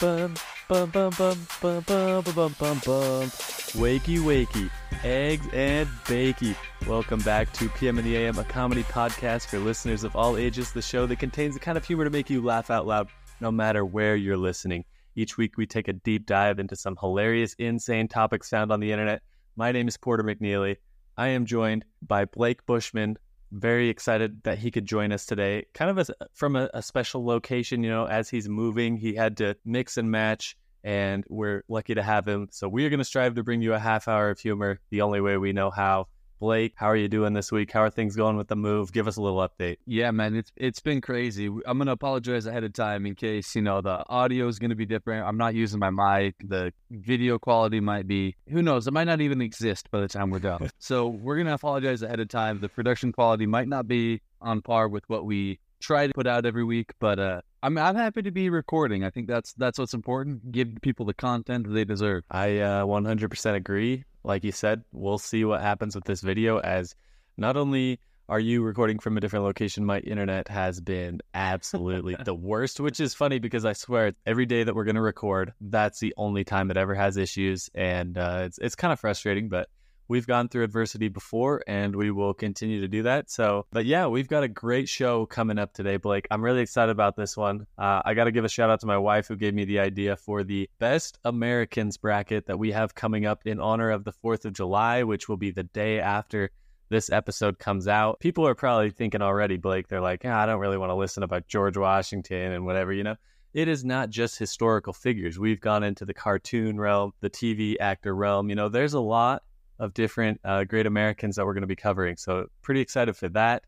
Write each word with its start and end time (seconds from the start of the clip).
bum 0.00 0.34
bum 0.68 0.90
bum 0.90 1.10
bum 1.16 1.46
bum 1.60 1.82
bum 2.22 2.54
bum 2.58 2.80
bum. 2.84 3.30
Wakey 3.76 4.18
wakey, 4.18 4.70
eggs 5.02 5.46
and 5.52 5.88
bakey. 6.04 6.54
Welcome 6.86 7.20
back 7.20 7.52
to 7.54 7.68
PM 7.70 7.98
in 7.98 8.04
the 8.04 8.16
AM, 8.16 8.38
a 8.38 8.44
comedy 8.44 8.82
podcast 8.84 9.46
for 9.46 9.58
listeners 9.58 10.04
of 10.04 10.14
all 10.14 10.36
ages. 10.36 10.72
The 10.72 10.82
show 10.82 11.06
that 11.06 11.18
contains 11.18 11.54
the 11.54 11.60
kind 11.60 11.78
of 11.78 11.84
humor 11.84 12.04
to 12.04 12.10
make 12.10 12.28
you 12.28 12.42
laugh 12.42 12.70
out 12.70 12.86
loud, 12.86 13.08
no 13.40 13.50
matter 13.50 13.84
where 13.84 14.16
you're 14.16 14.36
listening. 14.36 14.84
Each 15.14 15.38
week, 15.38 15.56
we 15.56 15.66
take 15.66 15.88
a 15.88 15.94
deep 15.94 16.26
dive 16.26 16.58
into 16.58 16.76
some 16.76 16.96
hilarious, 17.00 17.54
insane 17.58 18.08
topics 18.08 18.50
found 18.50 18.70
on 18.70 18.80
the 18.80 18.92
internet. 18.92 19.22
My 19.56 19.72
name 19.72 19.88
is 19.88 19.96
Porter 19.96 20.22
McNeely. 20.22 20.76
I 21.16 21.28
am 21.28 21.46
joined 21.46 21.86
by 22.02 22.26
Blake 22.26 22.66
Bushman, 22.66 23.16
very 23.52 23.88
excited 23.88 24.42
that 24.44 24.58
he 24.58 24.70
could 24.70 24.86
join 24.86 25.12
us 25.12 25.26
today. 25.26 25.66
Kind 25.74 25.98
of 25.98 26.08
a, 26.08 26.26
from 26.34 26.56
a, 26.56 26.68
a, 26.74 26.82
special 26.82 27.24
location, 27.24 27.82
you 27.82 27.90
know, 27.90 28.06
as 28.06 28.28
he's 28.28 28.48
moving, 28.48 28.96
he 28.96 29.14
had 29.14 29.36
to 29.38 29.56
mix 29.64 29.96
and 29.96 30.10
match, 30.10 30.56
and 30.84 31.24
we're 31.28 31.62
lucky 31.68 31.94
to 31.94 32.02
have 32.02 32.26
him. 32.26 32.48
So 32.50 32.68
we 32.68 32.84
are 32.86 32.90
going 32.90 32.98
to 32.98 33.04
strive 33.04 33.34
to 33.34 33.42
bring 33.42 33.62
you 33.62 33.74
a 33.74 33.78
half 33.78 34.08
hour 34.08 34.30
of 34.30 34.38
humor 34.38 34.80
the 34.90 35.02
only 35.02 35.20
way 35.20 35.36
we 35.36 35.52
know 35.52 35.70
how. 35.70 36.08
Blake, 36.38 36.74
how 36.76 36.86
are 36.86 36.96
you 36.96 37.08
doing 37.08 37.32
this 37.32 37.50
week? 37.50 37.72
How 37.72 37.82
are 37.82 37.90
things 37.90 38.14
going 38.14 38.36
with 38.36 38.48
the 38.48 38.56
move? 38.56 38.92
Give 38.92 39.08
us 39.08 39.16
a 39.16 39.22
little 39.22 39.38
update. 39.38 39.78
Yeah, 39.86 40.10
man, 40.10 40.34
it's 40.36 40.52
it's 40.56 40.80
been 40.80 41.00
crazy. 41.00 41.46
I'm 41.46 41.78
gonna 41.78 41.92
apologize 41.92 42.46
ahead 42.46 42.62
of 42.62 42.74
time 42.74 43.06
in 43.06 43.14
case 43.14 43.54
you 43.54 43.62
know 43.62 43.80
the 43.80 44.04
audio 44.10 44.46
is 44.46 44.58
gonna 44.58 44.74
be 44.74 44.84
different. 44.84 45.26
I'm 45.26 45.38
not 45.38 45.54
using 45.54 45.78
my 45.78 45.90
mic. 45.90 46.34
The 46.46 46.74
video 46.90 47.38
quality 47.38 47.80
might 47.80 48.06
be 48.06 48.36
who 48.50 48.60
knows. 48.60 48.86
It 48.86 48.92
might 48.92 49.04
not 49.04 49.22
even 49.22 49.40
exist 49.40 49.90
by 49.90 50.00
the 50.00 50.08
time 50.08 50.30
we're 50.30 50.40
done. 50.40 50.70
so 50.78 51.08
we're 51.08 51.38
gonna 51.38 51.54
apologize 51.54 52.02
ahead 52.02 52.20
of 52.20 52.28
time. 52.28 52.60
The 52.60 52.68
production 52.68 53.12
quality 53.12 53.46
might 53.46 53.68
not 53.68 53.88
be 53.88 54.20
on 54.42 54.60
par 54.60 54.88
with 54.88 55.04
what 55.08 55.24
we 55.24 55.58
try 55.80 56.06
to 56.06 56.12
put 56.12 56.26
out 56.26 56.44
every 56.44 56.64
week, 56.64 56.92
but 57.00 57.18
uh, 57.18 57.40
I'm 57.62 57.78
I'm 57.78 57.96
happy 57.96 58.22
to 58.22 58.30
be 58.30 58.50
recording. 58.50 59.04
I 59.04 59.10
think 59.10 59.26
that's 59.26 59.54
that's 59.54 59.78
what's 59.78 59.94
important. 59.94 60.52
Give 60.52 60.68
people 60.82 61.06
the 61.06 61.14
content 61.14 61.72
they 61.72 61.84
deserve. 61.84 62.24
I 62.30 62.58
uh, 62.58 62.84
100% 62.84 63.54
agree 63.54 64.04
like 64.26 64.44
you 64.44 64.52
said, 64.52 64.82
we'll 64.92 65.18
see 65.18 65.44
what 65.44 65.60
happens 65.60 65.94
with 65.94 66.04
this 66.04 66.20
video 66.20 66.58
as 66.58 66.94
not 67.36 67.56
only 67.56 68.00
are 68.28 68.40
you 68.40 68.62
recording 68.62 68.98
from 68.98 69.16
a 69.16 69.20
different 69.20 69.44
location, 69.44 69.84
my 69.84 70.00
internet 70.00 70.48
has 70.48 70.80
been 70.80 71.20
absolutely 71.32 72.16
the 72.24 72.34
worst, 72.34 72.80
which 72.80 72.98
is 72.98 73.14
funny 73.14 73.38
because 73.38 73.64
I 73.64 73.72
swear 73.72 74.12
every 74.26 74.44
day 74.46 74.64
that 74.64 74.74
we're 74.74 74.84
going 74.84 74.96
to 74.96 75.00
record, 75.00 75.52
that's 75.60 76.00
the 76.00 76.12
only 76.16 76.42
time 76.42 76.70
it 76.70 76.76
ever 76.76 76.94
has 76.94 77.16
issues. 77.16 77.70
And 77.72 78.18
uh, 78.18 78.42
it's, 78.46 78.58
it's 78.58 78.74
kind 78.74 78.92
of 78.92 78.98
frustrating, 78.98 79.48
but 79.48 79.68
we've 80.08 80.26
gone 80.26 80.48
through 80.48 80.64
adversity 80.64 81.08
before 81.08 81.62
and 81.66 81.94
we 81.94 82.10
will 82.10 82.34
continue 82.34 82.80
to 82.80 82.88
do 82.88 83.02
that. 83.04 83.30
So, 83.30 83.66
but 83.72 83.86
yeah, 83.86 84.06
we've 84.06 84.28
got 84.28 84.42
a 84.42 84.48
great 84.48 84.88
show 84.88 85.26
coming 85.26 85.58
up 85.58 85.72
today, 85.72 85.96
Blake. 85.96 86.26
I'm 86.30 86.42
really 86.42 86.60
excited 86.60 86.90
about 86.90 87.16
this 87.16 87.36
one. 87.36 87.66
Uh, 87.78 88.02
I 88.04 88.14
got 88.14 88.24
to 88.24 88.32
give 88.32 88.44
a 88.44 88.48
shout 88.48 88.70
out 88.70 88.80
to 88.80 88.86
my 88.86 88.98
wife 88.98 89.28
who 89.28 89.36
gave 89.36 89.54
me 89.54 89.64
the 89.64 89.80
idea 89.80 90.16
for 90.16 90.44
the 90.44 90.68
best 90.78 91.18
Americans 91.24 91.96
bracket 91.96 92.46
that 92.46 92.58
we 92.58 92.72
have 92.72 92.94
coming 92.94 93.26
up 93.26 93.42
in 93.44 93.60
honor 93.60 93.90
of 93.90 94.04
the 94.04 94.12
4th 94.12 94.44
of 94.44 94.52
July, 94.52 95.02
which 95.02 95.28
will 95.28 95.36
be 95.36 95.50
the 95.50 95.64
day 95.64 96.00
after 96.00 96.50
this 96.88 97.10
episode 97.10 97.58
comes 97.58 97.88
out. 97.88 98.20
People 98.20 98.46
are 98.46 98.54
probably 98.54 98.90
thinking 98.90 99.22
already, 99.22 99.56
Blake, 99.56 99.88
they're 99.88 100.00
like, 100.00 100.24
I 100.24 100.46
don't 100.46 100.60
really 100.60 100.78
want 100.78 100.90
to 100.90 100.94
listen 100.94 101.24
about 101.24 101.48
George 101.48 101.76
Washington 101.76 102.52
and 102.52 102.64
whatever, 102.64 102.92
you 102.92 103.02
know? 103.02 103.16
it 103.56 103.68
is 103.68 103.86
not 103.86 104.10
just 104.10 104.38
historical 104.38 104.92
figures. 104.92 105.38
We've 105.38 105.62
gone 105.62 105.82
into 105.82 106.04
the 106.04 106.12
cartoon 106.12 106.78
realm, 106.78 107.12
the 107.20 107.30
TV 107.30 107.76
actor 107.80 108.14
realm. 108.14 108.50
You 108.50 108.54
know, 108.54 108.68
there's 108.68 108.92
a 108.92 109.00
lot 109.00 109.44
of 109.78 109.94
different 109.94 110.40
uh, 110.44 110.64
great 110.64 110.86
Americans 110.86 111.36
that 111.36 111.46
we're 111.46 111.54
going 111.54 111.62
to 111.62 111.66
be 111.66 111.76
covering. 111.76 112.16
So, 112.16 112.46
pretty 112.62 112.80
excited 112.80 113.16
for 113.16 113.28
that, 113.30 113.64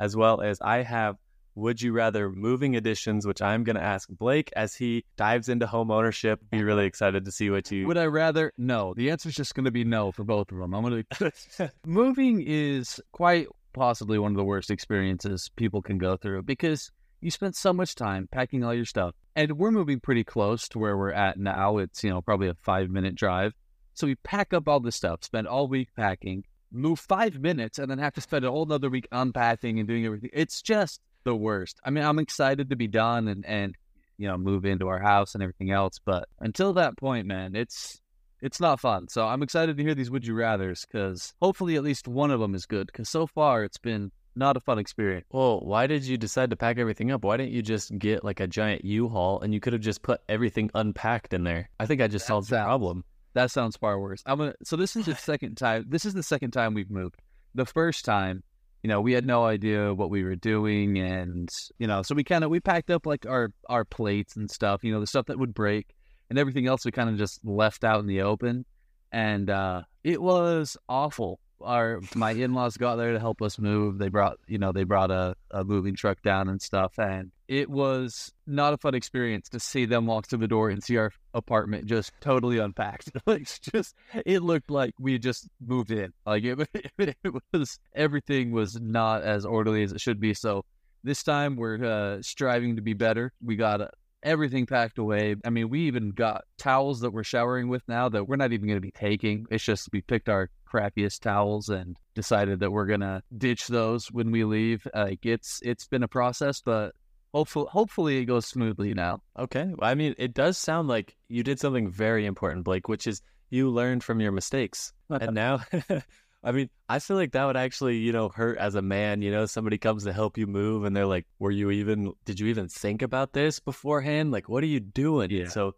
as 0.00 0.16
well 0.16 0.40
as 0.40 0.60
I 0.60 0.82
have 0.82 1.16
Would 1.54 1.80
You 1.80 1.92
Rather 1.92 2.30
moving 2.30 2.74
editions, 2.74 3.26
which 3.26 3.42
I'm 3.42 3.64
going 3.64 3.76
to 3.76 3.82
ask 3.82 4.08
Blake 4.10 4.50
as 4.56 4.74
he 4.74 5.04
dives 5.16 5.48
into 5.48 5.66
home 5.66 5.90
ownership. 5.90 6.40
Be 6.50 6.62
really 6.62 6.86
excited 6.86 7.24
to 7.24 7.32
see 7.32 7.50
what 7.50 7.70
you. 7.70 7.86
Would 7.86 7.98
I 7.98 8.06
rather? 8.06 8.52
No. 8.58 8.94
The 8.94 9.10
answer 9.10 9.28
is 9.28 9.34
just 9.34 9.54
going 9.54 9.64
to 9.64 9.70
be 9.70 9.84
no 9.84 10.12
for 10.12 10.24
both 10.24 10.52
of 10.52 10.58
them. 10.58 10.74
I'm 10.74 10.82
going 10.82 11.04
to. 11.14 11.72
moving 11.86 12.42
is 12.46 13.00
quite 13.12 13.48
possibly 13.72 14.18
one 14.18 14.32
of 14.32 14.36
the 14.36 14.44
worst 14.44 14.70
experiences 14.70 15.50
people 15.56 15.82
can 15.82 15.98
go 15.98 16.16
through 16.16 16.42
because 16.42 16.90
you 17.20 17.30
spent 17.30 17.56
so 17.56 17.72
much 17.72 17.94
time 17.94 18.28
packing 18.30 18.64
all 18.64 18.74
your 18.74 18.84
stuff. 18.84 19.14
And 19.34 19.58
we're 19.58 19.70
moving 19.70 20.00
pretty 20.00 20.24
close 20.24 20.68
to 20.68 20.78
where 20.78 20.96
we're 20.96 21.12
at 21.12 21.38
now. 21.38 21.78
It's, 21.78 22.02
you 22.02 22.10
know, 22.10 22.22
probably 22.22 22.48
a 22.48 22.54
five 22.54 22.88
minute 22.88 23.14
drive. 23.14 23.52
So 23.96 24.06
we 24.06 24.14
pack 24.16 24.52
up 24.52 24.68
all 24.68 24.80
this 24.80 24.96
stuff, 24.96 25.24
spend 25.24 25.48
all 25.48 25.68
week 25.68 25.88
packing, 25.96 26.44
move 26.70 27.00
five 27.00 27.40
minutes, 27.40 27.78
and 27.78 27.90
then 27.90 27.98
have 27.98 28.12
to 28.14 28.20
spend 28.20 28.44
a 28.44 28.50
whole 28.50 28.70
other 28.70 28.90
week 28.90 29.08
unpacking 29.10 29.78
and 29.78 29.88
doing 29.88 30.04
everything. 30.04 30.30
It's 30.32 30.60
just 30.62 31.00
the 31.24 31.34
worst. 31.34 31.80
I 31.82 31.90
mean, 31.90 32.04
I'm 32.04 32.18
excited 32.18 32.70
to 32.70 32.76
be 32.76 32.88
done 32.88 33.26
and 33.28 33.44
and 33.46 33.74
you 34.18 34.28
know 34.28 34.36
move 34.36 34.64
into 34.64 34.88
our 34.88 35.00
house 35.00 35.34
and 35.34 35.42
everything 35.42 35.70
else, 35.70 35.98
but 36.04 36.28
until 36.40 36.74
that 36.74 36.96
point, 36.98 37.26
man, 37.26 37.56
it's 37.56 38.00
it's 38.42 38.60
not 38.60 38.80
fun. 38.80 39.08
So 39.08 39.26
I'm 39.26 39.42
excited 39.42 39.76
to 39.76 39.82
hear 39.82 39.94
these 39.94 40.10
would 40.10 40.26
you 40.26 40.34
rather's 40.34 40.84
because 40.84 41.34
hopefully 41.40 41.76
at 41.76 41.82
least 41.82 42.06
one 42.06 42.30
of 42.30 42.40
them 42.40 42.54
is 42.54 42.66
good. 42.66 42.88
Because 42.88 43.08
so 43.08 43.26
far 43.26 43.64
it's 43.64 43.78
been 43.78 44.12
not 44.34 44.56
a 44.56 44.60
fun 44.60 44.78
experience. 44.78 45.26
Well, 45.32 45.60
why 45.60 45.86
did 45.86 46.04
you 46.04 46.18
decide 46.18 46.50
to 46.50 46.56
pack 46.56 46.78
everything 46.78 47.10
up? 47.10 47.24
Why 47.24 47.38
didn't 47.38 47.52
you 47.52 47.62
just 47.62 47.98
get 47.98 48.22
like 48.24 48.40
a 48.40 48.46
giant 48.46 48.84
U-Haul 48.84 49.40
and 49.40 49.54
you 49.54 49.60
could 49.60 49.72
have 49.72 49.80
just 49.80 50.02
put 50.02 50.20
everything 50.28 50.70
unpacked 50.74 51.32
in 51.32 51.44
there? 51.44 51.70
I 51.80 51.86
think 51.86 52.02
I 52.02 52.08
just 52.08 52.26
solved 52.26 52.50
the 52.50 52.62
problem. 52.62 53.04
That 53.36 53.50
sounds 53.50 53.76
far 53.76 54.00
worse. 54.00 54.22
I'm 54.24 54.38
gonna. 54.38 54.54
So 54.64 54.76
this 54.76 54.96
is 54.96 55.04
the 55.04 55.14
second 55.30 55.56
time. 55.56 55.84
This 55.86 56.06
is 56.06 56.14
the 56.14 56.22
second 56.22 56.52
time 56.52 56.72
we've 56.72 56.90
moved. 56.90 57.20
The 57.54 57.66
first 57.66 58.06
time, 58.06 58.42
you 58.82 58.88
know, 58.88 59.02
we 59.02 59.12
had 59.12 59.26
no 59.26 59.44
idea 59.44 59.92
what 59.92 60.08
we 60.08 60.24
were 60.24 60.36
doing, 60.36 60.98
and 60.98 61.46
you 61.78 61.86
know, 61.86 62.00
so 62.00 62.14
we 62.14 62.24
kind 62.24 62.44
of 62.44 62.50
we 62.50 62.60
packed 62.60 62.90
up 62.90 63.04
like 63.04 63.26
our 63.26 63.52
our 63.68 63.84
plates 63.84 64.36
and 64.36 64.50
stuff. 64.50 64.82
You 64.82 64.94
know, 64.94 65.00
the 65.00 65.06
stuff 65.06 65.26
that 65.26 65.38
would 65.38 65.52
break, 65.52 65.94
and 66.30 66.38
everything 66.38 66.66
else 66.66 66.86
we 66.86 66.92
kind 66.92 67.10
of 67.10 67.18
just 67.18 67.44
left 67.44 67.84
out 67.84 68.00
in 68.00 68.06
the 68.06 68.22
open, 68.22 68.64
and 69.12 69.50
uh, 69.50 69.82
it 70.02 70.22
was 70.22 70.78
awful 70.88 71.38
our 71.60 72.00
my 72.14 72.32
in-laws 72.32 72.76
got 72.76 72.96
there 72.96 73.12
to 73.12 73.20
help 73.20 73.42
us 73.42 73.58
move. 73.58 73.98
They 73.98 74.08
brought, 74.08 74.38
you 74.46 74.58
know, 74.58 74.72
they 74.72 74.84
brought 74.84 75.10
a, 75.10 75.34
a 75.50 75.64
moving 75.64 75.94
truck 75.94 76.22
down 76.22 76.48
and 76.48 76.60
stuff, 76.60 76.98
and 76.98 77.30
it 77.48 77.70
was 77.70 78.32
not 78.46 78.72
a 78.72 78.78
fun 78.78 78.94
experience 78.94 79.48
to 79.50 79.60
see 79.60 79.84
them 79.84 80.06
walk 80.06 80.26
through 80.26 80.40
the 80.40 80.48
door 80.48 80.70
and 80.70 80.82
see 80.82 80.96
our 80.96 81.12
apartment 81.34 81.86
just 81.86 82.12
totally 82.20 82.58
unpacked. 82.58 83.10
like 83.26 83.48
just, 83.72 83.94
it 84.24 84.42
looked 84.42 84.70
like 84.70 84.94
we 84.98 85.18
just 85.18 85.48
moved 85.64 85.90
in. 85.90 86.12
Like 86.24 86.44
it, 86.44 86.68
it 86.98 87.34
was 87.52 87.78
everything 87.94 88.52
was 88.52 88.80
not 88.80 89.22
as 89.22 89.44
orderly 89.44 89.82
as 89.82 89.92
it 89.92 90.00
should 90.00 90.20
be. 90.20 90.34
So 90.34 90.64
this 91.04 91.22
time 91.22 91.56
we're 91.56 91.84
uh, 91.84 92.22
striving 92.22 92.76
to 92.76 92.82
be 92.82 92.94
better. 92.94 93.32
We 93.42 93.56
got 93.56 93.80
everything 94.26 94.66
packed 94.66 94.98
away. 94.98 95.36
I 95.44 95.50
mean, 95.50 95.70
we 95.70 95.82
even 95.82 96.10
got 96.10 96.44
towels 96.58 97.00
that 97.00 97.12
we're 97.12 97.24
showering 97.24 97.68
with 97.68 97.82
now 97.88 98.08
that 98.10 98.28
we're 98.28 98.36
not 98.36 98.52
even 98.52 98.66
going 98.66 98.76
to 98.76 98.86
be 98.86 98.90
taking. 98.90 99.46
It's 99.50 99.64
just 99.64 99.88
we 99.92 100.02
picked 100.02 100.28
our 100.28 100.50
crappiest 100.70 101.20
towels 101.20 101.68
and 101.68 101.96
decided 102.14 102.60
that 102.60 102.72
we're 102.72 102.86
going 102.86 103.00
to 103.00 103.22
ditch 103.38 103.68
those 103.68 104.08
when 104.08 104.30
we 104.30 104.44
leave. 104.44 104.86
Like 104.94 105.24
it's 105.24 105.60
it's 105.62 105.86
been 105.86 106.02
a 106.02 106.08
process, 106.08 106.60
but 106.60 106.92
hopefully 107.32 107.68
hopefully 107.70 108.18
it 108.18 108.24
goes 108.24 108.46
smoothly 108.46 108.92
now. 108.92 109.22
Okay. 109.38 109.72
I 109.80 109.94
mean, 109.94 110.14
it 110.18 110.34
does 110.34 110.58
sound 110.58 110.88
like 110.88 111.16
you 111.28 111.42
did 111.42 111.60
something 111.60 111.90
very 111.90 112.26
important, 112.26 112.64
Blake, 112.64 112.88
which 112.88 113.06
is 113.06 113.22
you 113.50 113.70
learned 113.70 114.02
from 114.02 114.20
your 114.20 114.32
mistakes. 114.32 114.92
and 115.10 115.34
now 115.34 115.60
I 116.44 116.52
mean, 116.52 116.70
I 116.88 117.00
feel 117.00 117.16
like 117.16 117.32
that 117.32 117.44
would 117.44 117.56
actually, 117.56 117.96
you 117.98 118.12
know, 118.12 118.28
hurt 118.28 118.58
as 118.58 118.76
a 118.76 118.82
man. 118.82 119.20
You 119.20 119.32
know, 119.32 119.46
somebody 119.46 119.78
comes 119.78 120.04
to 120.04 120.12
help 120.12 120.38
you 120.38 120.46
move 120.46 120.84
and 120.84 120.94
they're 120.94 121.06
like, 121.06 121.26
were 121.38 121.50
you 121.50 121.70
even, 121.72 122.12
did 122.24 122.38
you 122.38 122.46
even 122.46 122.68
think 122.68 123.02
about 123.02 123.32
this 123.32 123.58
beforehand? 123.58 124.30
Like, 124.30 124.48
what 124.48 124.62
are 124.62 124.68
you 124.68 124.78
doing? 124.78 125.30
Yeah. 125.30 125.48
So 125.48 125.74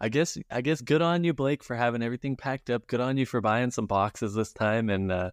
I 0.00 0.08
guess, 0.10 0.38
I 0.50 0.60
guess 0.60 0.80
good 0.80 1.02
on 1.02 1.24
you, 1.24 1.34
Blake, 1.34 1.64
for 1.64 1.74
having 1.74 2.02
everything 2.02 2.36
packed 2.36 2.70
up. 2.70 2.86
Good 2.86 3.00
on 3.00 3.16
you 3.16 3.26
for 3.26 3.40
buying 3.40 3.72
some 3.72 3.86
boxes 3.86 4.34
this 4.34 4.52
time. 4.52 4.88
And 4.88 5.10
uh, 5.10 5.30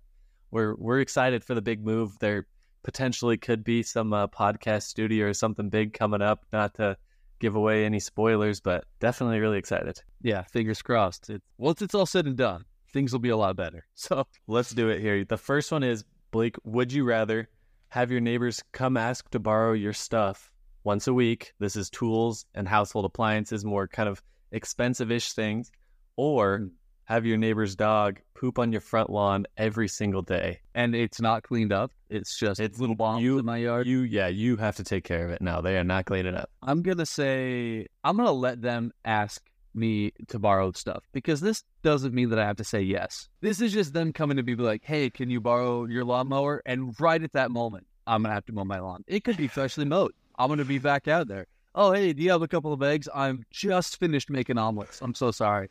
we're, 0.49 0.75
we're 0.75 0.99
excited 0.99 1.43
for 1.43 1.53
the 1.53 1.61
big 1.61 1.85
move. 1.85 2.17
There 2.19 2.47
potentially 2.81 3.37
could 3.37 3.63
be 3.63 3.83
some 3.83 4.13
uh, 4.13 4.27
podcast 4.27 4.83
studio 4.83 5.27
or 5.27 5.33
something 5.33 5.69
big 5.69 5.93
coming 5.93 6.23
up. 6.23 6.45
Not 6.51 6.73
to 6.75 6.97
give 7.39 7.55
away 7.55 7.85
any 7.85 7.99
spoilers, 7.99 8.61
but 8.61 8.85
definitely 8.99 9.39
really 9.39 9.59
excited. 9.59 10.01
Yeah. 10.23 10.41
Fingers 10.43 10.81
crossed. 10.81 11.29
It's, 11.29 11.45
once 11.59 11.83
it's 11.83 11.93
all 11.93 12.07
said 12.07 12.25
and 12.25 12.37
done 12.37 12.65
things 12.91 13.11
will 13.11 13.19
be 13.19 13.29
a 13.29 13.37
lot 13.37 13.55
better. 13.55 13.85
So 13.95 14.25
let's 14.47 14.71
do 14.71 14.89
it 14.89 14.99
here. 14.99 15.23
The 15.23 15.37
first 15.37 15.71
one 15.71 15.83
is 15.83 16.03
Blake, 16.31 16.55
would 16.63 16.91
you 16.91 17.03
rather 17.03 17.49
have 17.89 18.09
your 18.09 18.21
neighbors 18.21 18.63
come 18.71 18.97
ask 18.97 19.29
to 19.31 19.39
borrow 19.39 19.73
your 19.73 19.93
stuff 19.93 20.51
once 20.83 21.07
a 21.07 21.13
week? 21.13 21.53
This 21.59 21.75
is 21.75 21.89
tools 21.89 22.45
and 22.55 22.67
household 22.67 23.05
appliances, 23.05 23.63
more 23.63 23.87
kind 23.87 24.09
of 24.09 24.23
expensive 24.51 25.11
ish 25.11 25.33
things, 25.33 25.71
or 26.15 26.59
hmm. 26.59 26.67
have 27.05 27.25
your 27.25 27.37
neighbor's 27.37 27.75
dog 27.75 28.19
poop 28.33 28.57
on 28.57 28.71
your 28.71 28.81
front 28.81 29.09
lawn 29.09 29.45
every 29.57 29.87
single 29.87 30.21
day. 30.21 30.59
And 30.73 30.95
it's 30.95 31.21
not 31.21 31.43
cleaned 31.43 31.71
up. 31.71 31.91
It's 32.09 32.37
just 32.37 32.59
it's 32.59 32.79
little 32.79 32.95
bombs 32.95 33.23
you, 33.23 33.37
in 33.37 33.45
my 33.45 33.57
yard. 33.57 33.87
You 33.87 34.01
yeah, 34.01 34.27
you 34.27 34.57
have 34.57 34.77
to 34.77 34.83
take 34.83 35.03
care 35.03 35.25
of 35.25 35.31
it 35.31 35.41
now. 35.41 35.61
They 35.61 35.77
are 35.77 35.83
not 35.83 36.05
cleaning 36.05 36.35
up. 36.35 36.49
I'm 36.63 36.81
gonna 36.81 37.05
say 37.05 37.87
I'm 38.03 38.17
gonna 38.17 38.31
let 38.31 38.61
them 38.61 38.93
ask 39.05 39.43
me 39.73 40.11
to 40.27 40.39
borrow 40.39 40.71
stuff 40.71 41.03
because 41.13 41.41
this 41.41 41.63
doesn't 41.83 42.13
mean 42.13 42.29
that 42.29 42.39
I 42.39 42.45
have 42.45 42.57
to 42.57 42.63
say 42.63 42.81
yes. 42.81 43.29
This 43.41 43.61
is 43.61 43.73
just 43.73 43.93
them 43.93 44.13
coming 44.13 44.37
to 44.37 44.43
be 44.43 44.55
like, 44.55 44.83
hey, 44.83 45.09
can 45.09 45.29
you 45.29 45.39
borrow 45.41 45.85
your 45.85 46.03
lawnmower? 46.03 46.61
And 46.65 46.93
right 46.99 47.21
at 47.21 47.33
that 47.33 47.51
moment, 47.51 47.87
I'm 48.07 48.23
to 48.23 48.29
have 48.29 48.45
to 48.45 48.53
mow 48.53 48.65
my 48.65 48.79
lawn. 48.79 49.03
It 49.07 49.23
could 49.23 49.37
be 49.37 49.47
freshly 49.47 49.85
mowed. 49.85 50.11
I'm 50.37 50.49
to 50.57 50.65
be 50.65 50.79
back 50.79 51.07
out 51.07 51.27
there. 51.27 51.47
"Oh, 51.75 51.91
hey, 51.93 52.13
do 52.13 52.23
you 52.23 52.31
have 52.31 52.41
a 52.41 52.47
couple 52.47 52.73
of 52.73 52.83
eggs? 52.83 53.07
I'm 53.13 53.45
just 53.51 53.97
finished 53.97 54.29
making 54.29 54.57
omelets. 54.57 55.01
I'm 55.01 55.13
so 55.13 55.31
sorry." 55.31 55.69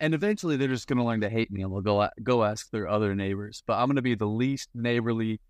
And 0.00 0.14
eventually, 0.14 0.56
they're 0.56 0.68
just 0.68 0.86
to 0.98 1.04
learn 1.04 1.20
to 1.22 1.28
hate 1.28 1.50
me, 1.50 1.62
and 1.62 1.72
they'll 1.72 1.80
go 1.80 2.08
go 2.22 2.44
ask 2.44 2.70
their 2.70 2.86
other 2.86 3.14
neighbors. 3.14 3.62
But 3.66 3.78
I'm 3.78 3.94
to 3.96 4.02
be 4.02 4.14
the 4.14 4.26
least 4.26 4.68
neighborly 4.74 5.40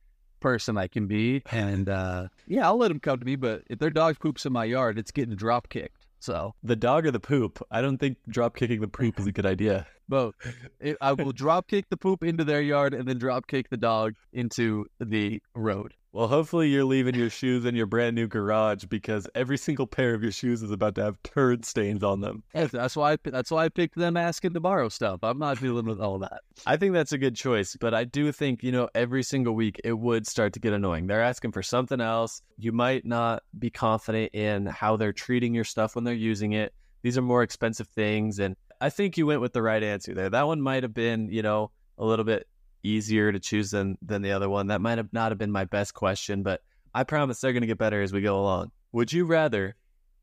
person 0.41 0.79
I 0.79 0.89
can 0.89 1.07
be, 1.07 1.43
and 1.51 1.89
uh, 1.89 2.29
yeah, 2.47 2.67
I'll 2.67 2.79
let 2.79 2.89
them 2.89 3.01
come 3.01 3.19
to 3.19 3.25
me. 3.25 3.37
But 3.37 3.63
if 3.69 3.79
their 3.79 3.91
dog 3.91 4.19
poops 4.19 4.47
in 4.47 4.53
my 4.53 4.65
yard, 4.65 4.99
it's 4.99 5.11
getting 5.11 5.35
drop 5.35 5.69
kicked. 5.69 6.04
So 6.25 6.55
The 6.63 6.75
dog 6.75 7.05
or 7.05 7.11
the 7.11 7.21
poop? 7.21 7.63
I 7.71 7.83
don't 7.83 7.99
think 7.99 8.17
drop 8.27 8.57
kicking 8.57 8.81
the 8.81 8.89
poop 8.89 9.21
is 9.21 9.27
a 9.27 9.33
good 9.33 9.45
idea. 9.45 9.87
both, 10.09 10.35
It- 10.81 10.97
I 11.03 11.13
will 11.13 11.33
drop 11.33 11.69
kick 11.69 11.91
the 11.91 11.99
poop 11.99 12.25
into 12.25 12.45
their 12.45 12.63
yard, 12.63 12.95
and 12.95 13.07
then 13.07 13.19
drop 13.19 13.47
kick 13.47 13.69
the 13.69 13.77
dog 13.77 14.15
into 14.33 14.87
the 15.01 15.43
road. 15.55 15.93
Well, 16.15 16.29
hopefully 16.29 16.69
you're 16.69 16.85
leaving 16.85 17.17
your 17.17 17.29
shoes 17.29 17.65
in 17.65 17.75
your 17.75 17.87
brand 17.87 18.15
new 18.15 18.29
garage 18.29 18.85
because 18.85 19.27
every 19.35 19.59
single 19.59 19.89
pair 19.89 20.15
of 20.15 20.23
your 20.23 20.31
shoes 20.31 20.63
is 20.63 20.71
about 20.71 20.95
to 20.95 21.03
have 21.03 21.21
turd 21.25 21.65
stains 21.65 22.05
on 22.05 22.21
them. 22.21 22.45
That's 22.55 22.95
why. 22.95 23.15
I, 23.15 23.17
that's 23.25 23.51
why 23.51 23.65
I 23.65 23.69
picked 23.69 23.97
them 23.97 24.17
asking 24.17 24.55
to 24.55 24.61
borrow 24.61 24.89
stuff. 24.89 25.25
I'm 25.25 25.41
not 25.41 25.59
dealing 25.59 25.87
with 25.87 26.01
all 26.01 26.21
that. 26.21 26.43
I 26.67 26.77
think 26.77 26.93
that's 26.93 27.11
a 27.11 27.19
good 27.19 27.35
choice, 27.35 27.77
but 27.81 27.95
I 27.95 28.05
do 28.05 28.31
think, 28.31 28.63
you 28.63 28.71
know, 28.71 28.89
every 28.95 29.25
single 29.25 29.57
week 29.57 29.81
it 29.83 29.95
would 29.95 30.25
start 30.29 30.53
to 30.53 30.61
get 30.61 30.73
annoying. 30.73 31.09
They're 31.09 31.21
asking 31.21 31.51
for 31.51 31.65
something 31.65 32.01
else. 32.01 32.43
You 32.59 32.71
might 32.71 33.05
not 33.05 33.43
be 33.59 33.71
confident 33.71 34.33
in 34.35 34.67
how 34.67 34.97
they're 34.97 35.13
treating 35.13 35.53
your 35.53 35.65
stuff 35.65 35.97
when 35.97 36.05
they're 36.05 36.15
using 36.15 36.53
it. 36.53 36.73
These 37.03 37.19
are 37.19 37.23
more 37.23 37.43
expensive 37.43 37.89
things. 37.89 38.39
And 38.39 38.55
I 38.81 38.89
think 38.89 39.19
you 39.19 39.27
went 39.27 39.41
with 39.41 39.53
the 39.53 39.63
right 39.63 39.83
answer 39.83 40.15
there. 40.15 40.31
That 40.31 40.47
one 40.47 40.61
might 40.61 40.85
have 40.85 40.95
been, 40.95 41.29
you 41.29 41.43
know, 41.43 41.73
a 41.99 42.05
little 42.05 42.25
bit 42.25 42.47
easier 42.85 43.33
to 43.33 43.41
choose 43.41 43.73
than 43.73 43.99
than 44.03 44.23
the 44.23 44.33
other 44.33 44.49
one. 44.49 44.69
That 44.69 44.81
might 44.81 44.99
have 44.99 45.13
not 45.13 45.33
have 45.33 45.39
been 45.39 45.51
my 45.51 45.65
best 45.65 45.95
question, 45.95 46.43
but 46.43 46.63
I 46.95 47.03
promise 47.03 47.41
they're 47.41 47.53
going 47.53 47.63
to 47.63 47.67
get 47.67 47.79
better 47.79 48.03
as 48.03 48.13
we 48.13 48.21
go 48.21 48.39
along. 48.39 48.71
Would 48.93 49.13
you 49.13 49.25
rather 49.25 49.75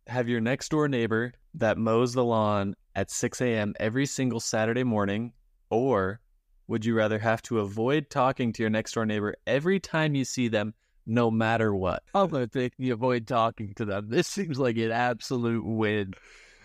have 0.07 0.29
your 0.29 0.39
next 0.39 0.69
door 0.69 0.87
neighbor 0.87 1.33
that 1.55 1.77
mows 1.77 2.13
the 2.13 2.23
lawn 2.23 2.75
at 2.95 3.11
6 3.11 3.41
a.m. 3.41 3.73
every 3.79 4.05
single 4.05 4.39
Saturday 4.39 4.83
morning, 4.83 5.33
or 5.69 6.21
would 6.67 6.85
you 6.85 6.95
rather 6.95 7.19
have 7.19 7.41
to 7.43 7.59
avoid 7.59 8.09
talking 8.09 8.53
to 8.53 8.63
your 8.63 8.69
next 8.69 8.93
door 8.93 9.05
neighbor 9.05 9.35
every 9.45 9.79
time 9.79 10.15
you 10.15 10.23
see 10.23 10.47
them, 10.47 10.73
no 11.05 11.29
matter 11.29 11.75
what? 11.75 12.03
I'm 12.15 12.29
gonna 12.29 12.47
take 12.47 12.77
the 12.77 12.91
avoid 12.91 13.27
talking 13.27 13.73
to 13.75 13.85
them. 13.85 14.07
This 14.09 14.27
seems 14.27 14.57
like 14.57 14.77
an 14.77 14.91
absolute 14.91 15.65
win. 15.65 16.13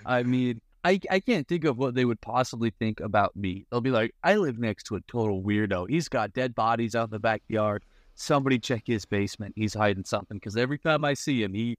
I 0.04 0.22
mean, 0.22 0.60
I 0.86 1.00
I 1.10 1.18
can't 1.18 1.48
think 1.48 1.64
of 1.64 1.76
what 1.76 1.96
they 1.96 2.04
would 2.04 2.20
possibly 2.20 2.70
think 2.70 3.00
about 3.00 3.34
me. 3.34 3.66
They'll 3.70 3.80
be 3.80 3.90
like, 3.90 4.14
I 4.22 4.36
live 4.36 4.56
next 4.56 4.84
to 4.84 4.94
a 4.94 5.00
total 5.08 5.42
weirdo. 5.42 5.90
He's 5.90 6.08
got 6.08 6.32
dead 6.32 6.54
bodies 6.54 6.94
out 6.94 7.08
in 7.08 7.10
the 7.10 7.18
backyard. 7.18 7.84
Somebody 8.14 8.60
check 8.60 8.84
his 8.86 9.04
basement. 9.04 9.54
He's 9.56 9.74
hiding 9.74 10.04
something 10.04 10.36
because 10.36 10.56
every 10.56 10.78
time 10.78 11.04
I 11.04 11.14
see 11.14 11.42
him, 11.42 11.54
he 11.54 11.76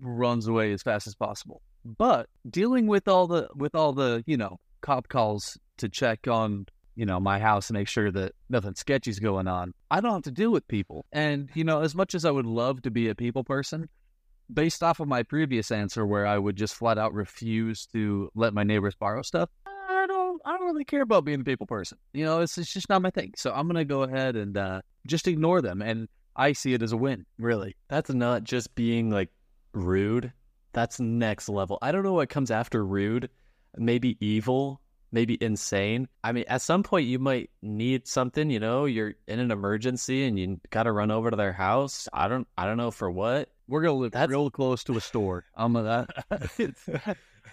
runs 0.00 0.46
away 0.46 0.72
as 0.72 0.82
fast 0.82 1.08
as 1.08 1.16
possible. 1.16 1.62
But 1.84 2.28
dealing 2.48 2.86
with 2.86 3.08
all 3.08 3.26
the 3.26 3.48
with 3.56 3.74
all 3.74 3.92
the 3.92 4.22
you 4.24 4.36
know 4.36 4.60
cop 4.82 5.08
calls 5.08 5.58
to 5.78 5.88
check 5.88 6.28
on 6.28 6.66
you 6.94 7.06
know 7.06 7.18
my 7.18 7.40
house 7.40 7.70
and 7.70 7.76
make 7.76 7.88
sure 7.88 8.12
that 8.12 8.34
nothing 8.48 8.76
sketchy's 8.76 9.18
going 9.18 9.48
on, 9.48 9.74
I 9.90 10.00
don't 10.00 10.12
have 10.12 10.22
to 10.22 10.30
deal 10.30 10.52
with 10.52 10.68
people. 10.68 11.06
And 11.10 11.50
you 11.54 11.64
know, 11.64 11.80
as 11.80 11.96
much 11.96 12.14
as 12.14 12.24
I 12.24 12.30
would 12.30 12.46
love 12.46 12.82
to 12.82 12.92
be 12.92 13.08
a 13.08 13.16
people 13.16 13.42
person, 13.42 13.88
based 14.52 14.82
off 14.82 15.00
of 15.00 15.08
my 15.08 15.22
previous 15.22 15.70
answer 15.70 16.06
where 16.06 16.26
I 16.26 16.38
would 16.38 16.56
just 16.56 16.74
flat 16.74 16.98
out 16.98 17.14
refuse 17.14 17.86
to 17.86 18.30
let 18.34 18.54
my 18.54 18.62
neighbors 18.62 18.94
borrow 18.94 19.22
stuff, 19.22 19.48
I 19.66 20.06
don't 20.06 20.40
I 20.44 20.56
don't 20.56 20.66
really 20.66 20.84
care 20.84 21.02
about 21.02 21.24
being 21.24 21.40
a 21.40 21.44
people 21.44 21.66
person. 21.66 21.98
You 22.12 22.24
know, 22.24 22.40
it's, 22.40 22.58
it's 22.58 22.72
just 22.72 22.88
not 22.88 23.02
my 23.02 23.10
thing. 23.10 23.32
So 23.36 23.52
I'm 23.52 23.66
gonna 23.66 23.84
go 23.84 24.02
ahead 24.02 24.36
and 24.36 24.56
uh, 24.56 24.82
just 25.06 25.28
ignore 25.28 25.62
them, 25.62 25.82
and 25.82 26.08
I 26.36 26.52
see 26.52 26.74
it 26.74 26.82
as 26.82 26.92
a 26.92 26.96
win. 26.96 27.24
Really, 27.38 27.76
That's 27.88 28.10
not 28.10 28.44
just 28.44 28.74
being 28.74 29.10
like 29.10 29.30
rude. 29.72 30.32
That's 30.72 30.98
next 30.98 31.48
level. 31.48 31.78
I 31.82 31.92
don't 31.92 32.02
know 32.02 32.14
what 32.14 32.28
comes 32.28 32.50
after 32.50 32.84
rude. 32.84 33.30
Maybe 33.76 34.16
evil, 34.20 34.80
maybe 35.12 35.38
insane. 35.40 36.08
I 36.22 36.32
mean, 36.32 36.44
at 36.48 36.60
some 36.60 36.82
point 36.82 37.06
you 37.06 37.18
might 37.18 37.50
need 37.62 38.06
something, 38.06 38.50
you 38.50 38.60
know, 38.60 38.84
you're 38.84 39.14
in 39.28 39.38
an 39.38 39.52
emergency 39.52 40.26
and 40.26 40.38
you 40.38 40.60
got 40.70 40.82
to 40.82 40.92
run 40.92 41.10
over 41.12 41.30
to 41.30 41.36
their 41.36 41.52
house. 41.52 42.08
I 42.12 42.28
don't 42.28 42.46
I 42.58 42.66
don't 42.66 42.76
know 42.76 42.90
for 42.90 43.10
what. 43.10 43.48
We're 43.68 43.82
gonna 43.82 43.94
live 43.94 44.12
That's- 44.12 44.30
real 44.30 44.50
close 44.50 44.84
to 44.84 44.96
a 44.96 45.00
store. 45.00 45.44
I'm 45.54 45.72
gonna. 45.74 46.06
it's- 46.58 46.88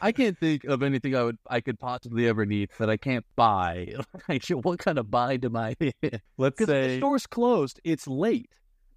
I 0.01 0.11
can't 0.13 0.37
think 0.37 0.63
of 0.63 0.83
anything 0.83 1.15
I 1.15 1.23
would 1.23 1.37
I 1.47 1.59
could 1.59 1.77
possibly 1.79 2.27
ever 2.27 2.45
need 2.45 2.69
that 2.79 2.89
I 2.89 2.97
can't 2.97 3.25
buy. 3.35 3.93
Like, 4.29 4.45
what 4.47 4.79
kind 4.79 4.97
of 4.97 5.11
buy 5.11 5.37
am 5.43 5.55
I? 5.55 5.75
Let's 6.37 6.57
Because 6.57 6.67
the 6.67 6.97
store's 6.97 7.27
closed, 7.27 7.79
it's 7.83 8.07
late. 8.07 8.49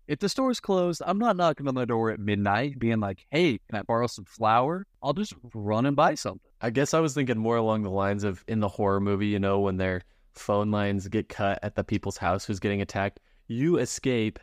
If 0.06 0.18
the 0.20 0.28
store's 0.28 0.60
closed, 0.60 1.02
I'm 1.04 1.18
not 1.18 1.36
knocking 1.36 1.66
on 1.66 1.74
the 1.74 1.86
door 1.86 2.10
at 2.10 2.20
midnight 2.20 2.78
being 2.78 3.00
like, 3.00 3.26
hey, 3.30 3.58
can 3.68 3.78
I 3.78 3.82
borrow 3.82 4.06
some 4.06 4.26
flour? 4.26 4.86
I'll 5.02 5.14
just 5.14 5.32
run 5.54 5.86
and 5.86 5.96
buy 5.96 6.14
something. 6.14 6.40
I 6.60 6.70
guess 6.70 6.92
I 6.94 7.00
was 7.00 7.14
thinking 7.14 7.38
more 7.38 7.56
along 7.56 7.82
the 7.82 7.90
lines 7.90 8.22
of 8.22 8.44
in 8.46 8.60
the 8.60 8.68
horror 8.68 9.00
movie, 9.00 9.26
you 9.28 9.38
know, 9.38 9.60
when 9.60 9.78
their 9.78 10.02
phone 10.34 10.70
lines 10.70 11.08
get 11.08 11.28
cut 11.28 11.58
at 11.62 11.74
the 11.74 11.84
people's 11.84 12.18
house 12.18 12.44
who's 12.44 12.60
getting 12.60 12.82
attacked, 12.82 13.18
you 13.48 13.78
escape 13.78 14.38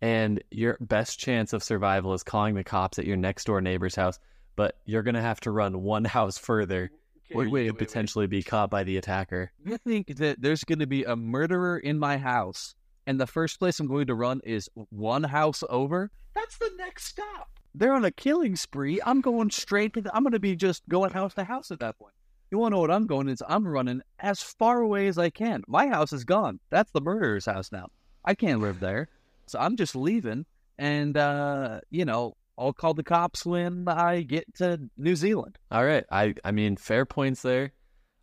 and 0.00 0.42
your 0.50 0.76
best 0.80 1.18
chance 1.18 1.52
of 1.52 1.62
survival 1.62 2.14
is 2.14 2.22
calling 2.22 2.54
the 2.54 2.64
cops 2.64 2.98
at 2.98 3.06
your 3.06 3.16
next 3.16 3.44
door 3.44 3.60
neighbor's 3.60 3.94
house, 3.94 4.18
but 4.56 4.76
you're 4.84 5.02
going 5.02 5.14
to 5.14 5.20
have 5.20 5.40
to 5.40 5.50
run 5.50 5.82
one 5.82 6.04
house 6.16 6.38
further 6.38 6.90
where 7.32 7.46
you 7.46 7.72
could 7.72 7.78
potentially 7.78 8.26
be 8.26 8.42
caught 8.42 8.70
by 8.70 8.84
the 8.84 8.96
attacker. 8.96 9.52
You 9.64 9.76
think 9.76 10.16
that 10.16 10.40
there's 10.40 10.64
going 10.64 10.78
to 10.78 10.86
be 10.86 11.04
a 11.04 11.14
murderer 11.14 11.78
in 11.78 11.98
my 11.98 12.16
house, 12.16 12.74
and 13.06 13.20
the 13.20 13.26
first 13.26 13.58
place 13.58 13.78
I'm 13.80 13.86
going 13.86 14.06
to 14.06 14.14
run 14.14 14.40
is 14.44 14.70
one 14.90 15.24
house 15.24 15.62
over? 15.68 16.10
That's 16.34 16.56
the 16.58 16.70
next 16.78 17.04
stop. 17.04 17.50
They're 17.74 17.92
on 17.92 18.04
a 18.04 18.10
killing 18.10 18.56
spree. 18.56 19.00
I'm 19.04 19.20
going 19.20 19.50
straight 19.50 19.92
to 19.94 20.00
the, 20.00 20.14
I'm 20.14 20.22
going 20.22 20.32
to 20.32 20.40
be 20.40 20.56
just 20.56 20.88
going 20.88 21.10
house 21.10 21.34
to 21.34 21.44
house 21.44 21.70
at 21.70 21.80
that 21.80 21.98
point. 21.98 22.14
You 22.50 22.58
want 22.58 22.72
to 22.72 22.76
know 22.76 22.80
what 22.80 22.90
I'm 22.90 23.06
going 23.06 23.28
is 23.28 23.42
I'm 23.46 23.68
running 23.68 24.00
as 24.18 24.40
far 24.40 24.80
away 24.80 25.06
as 25.06 25.18
I 25.18 25.28
can. 25.28 25.62
My 25.68 25.88
house 25.88 26.14
is 26.14 26.24
gone. 26.24 26.60
That's 26.70 26.90
the 26.92 27.02
murderer's 27.02 27.44
house 27.44 27.70
now. 27.70 27.88
I 28.24 28.34
can't 28.34 28.60
live 28.60 28.80
there. 28.80 29.08
So 29.48 29.58
I'm 29.58 29.76
just 29.76 29.96
leaving 29.96 30.46
and 30.78 31.16
uh, 31.16 31.80
you 31.90 32.04
know, 32.04 32.36
I'll 32.56 32.72
call 32.72 32.94
the 32.94 33.02
cops 33.02 33.44
when 33.44 33.86
I 33.88 34.22
get 34.22 34.52
to 34.56 34.80
New 34.96 35.16
Zealand. 35.16 35.58
All 35.70 35.84
right. 35.84 36.04
I 36.10 36.34
I 36.44 36.52
mean, 36.52 36.76
fair 36.76 37.04
points 37.04 37.42
there. 37.42 37.72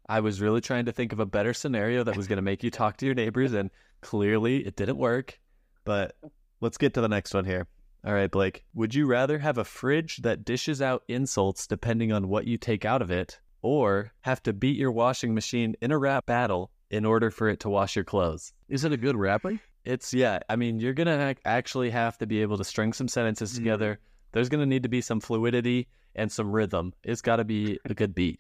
I 0.08 0.20
was 0.20 0.42
really 0.42 0.62
trying 0.62 0.86
to 0.86 0.92
think 0.92 1.14
of 1.14 1.20
a 1.20 1.26
better 1.26 1.54
scenario 1.54 2.04
that 2.04 2.16
was 2.16 2.28
going 2.28 2.38
to 2.38 2.44
make 2.44 2.64
you 2.64 2.70
talk 2.70 2.98
to 2.98 3.06
your 3.06 3.16
neighbors, 3.16 3.54
and 3.54 3.72
clearly 4.02 4.58
it 4.58 4.76
didn't 4.76 4.98
work. 4.98 5.40
But 5.84 6.16
let's 6.62 6.78
get 6.78 6.94
to 6.94 7.02
the 7.02 7.08
next 7.08 7.34
one 7.34 7.46
here. 7.46 7.68
All 8.06 8.14
right, 8.14 8.30
Blake. 8.30 8.64
Would 8.76 8.94
you 8.94 9.08
rather 9.08 9.40
have 9.40 9.58
a 9.58 9.64
fridge 9.64 10.18
that 10.18 10.46
dishes 10.46 10.80
out 10.80 11.04
insults 11.08 11.66
depending 11.66 12.12
on 12.12 12.28
what 12.28 12.46
you 12.46 12.58
take 12.58 12.86
out 12.86 13.02
of 13.02 13.10
it, 13.10 13.40
or 13.64 14.12
have 14.22 14.44
to 14.44 14.54
beat 14.54 14.78
your 14.78 14.92
washing 14.92 15.34
machine 15.34 15.76
in 15.82 15.92
a 15.92 15.98
rap 15.98 16.28
battle 16.28 16.70
in 16.92 17.04
order 17.04 17.32
for 17.32 17.50
it 17.50 17.62
to 17.62 17.70
wash 17.70 17.96
your 17.96 18.06
clothes? 18.06 18.54
Is 18.70 18.86
it 18.86 18.92
a 18.92 18.98
good 18.98 19.16
rapping? 19.16 19.60
It's 19.86 20.14
yeah. 20.14 20.40
I 20.50 20.56
mean, 20.56 20.80
you're 20.80 20.94
gonna 20.94 21.30
ac- 21.30 21.40
actually 21.46 21.90
have 21.92 22.18
to 22.20 22.26
be 22.28 22.42
able 22.42 22.58
to 22.58 22.64
string 22.64 22.92
some 22.94 23.08
sentences 23.08 23.54
Mm. 23.54 23.56
together. 23.58 24.00
There's 24.32 24.50
gonna 24.50 24.66
need 24.66 24.84
to 24.84 24.90
be 24.90 25.02
some 25.02 25.20
fluidity 25.22 25.88
and 26.16 26.32
some 26.32 26.52
rhythm. 26.52 26.94
It's 27.04 27.22
got 27.22 27.38
to 27.38 27.44
be 27.44 27.80
a 27.86 27.94
good 27.94 28.16
beat. 28.16 28.40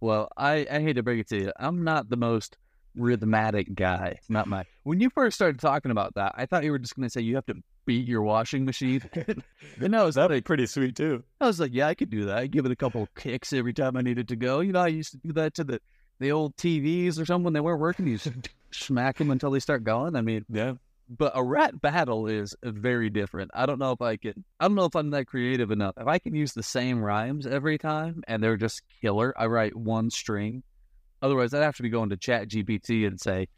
Well, 0.00 0.30
I, 0.36 0.66
I 0.70 0.80
hate 0.80 0.94
to 0.94 1.02
break 1.02 1.18
it 1.20 1.28
to 1.28 1.36
you. 1.38 1.52
I'm 1.58 1.82
not 1.84 2.08
the 2.08 2.16
most 2.16 2.56
rhythmatic 2.96 3.74
guy. 3.74 4.18
Not 4.28 4.46
my. 4.46 4.64
When 4.84 5.00
you 5.00 5.10
first 5.10 5.34
started 5.34 5.60
talking 5.60 5.90
about 5.90 6.14
that, 6.14 6.34
I 6.36 6.46
thought 6.46 6.64
you 6.64 6.70
were 6.70 6.78
just 6.78 6.94
going 6.96 7.06
to 7.06 7.10
say 7.10 7.20
you 7.20 7.34
have 7.34 7.46
to 7.46 7.54
beat 7.84 8.06
your 8.06 8.22
washing 8.22 8.64
machine. 8.64 9.02
and 9.80 9.96
I 9.96 10.04
was 10.04 10.14
That'd 10.14 10.30
be 10.30 10.34
like, 10.36 10.44
pretty 10.44 10.66
sweet 10.66 10.96
too. 10.96 11.22
I 11.40 11.46
was 11.46 11.58
like, 11.60 11.72
yeah, 11.74 11.88
I 11.88 11.94
could 11.94 12.10
do 12.10 12.26
that. 12.26 12.38
I'd 12.38 12.50
give 12.52 12.64
it 12.64 12.72
a 12.72 12.76
couple 12.76 13.08
kicks 13.16 13.52
every 13.52 13.72
time 13.72 13.96
I 13.96 14.02
needed 14.02 14.28
to 14.28 14.36
go. 14.36 14.60
You 14.60 14.72
know, 14.72 14.80
I 14.80 14.88
used 14.88 15.12
to 15.12 15.18
do 15.18 15.32
that 15.34 15.54
to 15.54 15.64
the 15.64 15.80
the 16.20 16.30
old 16.32 16.56
TVs 16.56 17.18
or 17.20 17.26
something 17.26 17.52
they 17.52 17.60
weren't 17.60 17.80
working. 17.80 18.06
You 18.06 18.18
just 18.18 18.30
smack 18.70 19.18
them 19.18 19.30
until 19.30 19.50
they 19.50 19.58
start 19.60 19.82
going. 19.84 20.14
I 20.14 20.20
mean, 20.20 20.44
Yeah. 20.48 20.74
but 21.08 21.32
a 21.34 21.42
rat 21.42 21.80
battle 21.80 22.26
is 22.28 22.54
very 22.62 23.10
different. 23.10 23.50
I 23.54 23.66
don't 23.66 23.78
know 23.80 23.92
if 23.92 24.00
I 24.00 24.16
can. 24.16 24.44
I 24.60 24.68
don't 24.68 24.76
know 24.76 24.84
if 24.84 24.94
I'm 24.94 25.10
that 25.10 25.26
creative 25.26 25.70
enough. 25.72 25.94
If 25.98 26.06
I 26.06 26.18
can 26.20 26.34
use 26.34 26.52
the 26.52 26.62
same 26.62 27.02
rhymes 27.02 27.46
every 27.46 27.78
time 27.78 28.22
and 28.28 28.42
they're 28.42 28.56
just 28.56 28.82
killer, 29.00 29.34
I 29.36 29.46
write 29.46 29.74
one 29.74 30.10
string. 30.10 30.62
Otherwise, 31.22 31.52
I'd 31.52 31.62
have 31.62 31.76
to 31.76 31.82
be 31.82 31.88
going 31.90 32.10
to 32.10 32.16
Chat 32.16 32.48
GPT 32.48 33.06
and 33.06 33.20
say, 33.20 33.48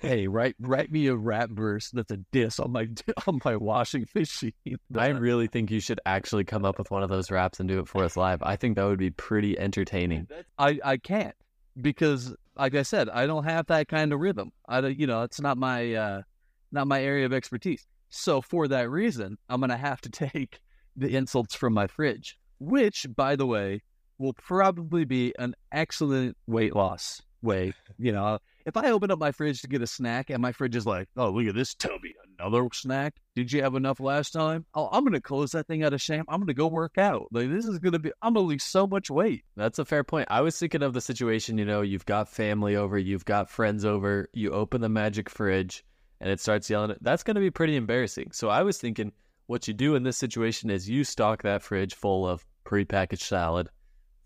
"Hey, 0.00 0.26
write 0.26 0.56
write 0.58 0.90
me 0.90 1.06
a 1.06 1.14
rap 1.14 1.50
verse 1.50 1.90
that's 1.90 2.10
a 2.10 2.16
diss 2.32 2.58
on 2.58 2.72
my 2.72 2.88
on 3.28 3.40
my 3.44 3.54
washing 3.56 4.06
machine." 4.14 4.52
I 4.96 5.08
really 5.08 5.46
think 5.46 5.70
you 5.70 5.78
should 5.80 6.00
actually 6.06 6.42
come 6.44 6.64
up 6.64 6.78
with 6.78 6.90
one 6.90 7.02
of 7.04 7.10
those 7.10 7.30
raps 7.30 7.60
and 7.60 7.68
do 7.68 7.78
it 7.78 7.86
for 7.86 8.02
us 8.02 8.16
live. 8.16 8.42
I 8.42 8.56
think 8.56 8.74
that 8.76 8.84
would 8.86 8.98
be 8.98 9.10
pretty 9.10 9.56
entertaining. 9.58 10.26
I 10.58 10.80
I 10.84 10.96
can't 10.96 11.36
because, 11.80 12.34
like 12.56 12.74
I 12.74 12.82
said, 12.82 13.08
I 13.08 13.26
don't 13.26 13.44
have 13.44 13.66
that 13.66 13.88
kind 13.88 14.12
of 14.12 14.20
rhythm. 14.20 14.52
I 14.68 14.80
don't, 14.80 14.98
you 14.98 15.06
know, 15.06 15.22
it's 15.22 15.40
not 15.40 15.56
my 15.56 15.94
uh, 15.94 16.22
not 16.70 16.86
my 16.86 17.02
area 17.02 17.26
of 17.26 17.32
expertise. 17.32 17.86
So 18.10 18.40
for 18.40 18.68
that 18.68 18.90
reason, 18.90 19.38
I'm 19.48 19.60
gonna 19.60 19.76
have 19.76 20.00
to 20.02 20.10
take 20.10 20.60
the 20.96 21.16
insults 21.16 21.54
from 21.54 21.72
my 21.72 21.86
fridge, 21.86 22.38
which, 22.58 23.06
by 23.14 23.36
the 23.36 23.46
way, 23.46 23.82
will 24.18 24.34
probably 24.34 25.04
be 25.04 25.34
an 25.38 25.54
excellent 25.72 26.36
weight 26.46 26.76
loss 26.76 27.22
way. 27.42 27.72
You 27.98 28.12
know, 28.12 28.38
if 28.66 28.76
I 28.76 28.90
open 28.90 29.10
up 29.10 29.18
my 29.18 29.32
fridge 29.32 29.62
to 29.62 29.68
get 29.68 29.82
a 29.82 29.86
snack 29.86 30.30
and 30.30 30.40
my 30.40 30.52
fridge 30.52 30.76
is 30.76 30.86
like, 30.86 31.08
oh, 31.16 31.30
look 31.30 31.46
at 31.46 31.54
this 31.54 31.74
of 31.84 32.00
another 32.42 32.68
snack? 32.72 33.14
Did 33.34 33.52
you 33.52 33.62
have 33.62 33.74
enough 33.74 34.00
last 34.00 34.32
time? 34.32 34.66
Oh, 34.74 34.88
I'm 34.92 35.04
gonna 35.04 35.20
close 35.20 35.52
that 35.52 35.66
thing 35.66 35.82
out 35.82 35.92
of 35.92 36.00
shame. 36.00 36.24
I'm 36.28 36.40
gonna 36.40 36.54
go 36.54 36.66
work 36.66 36.98
out. 36.98 37.28
Like 37.32 37.50
this 37.50 37.66
is 37.66 37.78
gonna 37.78 37.98
be. 37.98 38.12
I'm 38.22 38.34
gonna 38.34 38.46
lose 38.46 38.64
so 38.64 38.86
much 38.86 39.10
weight. 39.10 39.44
That's 39.56 39.78
a 39.78 39.84
fair 39.84 40.04
point. 40.04 40.28
I 40.30 40.40
was 40.40 40.58
thinking 40.58 40.82
of 40.82 40.92
the 40.92 41.00
situation, 41.00 41.58
you 41.58 41.64
know, 41.64 41.82
you've 41.82 42.06
got 42.06 42.28
family 42.28 42.76
over, 42.76 42.98
you've 42.98 43.24
got 43.24 43.50
friends 43.50 43.84
over, 43.84 44.28
you 44.32 44.50
open 44.50 44.80
the 44.80 44.88
magic 44.88 45.30
fridge 45.30 45.84
and 46.22 46.30
it 46.30 46.40
starts 46.40 46.70
yelling. 46.70 46.96
That's 47.00 47.24
going 47.24 47.34
to 47.34 47.40
be 47.40 47.50
pretty 47.50 47.76
embarrassing. 47.76 48.30
So 48.32 48.48
I 48.48 48.62
was 48.62 48.78
thinking 48.78 49.12
what 49.46 49.66
you 49.66 49.74
do 49.74 49.96
in 49.96 50.04
this 50.04 50.16
situation 50.16 50.70
is 50.70 50.88
you 50.88 51.02
stock 51.04 51.42
that 51.42 51.62
fridge 51.62 51.94
full 51.94 52.26
of 52.26 52.46
prepackaged 52.64 53.22
salad, 53.22 53.68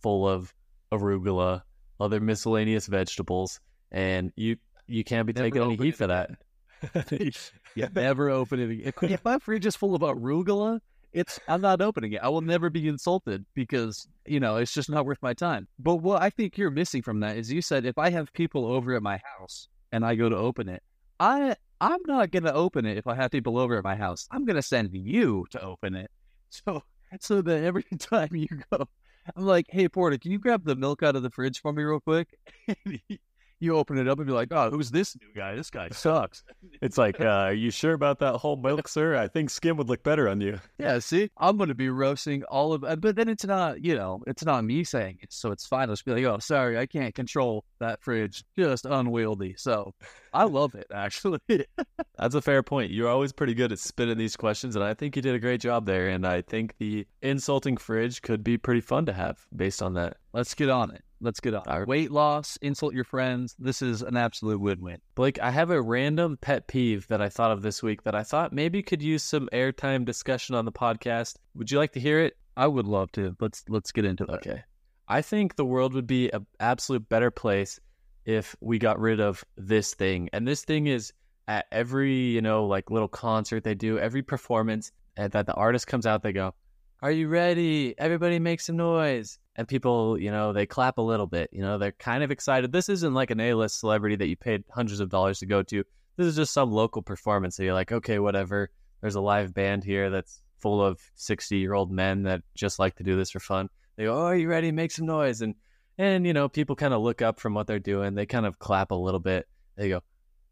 full 0.03 0.29
of 0.29 0.55
arugula, 0.93 1.63
other 1.99 2.21
miscellaneous 2.21 2.87
vegetables, 2.87 3.61
and 3.91 4.31
you 4.37 4.57
you 4.87 5.05
can't 5.05 5.27
be 5.27 5.33
Never 5.33 5.47
taking 5.47 5.63
any 5.63 5.77
heat 5.77 5.89
it 5.89 5.97
for 5.97 6.07
that. 6.07 6.31
You 7.77 7.89
never 7.95 8.31
open 8.31 8.59
it 8.59 8.71
again. 8.71 8.93
If 9.03 9.25
my 9.25 9.39
fridge 9.39 9.67
is 9.67 9.77
full 9.77 9.95
of 9.95 10.03
arugula, 10.03 10.81
it's 11.13 11.39
I'm 11.47 11.61
not 11.61 11.81
opening 11.81 12.13
it. 12.13 12.21
I 12.23 12.29
will 12.29 12.41
never 12.41 12.71
be 12.71 12.89
insulted 12.89 13.45
because 13.55 14.09
you 14.27 14.41
know 14.41 14.57
it's 14.57 14.73
just 14.73 14.91
not 14.91 15.07
worth 15.07 15.23
my 15.23 15.35
time. 15.35 15.69
But 15.79 15.97
what 15.97 16.23
I 16.23 16.31
think 16.31 16.59
you're 16.59 16.71
missing 16.71 17.03
from 17.03 17.21
that 17.21 17.37
is 17.37 17.53
you 17.53 17.63
said 17.63 17.85
if 17.85 17.99
I 17.99 18.11
have 18.11 18.33
people 18.33 18.67
over 18.67 18.95
at 18.95 19.03
my 19.03 19.21
house 19.39 19.69
and 19.93 20.05
I 20.05 20.15
go 20.15 20.29
to 20.29 20.37
open 20.37 20.69
it, 20.69 20.83
I 21.21 21.55
I'm 21.81 22.01
not 22.07 22.31
gonna 22.31 22.53
open 22.53 22.87
it 22.87 22.97
if 22.97 23.07
I 23.07 23.15
have 23.15 23.31
people 23.31 23.59
over 23.59 23.77
at 23.77 23.85
my 23.85 23.97
house. 23.97 24.27
I'm 24.31 24.45
gonna 24.45 24.63
send 24.63 24.91
you 24.93 25.47
to 25.51 25.63
open 25.63 25.95
it. 25.95 26.11
So 26.49 26.83
so 27.21 27.43
that 27.43 27.65
every 27.65 27.85
time 27.99 28.29
you 28.33 28.47
go, 28.71 28.89
I'm 29.35 29.45
like, 29.45 29.67
hey 29.69 29.89
Porter, 29.89 30.17
can 30.17 30.31
you 30.31 30.39
grab 30.39 30.65
the 30.65 30.77
milk 30.77 31.03
out 31.03 31.17
of 31.17 31.23
the 31.23 31.31
fridge 31.31 31.61
for 31.61 31.73
me 31.73 31.83
real 31.83 32.01
quick? 32.01 32.29
You 33.61 33.77
open 33.77 33.99
it 33.99 34.09
up 34.09 34.19
and 34.19 34.27
be 34.27 34.33
like, 34.33 34.53
oh, 34.53 34.71
who's 34.71 34.91
this 34.91 35.17
new 35.21 35.33
guy? 35.35 35.55
This 35.55 35.71
guy 35.71 35.89
sucks. 35.93 36.45
It's 36.83 36.99
like, 36.99 37.21
uh, 37.21 37.25
are 37.25 37.53
you 37.53 37.71
sure 37.71 37.95
about 37.95 38.19
that 38.21 38.35
whole 38.37 38.57
milk, 38.57 38.89
sir? 38.89 39.17
I 39.17 39.29
think 39.29 39.51
skim 39.51 39.77
would 39.77 39.89
look 39.89 40.03
better 40.03 40.29
on 40.29 40.41
you. 40.41 40.61
Yeah, 40.79 40.99
see, 40.99 41.31
I'm 41.39 41.57
going 41.57 41.69
to 41.69 41.75
be 41.75 41.89
roasting 41.89 42.43
all 42.45 42.73
of 42.73 42.85
it, 42.85 43.01
but 43.01 43.17
then 43.17 43.29
it's 43.29 43.45
not, 43.45 43.85
you 43.85 43.95
know, 43.95 44.23
it's 44.27 44.45
not 44.45 44.65
me 44.65 44.85
saying 44.85 45.19
it, 45.23 45.33
so 45.33 45.51
it's 45.51 45.67
fine. 45.67 45.89
I'll 45.89 45.95
just 45.95 46.05
be 46.05 46.13
like, 46.13 46.25
oh, 46.25 46.39
sorry, 46.39 46.79
I 46.79 46.87
can't 46.87 47.15
control 47.15 47.65
that 47.81 48.03
fridge, 48.03 48.45
just 48.59 48.85
unwieldy. 48.85 49.55
So 49.57 49.95
I 50.33 50.45
love 50.45 50.75
it, 50.75 50.87
actually. 50.93 51.41
That's 52.19 52.35
a 52.35 52.43
fair 52.43 52.63
point. 52.63 52.91
You're 52.91 53.09
always 53.09 53.33
pretty 53.33 53.55
good 53.55 53.73
at 53.73 53.79
spinning 53.79 54.19
these 54.19 54.37
questions, 54.37 54.77
and 54.77 54.85
I 54.85 54.95
think 54.95 55.17
you 55.17 55.23
did 55.23 55.35
a 55.35 55.39
great 55.39 55.61
job 55.61 55.87
there. 55.87 56.09
And 56.09 56.27
I 56.27 56.43
think 56.43 56.75
the 56.79 57.07
insulting 57.23 57.77
fridge 57.77 58.23
could 58.23 58.45
be 58.45 58.59
pretty 58.59 58.81
fun 58.81 59.07
to 59.07 59.13
have 59.13 59.47
based 59.55 59.83
on 59.83 59.95
that. 59.95 60.19
Let's 60.37 60.53
get 60.53 60.69
on 60.69 60.91
it. 60.91 61.03
Let's 61.23 61.41
get 61.41 61.55
on. 61.55 61.63
All 61.67 61.79
right. 61.79 61.89
Weight 61.89 62.11
loss, 62.11 62.59
insult 62.61 62.93
your 62.93 63.05
friends. 63.05 63.57
This 63.59 63.81
is 63.81 64.03
an 64.03 64.19
absolute 64.19 64.61
win-win. 64.61 64.99
Blake, 65.15 65.41
I 65.41 65.51
have 65.51 65.71
a 65.71 65.81
random 65.81 66.37
pet 66.39 66.69
peeve 66.69 67.09
that 67.09 67.23
I 67.23 67.31
thought 67.31 67.53
of 67.53 67.63
this 67.63 67.83
week 67.83 68.03
that 68.03 68.15
I 68.15 68.23
thought 68.23 68.53
maybe 68.53 68.83
could 68.83 69.01
use 69.01 69.23
some 69.23 69.49
airtime 69.51 70.05
discussion 70.05 70.55
on 70.55 70.67
the 70.67 70.73
podcast. 70.73 71.37
Would 71.55 71.71
you 71.71 71.79
like 71.79 71.93
to 71.93 72.01
hear 72.01 72.21
it? 72.21 72.37
I 72.55 72.67
would 72.67 72.87
love 72.87 73.11
to. 73.13 73.35
Let's 73.41 73.65
let's 73.71 73.93
get 73.93 74.05
into 74.05 74.25
it. 74.25 74.31
Okay. 74.31 74.63
I 75.09 75.23
think 75.23 75.57
the 75.57 75.65
world 75.65 75.95
would 75.95 76.07
be 76.07 76.29
an 76.29 76.45
absolute 76.61 77.09
better 77.09 77.31
place 77.31 77.81
if 78.27 78.55
we 78.61 78.79
got 78.79 79.01
rid 79.01 79.21
of 79.21 79.43
this 79.57 79.95
thing. 79.95 80.29
And 80.35 80.47
this 80.47 80.65
thing 80.65 80.87
is 80.87 81.15
at 81.49 81.65
every, 81.73 82.13
you 82.13 82.43
know, 82.43 82.67
like 82.67 82.91
little 82.91 83.09
concert 83.09 83.65
they 83.65 83.75
do, 83.75 83.99
every 83.99 84.23
performance 84.23 84.93
that 85.17 85.47
the 85.47 85.55
artist 85.55 85.87
comes 85.87 86.05
out, 86.05 86.23
they 86.23 86.33
go, 86.33 86.53
Are 87.03 87.11
you 87.11 87.29
ready? 87.29 87.95
Everybody 87.99 88.39
make 88.39 88.61
some 88.61 88.77
noise. 88.77 89.39
And 89.57 89.67
people, 89.67 90.19
you 90.19 90.31
know, 90.31 90.53
they 90.53 90.67
clap 90.67 90.99
a 90.99 91.03
little 91.03 91.27
bit. 91.27 91.51
You 91.53 91.63
know, 91.63 91.79
they're 91.79 91.93
kind 91.93 92.23
of 92.23 92.31
excited. 92.31 92.73
This 92.73 92.89
isn't 92.89 93.15
like 93.15 93.31
an 93.31 93.41
A 93.41 93.55
list 93.55 93.81
celebrity 93.81 94.17
that 94.17 94.29
you 94.29 94.37
paid 94.37 94.65
hundreds 94.71 95.01
of 95.01 95.09
dollars 95.09 95.39
to 95.41 95.47
go 95.47 95.63
to. 95.63 95.85
This 96.17 96.27
is 96.27 96.37
just 96.37 96.53
some 96.53 96.73
local 96.73 97.03
performance. 97.03 97.57
So 97.57 97.63
you're 97.63 97.75
like, 97.75 97.93
okay, 97.93 98.19
whatever. 98.19 98.71
There's 99.01 99.15
a 99.15 99.21
live 99.21 99.55
band 99.55 99.85
here 99.85 100.11
that's 100.11 100.43
full 100.59 100.83
of 100.83 101.01
60 101.15 101.57
year 101.57 101.75
old 101.75 101.91
men 101.91 102.23
that 102.25 102.43
just 102.55 102.79
like 102.79 102.97
to 102.97 103.05
do 103.05 103.17
this 103.17 103.31
for 103.31 103.41
fun. 103.41 103.69
They 103.97 104.05
go, 104.05 104.15
Oh, 104.15 104.27
are 104.27 104.37
you 104.37 104.49
ready? 104.49 104.73
Make 104.73 104.93
some 104.93 105.07
noise. 105.07 105.43
And 105.43 105.55
and 105.99 106.27
you 106.27 106.33
know, 106.33 106.49
people 106.49 106.77
kind 106.77 106.93
of 106.93 107.01
look 107.01 107.23
up 107.23 107.41
from 107.41 107.55
what 107.55 107.67
they're 107.67 107.79
doing. 107.79 108.15
They 108.15 108.27
kind 108.27 108.47
of 108.47 108.59
clap 108.59 108.91
a 108.91 108.95
little 108.95 109.21
bit. 109.21 109.47
They 109.77 109.89
go, 109.89 110.03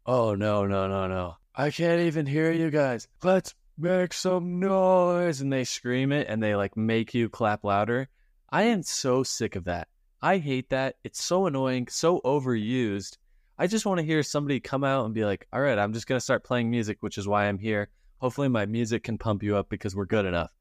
"Oh 0.05 0.35
no, 0.35 0.65
no, 0.65 0.87
no, 0.87 1.07
no! 1.07 1.35
I 1.53 1.69
can't 1.69 2.01
even 2.01 2.25
hear 2.25 2.51
you 2.51 2.71
guys. 2.71 3.07
Let's 3.23 3.53
make 3.77 4.13
some 4.13 4.59
noise!" 4.59 5.41
And 5.41 5.51
they 5.51 5.63
scream 5.63 6.11
it, 6.11 6.27
and 6.27 6.41
they 6.41 6.55
like 6.55 6.77
make 6.77 7.13
you 7.13 7.29
clap 7.29 7.63
louder. 7.63 8.09
I 8.49 8.63
am 8.63 8.83
so 8.83 9.23
sick 9.23 9.55
of 9.55 9.65
that. 9.65 9.87
I 10.21 10.37
hate 10.37 10.69
that. 10.69 10.95
It's 11.03 11.23
so 11.23 11.45
annoying, 11.45 11.87
so 11.87 12.21
overused. 12.21 13.17
I 13.57 13.67
just 13.67 13.85
want 13.85 13.99
to 13.99 14.05
hear 14.05 14.23
somebody 14.23 14.59
come 14.59 14.83
out 14.83 15.05
and 15.05 15.13
be 15.13 15.25
like, 15.25 15.47
"All 15.53 15.61
right, 15.61 15.77
I'm 15.77 15.93
just 15.93 16.07
gonna 16.07 16.19
start 16.19 16.43
playing 16.43 16.69
music, 16.69 16.97
which 17.01 17.17
is 17.17 17.27
why 17.27 17.45
I'm 17.45 17.59
here. 17.59 17.89
Hopefully, 18.19 18.49
my 18.49 18.65
music 18.65 19.03
can 19.03 19.17
pump 19.17 19.43
you 19.43 19.55
up 19.55 19.69
because 19.69 19.95
we're 19.95 20.05
good 20.05 20.25
enough." 20.25 20.51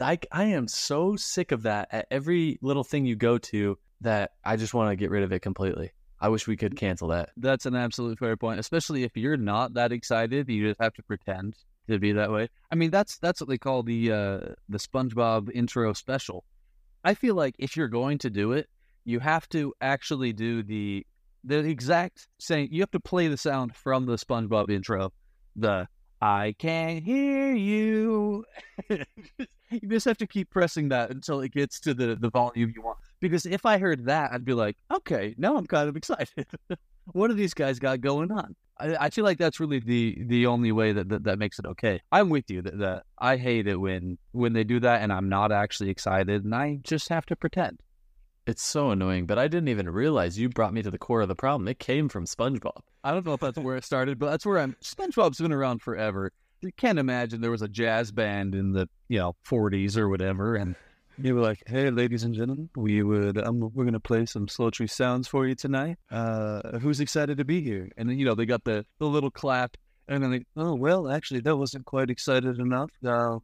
I, 0.00 0.18
I 0.32 0.44
am 0.44 0.66
so 0.68 1.16
sick 1.16 1.52
of 1.52 1.62
that 1.62 1.88
at 1.92 2.06
every 2.10 2.58
little 2.60 2.84
thing 2.84 3.06
you 3.06 3.14
go 3.14 3.38
to 3.38 3.78
that 4.00 4.32
I 4.44 4.56
just 4.56 4.74
want 4.74 4.90
to 4.90 4.96
get 4.96 5.10
rid 5.10 5.22
of 5.22 5.32
it 5.32 5.40
completely. 5.40 5.92
I 6.20 6.28
wish 6.28 6.46
we 6.46 6.56
could 6.56 6.76
cancel 6.76 7.08
that. 7.08 7.30
That's 7.36 7.66
an 7.66 7.74
absolute 7.74 8.18
fair 8.18 8.36
point, 8.36 8.60
especially 8.60 9.04
if 9.04 9.16
you're 9.16 9.36
not 9.36 9.74
that 9.74 9.92
excited, 9.92 10.48
you 10.48 10.68
just 10.68 10.80
have 10.80 10.94
to 10.94 11.02
pretend 11.02 11.56
to 11.88 11.98
be 11.98 12.12
that 12.12 12.30
way. 12.30 12.48
I 12.70 12.74
mean, 12.74 12.90
that's 12.90 13.18
that's 13.18 13.40
what 13.40 13.48
they 13.48 13.58
call 13.58 13.82
the 13.82 14.12
uh, 14.12 14.38
the 14.68 14.78
SpongeBob 14.78 15.50
intro 15.54 15.92
special. 15.92 16.44
I 17.04 17.14
feel 17.14 17.34
like 17.34 17.54
if 17.58 17.76
you're 17.76 17.88
going 17.88 18.18
to 18.18 18.30
do 18.30 18.52
it, 18.52 18.68
you 19.04 19.18
have 19.20 19.48
to 19.50 19.74
actually 19.80 20.32
do 20.32 20.62
the 20.62 21.06
the 21.44 21.58
exact 21.58 22.28
same. 22.38 22.68
You 22.70 22.80
have 22.82 22.90
to 22.92 23.00
play 23.00 23.28
the 23.28 23.36
sound 23.36 23.74
from 23.74 24.06
the 24.06 24.16
SpongeBob 24.16 24.70
intro. 24.70 25.12
The 25.56 25.88
I 26.22 26.54
can't 26.56 27.02
hear 27.02 27.52
you. 27.52 28.44
you 28.88 29.88
just 29.88 30.04
have 30.04 30.18
to 30.18 30.26
keep 30.26 30.50
pressing 30.50 30.88
that 30.90 31.10
until 31.10 31.40
it 31.40 31.52
gets 31.52 31.80
to 31.80 31.94
the, 31.94 32.14
the 32.14 32.30
volume 32.30 32.72
you 32.76 32.80
want. 32.80 32.98
Because 33.20 33.44
if 33.44 33.66
I 33.66 33.78
heard 33.78 34.04
that, 34.04 34.30
I'd 34.32 34.44
be 34.44 34.54
like, 34.54 34.76
okay, 34.92 35.34
now 35.36 35.56
I'm 35.56 35.66
kind 35.66 35.88
of 35.88 35.96
excited. 35.96 36.46
what 37.06 37.28
do 37.28 37.34
these 37.34 37.54
guys 37.54 37.78
got 37.78 38.00
going 38.00 38.30
on? 38.30 38.54
I, 38.78 39.06
I 39.06 39.10
feel 39.10 39.24
like 39.24 39.38
that's 39.38 39.60
really 39.60 39.78
the 39.80 40.18
the 40.26 40.46
only 40.46 40.72
way 40.72 40.92
that, 40.92 41.08
that, 41.08 41.24
that 41.24 41.38
makes 41.38 41.58
it 41.58 41.66
okay. 41.66 42.00
I'm 42.10 42.28
with 42.28 42.50
you 42.50 42.62
that, 42.62 42.78
that 42.78 43.04
I 43.18 43.36
hate 43.36 43.66
it 43.66 43.76
when 43.76 44.18
when 44.32 44.52
they 44.52 44.64
do 44.64 44.80
that 44.80 45.02
and 45.02 45.12
I'm 45.12 45.28
not 45.28 45.52
actually 45.52 45.90
excited 45.90 46.44
and 46.44 46.54
I 46.54 46.78
just 46.82 47.08
have 47.08 47.26
to 47.26 47.36
pretend. 47.36 47.80
It's 48.44 48.62
so 48.62 48.90
annoying, 48.90 49.26
but 49.26 49.38
I 49.38 49.46
didn't 49.46 49.68
even 49.68 49.88
realize 49.88 50.36
you 50.36 50.48
brought 50.48 50.74
me 50.74 50.82
to 50.82 50.90
the 50.90 50.98
core 50.98 51.20
of 51.20 51.28
the 51.28 51.36
problem. 51.36 51.68
It 51.68 51.78
came 51.78 52.08
from 52.08 52.26
SpongeBob. 52.26 52.80
I 53.04 53.12
don't 53.12 53.24
know 53.24 53.34
if 53.34 53.40
that's 53.40 53.58
where 53.58 53.76
it 53.76 53.84
started, 53.84 54.18
but 54.18 54.30
that's 54.30 54.44
where 54.44 54.58
I'm. 54.58 54.74
SpongeBob's 54.82 55.40
been 55.40 55.52
around 55.52 55.80
forever. 55.80 56.32
You 56.60 56.72
can't 56.76 56.98
imagine 56.98 57.40
there 57.40 57.52
was 57.52 57.62
a 57.62 57.68
jazz 57.68 58.10
band 58.10 58.56
in 58.56 58.72
the 58.72 58.88
you 59.08 59.18
know 59.18 59.36
40s 59.48 59.96
or 59.96 60.08
whatever, 60.08 60.56
and 60.56 60.74
you 61.18 61.34
were 61.34 61.40
like, 61.40 61.62
"Hey, 61.66 61.90
ladies 61.90 62.24
and 62.24 62.34
gentlemen, 62.34 62.68
we 62.76 63.02
would 63.02 63.38
um, 63.38 63.70
we're 63.74 63.84
gonna 63.84 64.00
play 64.00 64.26
some 64.26 64.48
sultry 64.48 64.88
sounds 64.88 65.28
for 65.28 65.46
you 65.46 65.54
tonight. 65.54 65.96
Uh, 66.10 66.78
who's 66.78 67.00
excited 67.00 67.38
to 67.38 67.44
be 67.44 67.62
here?" 67.62 67.90
And 67.96 68.08
then 68.08 68.18
you 68.18 68.24
know 68.24 68.34
they 68.34 68.46
got 68.46 68.64
the 68.64 68.84
the 68.98 69.06
little 69.06 69.30
clap, 69.30 69.76
and 70.08 70.22
then 70.22 70.30
they, 70.30 70.44
oh 70.56 70.74
well, 70.74 71.10
actually 71.10 71.40
that 71.40 71.56
wasn't 71.56 71.84
quite 71.84 72.10
excited 72.10 72.58
enough. 72.58 72.90
Uh, 73.04 73.38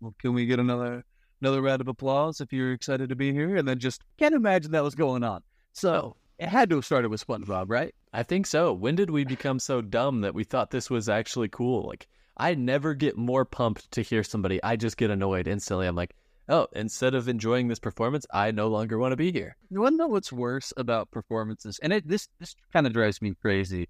well, 0.00 0.14
can 0.18 0.34
we 0.34 0.46
get 0.46 0.58
another 0.58 1.04
another 1.40 1.62
round 1.62 1.80
of 1.80 1.88
applause 1.88 2.40
if 2.40 2.52
you're 2.52 2.72
excited 2.72 3.08
to 3.08 3.16
be 3.16 3.32
here? 3.32 3.56
And 3.56 3.66
then 3.66 3.78
just 3.78 4.02
can't 4.18 4.34
imagine 4.34 4.72
that 4.72 4.84
was 4.84 4.94
going 4.94 5.24
on. 5.24 5.42
So 5.72 6.16
it 6.38 6.48
had 6.48 6.68
to 6.70 6.76
have 6.76 6.84
started 6.84 7.10
with 7.10 7.26
SpongeBob, 7.26 7.66
right? 7.68 7.94
I 8.12 8.22
think 8.22 8.46
so. 8.46 8.72
When 8.72 8.94
did 8.94 9.10
we 9.10 9.24
become 9.24 9.58
so 9.58 9.80
dumb 9.80 10.20
that 10.22 10.34
we 10.34 10.44
thought 10.44 10.70
this 10.70 10.90
was 10.90 11.08
actually 11.08 11.48
cool? 11.48 11.86
Like, 11.86 12.08
I 12.36 12.54
never 12.54 12.94
get 12.94 13.16
more 13.16 13.44
pumped 13.44 13.90
to 13.92 14.02
hear 14.02 14.24
somebody. 14.24 14.62
I 14.62 14.76
just 14.76 14.96
get 14.96 15.10
annoyed 15.10 15.46
instantly. 15.46 15.86
I'm 15.86 15.96
like, 15.96 16.14
oh, 16.48 16.66
instead 16.74 17.14
of 17.14 17.28
enjoying 17.28 17.68
this 17.68 17.78
performance, 17.78 18.26
I 18.32 18.50
no 18.50 18.68
longer 18.68 18.98
want 18.98 19.12
to 19.12 19.16
be 19.16 19.32
here. 19.32 19.56
You 19.70 19.80
want 19.80 19.94
to 19.94 19.98
know 19.98 20.06
what's 20.06 20.32
worse 20.32 20.72
about 20.76 21.10
performances? 21.10 21.78
And 21.82 21.92
it, 21.92 22.06
this 22.06 22.28
this 22.38 22.54
kind 22.72 22.86
of 22.86 22.92
drives 22.92 23.22
me 23.22 23.34
crazy. 23.40 23.88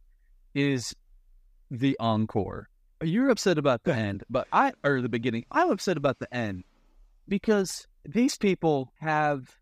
Is 0.55 0.95
the 1.71 1.97
encore? 1.99 2.69
You're 3.03 3.31
upset 3.31 3.59
about 3.59 3.83
the 3.85 3.95
end, 3.95 4.25
but 4.31 4.47
I 4.53 4.73
or 4.85 5.03
the 5.03 5.09
beginning. 5.09 5.45
I'm 5.51 5.71
upset 5.71 5.97
about 5.97 6.19
the 6.19 6.33
end 6.35 6.65
because 7.29 7.87
these 8.05 8.37
people 8.37 8.93
have 9.01 9.57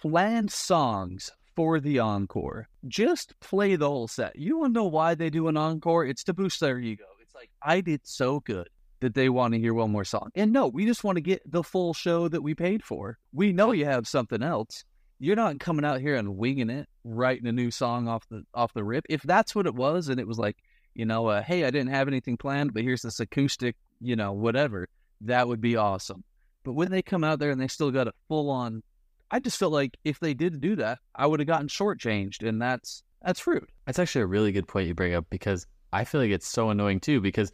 planned 0.00 0.50
songs 0.52 1.30
for 1.56 1.80
the 1.80 1.98
encore. 1.98 2.68
Just 2.86 3.38
play 3.40 3.74
the 3.76 3.88
whole 3.88 4.06
set. 4.06 4.36
You 4.36 4.58
want 4.58 4.74
to 4.74 4.80
know 4.80 4.86
why 4.86 5.14
they 5.14 5.30
do 5.30 5.48
an 5.48 5.56
encore? 5.56 6.04
It's 6.04 6.24
to 6.24 6.34
boost 6.34 6.60
their 6.60 6.78
ego. 6.78 7.04
It's 7.20 7.34
like 7.34 7.50
I 7.62 7.80
did 7.80 8.02
so 8.04 8.40
good 8.40 8.68
that 9.00 9.14
they 9.14 9.28
want 9.28 9.54
to 9.54 9.60
hear 9.60 9.74
one 9.74 9.90
more 9.90 10.04
song. 10.04 10.30
And 10.34 10.52
no, 10.52 10.66
we 10.68 10.86
just 10.86 11.04
want 11.04 11.16
to 11.16 11.22
get 11.22 11.42
the 11.50 11.62
full 11.62 11.94
show 11.94 12.28
that 12.28 12.42
we 12.42 12.54
paid 12.54 12.84
for. 12.84 13.18
We 13.32 13.52
know 13.52 13.72
you 13.72 13.84
have 13.84 14.08
something 14.08 14.42
else. 14.42 14.84
You're 15.20 15.36
not 15.36 15.60
coming 15.60 15.84
out 15.84 16.00
here 16.00 16.16
and 16.16 16.36
winging 16.36 16.70
it, 16.70 16.88
writing 17.04 17.46
a 17.46 17.52
new 17.52 17.70
song 17.70 18.08
off 18.08 18.28
the 18.28 18.44
off 18.54 18.72
the 18.74 18.84
rip. 18.84 19.04
If 19.08 19.22
that's 19.22 19.54
what 19.54 19.66
it 19.66 19.74
was, 19.74 20.08
and 20.08 20.20
it 20.20 20.28
was 20.28 20.38
like, 20.38 20.56
you 20.94 21.06
know, 21.06 21.26
uh, 21.26 21.42
hey, 21.42 21.64
I 21.64 21.70
didn't 21.70 21.90
have 21.90 22.08
anything 22.08 22.36
planned, 22.36 22.72
but 22.72 22.82
here's 22.82 23.02
this 23.02 23.20
acoustic, 23.20 23.76
you 24.00 24.16
know, 24.16 24.32
whatever, 24.32 24.88
that 25.22 25.48
would 25.48 25.60
be 25.60 25.76
awesome. 25.76 26.22
But 26.64 26.74
when 26.74 26.90
they 26.90 27.02
come 27.02 27.24
out 27.24 27.38
there 27.38 27.50
and 27.50 27.60
they 27.60 27.68
still 27.68 27.90
got 27.90 28.08
a 28.08 28.12
full 28.28 28.50
on, 28.50 28.82
I 29.30 29.40
just 29.40 29.58
felt 29.58 29.72
like 29.72 29.96
if 30.04 30.20
they 30.20 30.34
did 30.34 30.60
do 30.60 30.76
that, 30.76 30.98
I 31.14 31.26
would 31.26 31.40
have 31.40 31.46
gotten 31.46 31.68
shortchanged, 31.68 32.46
and 32.46 32.60
that's 32.60 33.02
that's 33.22 33.46
rude. 33.46 33.70
That's 33.86 33.98
actually 33.98 34.22
a 34.22 34.26
really 34.26 34.52
good 34.52 34.68
point 34.68 34.86
you 34.86 34.94
bring 34.94 35.14
up 35.14 35.26
because 35.30 35.66
I 35.92 36.04
feel 36.04 36.20
like 36.20 36.30
it's 36.30 36.48
so 36.48 36.70
annoying 36.70 37.00
too. 37.00 37.20
Because 37.20 37.52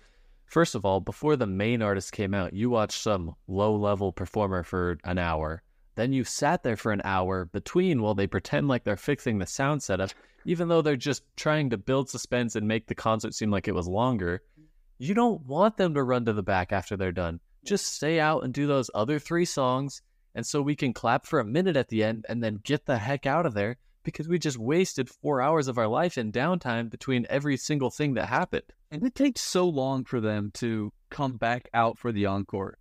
First 0.55 0.77
of 0.77 0.85
all, 0.85 1.01
before 1.01 1.35
the 1.35 1.49
main 1.49 1.83
artist 1.83 2.13
came 2.13 2.33
out, 2.33 2.53
you 2.53 2.71
watched 2.71 3.03
some 3.03 3.35
low 3.49 3.75
level 3.75 4.13
performer 4.13 4.63
for 4.63 4.99
an 5.03 5.19
hour. 5.19 5.65
Then 5.97 6.13
you 6.13 6.23
sat 6.23 6.63
there 6.63 6.77
for 6.77 6.93
an 6.93 7.03
hour 7.03 7.47
between 7.47 8.01
while 8.01 8.15
they 8.15 8.29
pretend 8.29 8.69
like 8.69 8.85
they're 8.85 8.97
fixing 8.97 9.39
the 9.39 9.49
sound 9.49 9.83
setup, 9.83 10.11
even 10.45 10.69
though 10.69 10.81
they're 10.81 10.95
just 10.95 11.25
trying 11.35 11.71
to 11.71 11.77
build 11.77 12.09
suspense 12.09 12.55
and 12.55 12.69
make 12.69 12.87
the 12.87 12.95
concert 12.95 13.35
seem 13.35 13.51
like 13.51 13.67
it 13.67 13.75
was 13.75 13.89
longer. 13.89 14.43
You 14.99 15.13
don't 15.13 15.45
want 15.45 15.77
them 15.77 15.93
to 15.95 16.05
run 16.05 16.25
to 16.27 16.33
the 16.33 16.45
back 16.45 16.71
after 16.71 16.97
they're 16.97 17.11
done. 17.11 17.41
Just 17.65 17.87
stay 17.87 18.21
out 18.21 18.45
and 18.45 18.55
do 18.55 18.69
those 18.69 18.93
other 18.95 19.19
three 19.19 19.47
songs. 19.47 20.03
And 20.37 20.47
so 20.47 20.63
we 20.63 20.77
can 20.77 20.93
clap 20.93 21.27
for 21.27 21.41
a 21.41 21.45
minute 21.45 21.77
at 21.77 21.89
the 21.89 22.05
end 22.05 22.27
and 22.29 22.41
then 22.41 22.61
get 22.63 22.87
the 22.87 22.99
heck 22.99 23.27
out 23.27 23.45
of 23.45 23.55
there 23.55 23.79
because 24.05 24.29
we 24.29 24.39
just 24.39 24.59
wasted 24.59 25.09
four 25.09 25.41
hours 25.41 25.67
of 25.67 25.79
our 25.79 25.89
life 25.89 26.17
in 26.17 26.31
downtime 26.31 26.91
between 26.91 27.27
every 27.29 27.57
single 27.57 27.91
thing 27.91 28.15
that 28.15 28.27
happened. 28.27 28.63
And 28.91 29.03
it 29.03 29.15
takes 29.15 29.41
so 29.41 29.69
long 29.69 30.05
for 30.05 30.21
them 30.21 30.53
to 30.55 30.93
come 31.11 31.37
back 31.37 31.69
out 31.75 31.99
for 31.99 32.13
the 32.13 32.27
encore. 32.27 32.79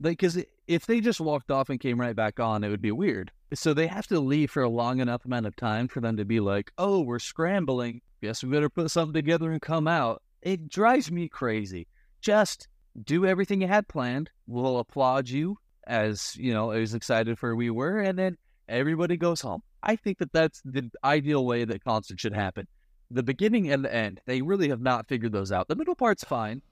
Like, 0.00 0.18
because 0.18 0.42
if 0.66 0.86
they 0.86 1.00
just 1.00 1.20
walked 1.20 1.50
off 1.50 1.68
and 1.68 1.78
came 1.78 2.00
right 2.00 2.16
back 2.16 2.40
on, 2.40 2.64
it 2.64 2.70
would 2.70 2.82
be 2.82 2.92
weird. 2.92 3.30
So 3.52 3.74
they 3.74 3.86
have 3.86 4.06
to 4.08 4.20
leave 4.20 4.50
for 4.50 4.62
a 4.62 4.68
long 4.68 5.00
enough 5.00 5.24
amount 5.24 5.46
of 5.46 5.56
time 5.56 5.88
for 5.88 6.00
them 6.00 6.16
to 6.16 6.24
be 6.24 6.40
like, 6.40 6.72
oh, 6.78 7.00
we're 7.00 7.18
scrambling. 7.18 8.00
Guess 8.22 8.42
we 8.42 8.50
better 8.50 8.70
put 8.70 8.90
something 8.90 9.14
together 9.14 9.52
and 9.52 9.60
come 9.60 9.86
out. 9.86 10.22
It 10.42 10.68
drives 10.68 11.10
me 11.10 11.28
crazy. 11.28 11.86
Just 12.20 12.68
do 13.04 13.26
everything 13.26 13.60
you 13.60 13.68
had 13.68 13.88
planned. 13.88 14.30
We'll 14.46 14.78
applaud 14.78 15.28
you 15.28 15.58
as, 15.86 16.36
you 16.36 16.52
know, 16.52 16.70
as 16.70 16.94
excited 16.94 17.38
for 17.38 17.54
we 17.54 17.70
were. 17.70 17.98
And 17.98 18.18
then 18.18 18.36
everybody 18.68 19.16
goes 19.16 19.40
home. 19.40 19.62
I 19.84 19.96
think 19.96 20.18
that 20.18 20.32
that's 20.32 20.62
the 20.64 20.90
ideal 21.04 21.44
way 21.44 21.64
that 21.64 21.84
concert 21.84 22.18
should 22.18 22.34
happen. 22.34 22.66
The 23.10 23.22
beginning 23.22 23.70
and 23.70 23.84
the 23.84 23.94
end, 23.94 24.20
they 24.26 24.42
really 24.42 24.70
have 24.70 24.80
not 24.80 25.06
figured 25.08 25.32
those 25.32 25.52
out. 25.52 25.68
The 25.68 25.76
middle 25.76 25.94
part's 25.94 26.24
fine, 26.24 26.62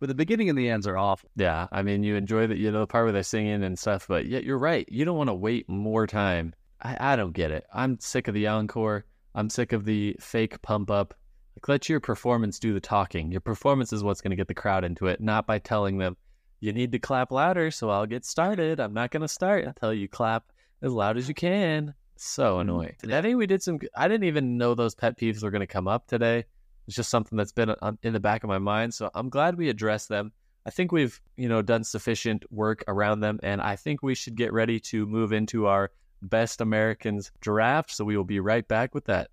but 0.00 0.08
the 0.08 0.14
beginning 0.14 0.48
and 0.48 0.58
the 0.58 0.68
ends 0.68 0.86
are 0.86 0.96
awful. 0.96 1.30
Yeah, 1.36 1.68
I 1.70 1.82
mean, 1.82 2.02
you 2.02 2.16
enjoy 2.16 2.46
the 2.46 2.56
you 2.56 2.72
know 2.72 2.80
the 2.80 2.86
part 2.86 3.04
where 3.04 3.12
they're 3.12 3.22
singing 3.22 3.62
and 3.62 3.78
stuff, 3.78 4.08
but 4.08 4.26
yet 4.26 4.42
you're 4.42 4.58
right. 4.58 4.88
You 4.90 5.04
don't 5.04 5.18
want 5.18 5.28
to 5.28 5.34
wait 5.34 5.68
more 5.68 6.06
time. 6.06 6.54
I, 6.80 7.12
I 7.12 7.16
don't 7.16 7.32
get 7.32 7.50
it. 7.50 7.64
I'm 7.72 8.00
sick 8.00 8.26
of 8.26 8.34
the 8.34 8.46
encore. 8.48 9.04
I'm 9.34 9.50
sick 9.50 9.72
of 9.72 9.84
the 9.84 10.16
fake 10.18 10.60
pump 10.62 10.90
up. 10.90 11.14
Like, 11.56 11.68
let 11.68 11.88
your 11.88 12.00
performance 12.00 12.58
do 12.58 12.72
the 12.72 12.80
talking. 12.80 13.30
Your 13.30 13.42
performance 13.42 13.92
is 13.92 14.02
what's 14.02 14.22
going 14.22 14.30
to 14.30 14.36
get 14.36 14.48
the 14.48 14.54
crowd 14.54 14.84
into 14.84 15.06
it, 15.06 15.20
not 15.20 15.46
by 15.46 15.58
telling 15.58 15.98
them 15.98 16.16
you 16.60 16.72
need 16.72 16.92
to 16.92 16.98
clap 16.98 17.30
louder. 17.30 17.70
So 17.70 17.90
I'll 17.90 18.06
get 18.06 18.24
started. 18.24 18.80
I'm 18.80 18.94
not 18.94 19.10
going 19.10 19.20
to 19.20 19.28
start 19.28 19.64
until 19.64 19.92
you 19.92 20.08
clap 20.08 20.44
as 20.80 20.92
loud 20.92 21.18
as 21.18 21.28
you 21.28 21.34
can. 21.34 21.94
So 22.24 22.52
Mm-hmm. 22.52 22.60
annoying. 22.60 22.96
I 23.10 23.20
think 23.20 23.36
we 23.36 23.46
did 23.46 23.62
some. 23.62 23.80
I 23.96 24.06
didn't 24.06 24.24
even 24.24 24.56
know 24.56 24.74
those 24.74 24.94
pet 24.94 25.18
peeves 25.18 25.42
were 25.42 25.50
going 25.50 25.60
to 25.60 25.66
come 25.66 25.88
up 25.88 26.06
today. 26.06 26.44
It's 26.86 26.96
just 26.96 27.10
something 27.10 27.36
that's 27.36 27.52
been 27.52 27.74
in 28.02 28.12
the 28.12 28.20
back 28.20 28.44
of 28.44 28.48
my 28.48 28.58
mind. 28.58 28.94
So 28.94 29.10
I'm 29.14 29.28
glad 29.28 29.56
we 29.56 29.68
addressed 29.68 30.08
them. 30.08 30.32
I 30.64 30.70
think 30.70 30.92
we've 30.92 31.20
you 31.36 31.48
know 31.48 31.62
done 31.62 31.82
sufficient 31.82 32.44
work 32.52 32.84
around 32.86 33.20
them, 33.20 33.40
and 33.42 33.60
I 33.60 33.74
think 33.76 34.02
we 34.02 34.14
should 34.14 34.36
get 34.36 34.52
ready 34.52 34.78
to 34.80 35.04
move 35.06 35.32
into 35.32 35.66
our 35.66 35.90
best 36.22 36.60
Americans 36.60 37.32
draft. 37.40 37.90
So 37.90 38.04
we 38.04 38.16
will 38.16 38.24
be 38.24 38.40
right 38.40 38.66
back 38.66 38.94
with 38.94 39.06
that. 39.06 39.30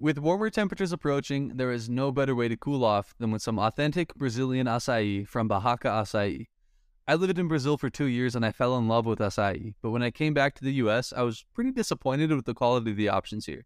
With 0.00 0.18
warmer 0.18 0.50
temperatures 0.50 0.92
approaching, 0.92 1.56
there 1.56 1.72
is 1.72 1.88
no 1.88 2.10
better 2.12 2.34
way 2.34 2.48
to 2.48 2.56
cool 2.56 2.84
off 2.84 3.14
than 3.18 3.30
with 3.30 3.42
some 3.42 3.58
authentic 3.58 4.14
Brazilian 4.16 4.66
acai 4.66 5.26
from 5.26 5.48
Bahaka 5.48 5.90
Acai. 6.02 6.46
I 7.08 7.14
lived 7.14 7.38
in 7.38 7.48
Brazil 7.48 7.78
for 7.78 7.88
two 7.88 8.04
years 8.04 8.36
and 8.36 8.44
I 8.44 8.52
fell 8.52 8.76
in 8.76 8.86
love 8.86 9.06
with 9.06 9.18
acai, 9.18 9.72
but 9.80 9.92
when 9.92 10.02
I 10.02 10.10
came 10.10 10.34
back 10.34 10.54
to 10.56 10.62
the 10.62 10.74
US, 10.74 11.10
I 11.10 11.22
was 11.22 11.46
pretty 11.54 11.72
disappointed 11.72 12.30
with 12.30 12.44
the 12.44 12.52
quality 12.52 12.90
of 12.90 12.98
the 12.98 13.08
options 13.08 13.46
here. 13.46 13.64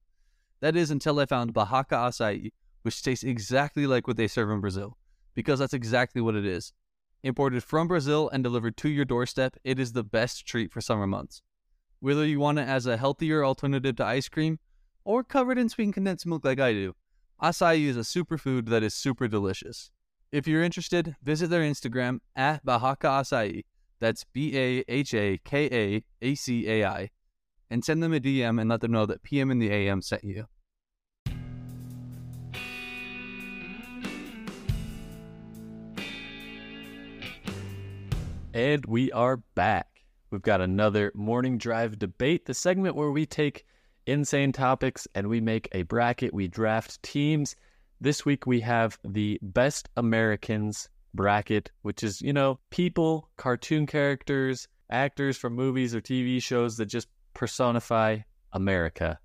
That 0.60 0.76
is 0.76 0.92
until 0.92 1.18
I 1.18 1.26
found 1.26 1.52
Bahaka 1.52 2.08
Acai, 2.08 2.52
which 2.82 3.02
tastes 3.02 3.24
exactly 3.24 3.84
like 3.84 4.06
what 4.06 4.16
they 4.16 4.28
serve 4.28 4.48
in 4.50 4.60
Brazil, 4.60 4.96
because 5.34 5.58
that's 5.58 5.74
exactly 5.74 6.22
what 6.22 6.36
it 6.36 6.46
is. 6.46 6.72
Imported 7.24 7.64
from 7.64 7.88
Brazil 7.88 8.28
and 8.28 8.44
delivered 8.44 8.76
to 8.76 8.88
your 8.88 9.04
doorstep, 9.04 9.56
it 9.64 9.80
is 9.80 9.90
the 9.90 10.04
best 10.04 10.46
treat 10.46 10.70
for 10.70 10.80
summer 10.80 11.08
months. 11.08 11.42
Whether 11.98 12.24
you 12.24 12.38
want 12.38 12.60
it 12.60 12.68
as 12.68 12.86
a 12.86 12.96
healthier 12.96 13.44
alternative 13.44 13.96
to 13.96 14.04
ice 14.04 14.28
cream, 14.28 14.60
or 15.02 15.24
covered 15.24 15.58
in 15.58 15.68
sweetened 15.68 15.94
condensed 15.94 16.26
milk 16.26 16.44
like 16.44 16.60
I 16.60 16.74
do, 16.74 16.94
acai 17.42 17.80
is 17.86 17.96
a 17.96 18.00
superfood 18.02 18.68
that 18.68 18.84
is 18.84 18.94
super 18.94 19.26
delicious. 19.26 19.90
If 20.32 20.48
you're 20.48 20.62
interested, 20.62 21.14
visit 21.22 21.50
their 21.50 21.60
Instagram 21.60 22.20
at 22.34 22.64
Bahaka 22.64 23.20
Acai. 23.20 23.64
That's 24.00 24.24
B 24.32 24.56
A 24.56 24.82
H 24.88 25.12
A 25.12 25.38
K 25.44 25.68
A 25.70 26.02
A 26.22 26.34
C 26.34 26.66
A 26.66 26.86
I. 26.86 27.10
And 27.70 27.84
send 27.84 28.02
them 28.02 28.14
a 28.14 28.18
DM 28.18 28.58
and 28.58 28.70
let 28.70 28.80
them 28.80 28.92
know 28.92 29.04
that 29.04 29.22
PM 29.22 29.50
in 29.50 29.58
the 29.58 29.70
AM 29.70 30.00
sent 30.00 30.24
you. 30.24 30.46
And 38.54 38.86
we 38.86 39.12
are 39.12 39.36
back. 39.54 39.88
We've 40.30 40.40
got 40.40 40.62
another 40.62 41.12
morning 41.14 41.58
drive 41.58 41.98
debate, 41.98 42.46
the 42.46 42.54
segment 42.54 42.96
where 42.96 43.10
we 43.10 43.26
take 43.26 43.66
insane 44.06 44.52
topics 44.52 45.06
and 45.14 45.28
we 45.28 45.42
make 45.42 45.68
a 45.72 45.82
bracket. 45.82 46.32
We 46.32 46.48
draft 46.48 47.02
teams. 47.02 47.54
This 48.02 48.24
week 48.26 48.48
we 48.48 48.58
have 48.62 48.98
the 49.04 49.38
best 49.42 49.88
Americans 49.96 50.88
bracket, 51.14 51.70
which 51.82 52.02
is, 52.02 52.20
you 52.20 52.32
know, 52.32 52.58
people, 52.68 53.30
cartoon 53.36 53.86
characters, 53.86 54.66
actors 54.90 55.36
from 55.36 55.54
movies 55.54 55.94
or 55.94 56.00
TV 56.00 56.42
shows 56.42 56.78
that 56.78 56.86
just 56.86 57.06
personify 57.32 58.18
America 58.52 59.20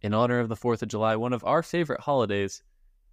in 0.00 0.14
honor 0.14 0.38
of 0.38 0.48
the 0.48 0.56
4th 0.56 0.80
of 0.80 0.88
July, 0.88 1.14
one 1.16 1.34
of 1.34 1.44
our 1.44 1.62
favorite 1.62 2.00
holidays. 2.00 2.62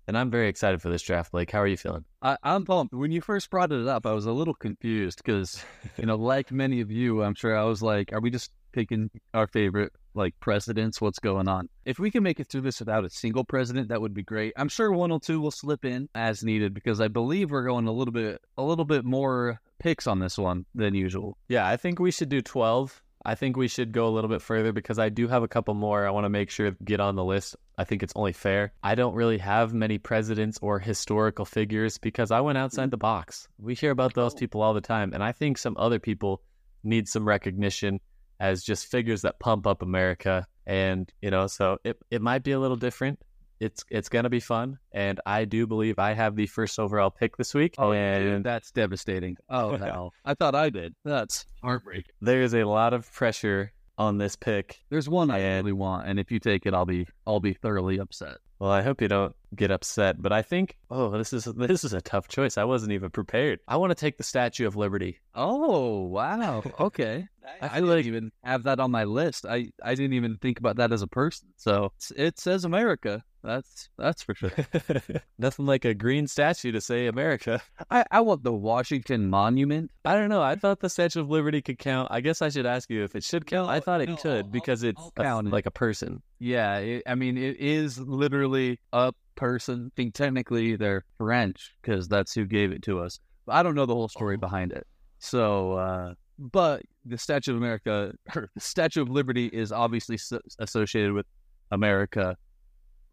And 0.08 0.17
I'm 0.17 0.32
very 0.32 0.47
excited 0.47 0.82
for 0.82 0.88
this 0.88 1.01
draft, 1.01 1.34
Blake. 1.34 1.51
How 1.51 1.60
are 1.60 1.67
you 1.67 1.75
feeling? 1.75 2.05
I, 2.21 2.38
I'm 2.41 2.63
pumped. 2.63 2.93
When 2.93 3.12
you 3.12 3.19
first 3.19 3.49
brought 3.49 3.73
it 3.73 3.89
up, 3.89 4.05
I 4.05 4.13
was 4.13 4.25
a 4.25 4.32
little 4.32 4.53
confused 4.53 5.21
because, 5.21 5.62
you 5.97 6.05
know, 6.05 6.15
like 6.15 6.49
many 6.49 6.79
of 6.79 6.91
you, 6.91 7.23
I'm 7.23 7.36
sure 7.36 7.58
I 7.58 7.65
was 7.65 7.82
like, 7.82 8.13
are 8.13 8.21
we 8.21 8.29
just 8.29 8.51
picking 8.71 9.10
our 9.34 9.47
favorite 9.47 9.91
like 10.13 10.39
presidents? 10.39 11.02
What's 11.02 11.19
going 11.19 11.48
on? 11.48 11.69
If 11.86 12.00
we 12.00 12.12
can 12.12 12.24
make 12.24 12.39
it 12.39 12.48
through 12.48 12.62
this 12.62 12.80
without 12.80 13.06
a 13.06 13.10
single 13.10 13.43
president, 13.43 13.89
that 13.89 14.02
would 14.02 14.13
be 14.13 14.24
great. 14.24 14.54
I'm 14.58 14.69
sure 14.69 14.91
one 14.91 15.12
or 15.12 15.19
two 15.19 15.39
will 15.41 15.52
slip 15.52 15.86
in 15.86 16.10
as 16.15 16.43
needed 16.43 16.74
because 16.74 17.02
I 17.02 17.08
believe 17.08 17.52
we're 17.52 17.65
going 17.65 17.88
a 17.88 17.91
little 17.91 18.12
bit 18.12 18.41
a 18.58 18.63
little 18.63 18.86
bit 18.86 19.06
more 19.06 19.60
picks 19.80 20.08
on 20.08 20.19
this 20.19 20.38
one 20.38 20.65
than 20.76 20.93
usual. 20.93 21.38
Yeah, 21.48 21.67
I 21.67 21.78
think 21.78 22.00
we 22.00 22.12
should 22.12 22.30
do 22.30 22.41
12. 22.41 23.02
I 23.26 23.36
think 23.36 23.58
we 23.58 23.67
should 23.67 23.91
go 23.91 24.08
a 24.08 24.10
little 24.10 24.30
bit 24.30 24.41
further 24.41 24.72
because 24.72 24.98
I 24.98 25.10
do 25.10 25.28
have 25.28 25.43
a 25.43 25.48
couple 25.48 25.74
more 25.74 26.08
I 26.08 26.10
want 26.10 26.24
to 26.24 26.30
make 26.30 26.50
sure 26.50 26.72
get 26.84 27.02
on 27.02 27.15
the 27.15 27.24
list. 27.24 27.56
I 27.78 27.84
think 27.84 28.02
it's 28.02 28.13
only 28.15 28.32
fair. 28.34 28.72
I 28.82 28.95
don't 28.95 29.13
really 29.13 29.38
have 29.39 29.74
many 29.74 29.98
presidents 29.98 30.58
or 30.62 30.80
historical 30.80 31.45
figures 31.45 31.98
because 31.98 32.32
I 32.32 32.39
went 32.39 32.58
outside 32.58 32.84
mm-hmm. 32.84 32.91
the 32.91 32.98
box. 32.98 33.48
We 33.60 33.76
hear 33.76 33.91
about 33.91 34.13
those 34.13 34.34
Oh. 34.34 34.38
people 34.38 34.62
all 34.62 34.74
the 34.74 34.82
time, 34.82 35.13
and 35.13 35.24
I 35.24 35.34
think 35.34 35.58
some 35.58 35.76
other 35.78 36.00
people 36.00 36.41
need 36.84 37.10
some 37.10 37.28
recognition 37.28 38.00
as 38.39 38.63
just 38.63 38.88
figures 38.88 39.21
that 39.23 39.39
pump 39.39 39.67
up 39.67 39.82
America. 39.82 40.47
And, 40.65 41.12
you 41.21 41.32
know, 41.32 41.47
so 41.47 41.78
it, 41.84 41.97
it 42.12 42.21
might 42.21 42.43
be 42.43 42.52
a 42.52 42.60
little 42.60 42.78
different. 42.78 43.19
It's 43.60 43.84
it's 43.89 44.08
gonna 44.08 44.30
be 44.30 44.39
fun, 44.39 44.80
and 44.93 45.19
I 45.25 45.43
do 45.43 45.67
believe 45.67 45.99
I 45.99 46.13
have 46.13 46.38
the 46.38 46.47
first 46.47 46.80
overall 46.80 47.10
pick 47.10 47.36
this 47.36 47.54
week. 47.54 47.75
Oh, 47.78 47.91
and 47.91 48.23
dude, 48.23 48.43
that's 48.45 48.71
devastating. 48.71 49.36
Oh 49.49 49.75
hell, 49.78 50.13
I 50.23 50.34
thought 50.34 50.56
I 50.56 50.69
did. 50.69 50.95
That's 51.04 51.45
heartbreaking. 51.62 52.13
there 52.21 52.41
is 52.41 52.54
a 52.56 52.63
lot 52.63 52.93
of 52.93 53.12
pressure 53.12 53.73
on 53.99 54.17
this 54.17 54.35
pick. 54.35 54.79
There's 54.89 55.07
one 55.09 55.29
I 55.29 55.38
And- 55.39 55.65
really 55.65 55.73
want, 55.73 56.07
and 56.07 56.19
if 56.19 56.31
you 56.31 56.39
take 56.39 56.65
it, 56.65 56.73
I'll 56.73 56.85
be 56.88 57.05
I'll 57.27 57.39
be 57.39 57.53
thoroughly 57.53 57.99
upset. 57.99 58.38
Well, 58.57 58.71
I 58.71 58.81
hope 58.81 59.01
you 59.01 59.07
don't 59.07 59.33
get 59.55 59.71
upset, 59.71 60.21
but 60.21 60.33
I 60.33 60.41
think 60.41 60.75
oh, 60.89 61.12
this 61.12 61.31
is 61.33 61.43
this 61.45 61.83
is 61.83 61.93
a 61.93 62.01
tough 62.01 62.27
choice. 62.27 62.57
I 62.57 62.63
wasn't 62.63 62.93
even 62.93 63.09
prepared. 63.09 63.59
I 63.67 63.77
want 63.77 63.91
to 63.91 63.95
take 63.95 64.17
the 64.17 64.23
Statue 64.23 64.65
of 64.67 64.75
Liberty. 64.75 65.19
Oh 65.35 66.03
wow, 66.07 66.63
okay. 66.79 67.27
I, 67.62 67.77
I 67.77 67.79
didn't 67.81 68.05
even 68.07 68.31
have 68.43 68.63
that 68.63 68.79
on 68.79 68.91
my 68.91 69.03
list. 69.05 69.45
I, 69.45 69.71
I 69.83 69.95
didn't 69.95 70.13
even 70.13 70.38
think 70.38 70.59
about 70.59 70.77
that 70.77 70.91
as 70.91 71.01
a 71.01 71.07
person. 71.07 71.49
So 71.57 71.91
it 72.15 72.39
says 72.39 72.63
America. 72.65 73.23
That's 73.43 73.89
that's 73.97 74.21
for 74.21 74.36
sure. 74.36 74.52
Nothing 75.38 75.65
like 75.65 75.86
a 75.86 75.93
green 75.93 76.28
statue 76.28 76.71
to 76.73 76.82
say 76.82 77.08
America. 77.08 77.62
I, 77.89 78.04
I 78.12 78.21
want 78.21 78.43
the 78.43 78.52
Washington 78.54 79.30
Monument. 79.30 79.91
I 80.04 80.13
don't 80.15 80.28
know. 80.30 80.41
I 80.41 80.56
thought 80.56 80.82
the 80.82 80.89
Statue 80.89 81.21
of 81.21 81.30
Liberty 81.30 81.62
could 81.62 81.80
count. 81.80 82.10
I 82.12 82.19
guess 82.21 82.41
I 82.41 82.49
should 82.49 82.65
ask 82.65 82.89
you 82.89 83.04
if 83.04 83.15
it 83.15 83.23
should 83.23 83.45
count. 83.45 83.69
I 83.69 83.80
thought 83.80 84.02
it 84.02 84.10
no, 84.10 84.15
could 84.17 84.45
I'll- 84.45 84.52
because 84.52 84.84
it's 84.84 85.02
a- 85.17 85.41
like 85.43 85.65
a 85.65 85.71
person. 85.71 86.21
Yeah, 86.39 86.78
it, 86.80 87.04
I 87.08 87.15
mean 87.15 87.38
it 87.38 87.58
is 87.60 87.97
literally 87.99 88.80
a 88.91 89.13
person. 89.36 89.91
I 89.93 89.95
think 89.95 90.13
technically 90.15 90.75
they're 90.75 91.06
French 91.17 91.75
because 91.82 92.08
that's 92.10 92.34
who 92.34 92.45
gave 92.45 92.71
it 92.73 92.82
to 92.84 92.99
us. 92.99 93.19
But 93.45 93.56
I 93.56 93.63
don't 93.63 93.75
know 93.75 93.86
the 93.86 93.95
whole 93.95 94.10
story 94.10 94.36
Oh. 94.36 94.39
behind 94.39 94.73
it. 94.73 94.86
So, 95.19 95.73
uh, 95.73 96.13
but 96.38 96.82
the 97.06 97.17
Statue 97.17 97.52
of 97.52 97.58
America, 97.58 98.13
or 98.36 98.49
the 98.54 98.62
Statue 98.62 99.02
of 99.02 99.10
Liberty, 99.10 99.47
is 99.47 99.71
obviously 99.71 100.17
so- 100.17 100.39
associated 100.60 101.13
with 101.13 101.25
America 101.71 102.36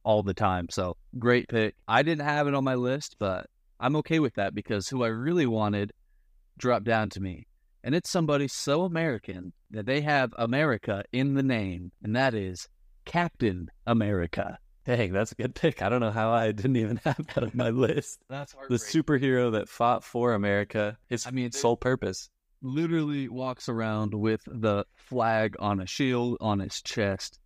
all 0.07 0.23
the 0.23 0.33
time. 0.33 0.69
So 0.71 0.97
great 1.19 1.49
pick. 1.49 1.75
I 1.89 2.03
didn't 2.03 2.25
have 2.25 2.47
it 2.47 2.55
on 2.55 2.63
my 2.65 2.77
list, 2.77 3.17
but 3.19 3.49
I'm 3.81 3.97
okay 3.97 4.21
with 4.21 4.35
that 4.35 4.55
because 4.55 4.89
who 4.89 5.03
I 5.03 5.09
really 5.09 5.47
wanted 5.47 5.93
dropped 6.57 6.85
down 6.85 7.11
to 7.11 7.21
me. 7.21 7.47
And 7.83 7.95
it's 7.95 8.09
somebody 8.09 8.49
so 8.49 8.85
American 8.85 9.53
that 9.73 9.85
they 9.85 10.01
have 10.01 10.33
America 10.39 11.05
in 11.13 11.35
the 11.35 11.43
name, 11.43 11.91
and 12.03 12.15
that 12.17 12.35
is 12.35 12.69
Captain 13.05 13.69
America. 13.87 14.59
Dang, 14.85 15.13
that's 15.13 15.33
a 15.33 15.35
good 15.35 15.57
pick. 15.57 15.83
I 15.83 15.89
don't 15.89 16.01
know 16.01 16.13
how 16.13 16.31
I 16.31 16.53
didn't 16.53 16.77
even 16.77 16.97
have 17.05 17.27
that 17.35 17.43
on 17.43 17.51
my 17.55 17.71
list. 17.71 18.21
That's 18.29 18.55
The 18.69 18.77
superhero 18.77 19.53
that 19.53 19.69
fought 19.69 20.05
for 20.05 20.35
America, 20.35 20.97
his 21.09 21.27
I 21.27 21.33
mean, 21.33 21.51
sole 21.51 21.77
purpose. 21.77 22.31
literally 22.63 23.29
walks 23.29 23.69
around 23.69 24.15
with 24.15 24.41
the 24.47 24.85
flag 24.95 25.57
on 25.59 25.81
a 25.81 25.87
shield 25.87 26.39
on 26.41 26.61
his 26.61 26.81
chest. 26.81 27.41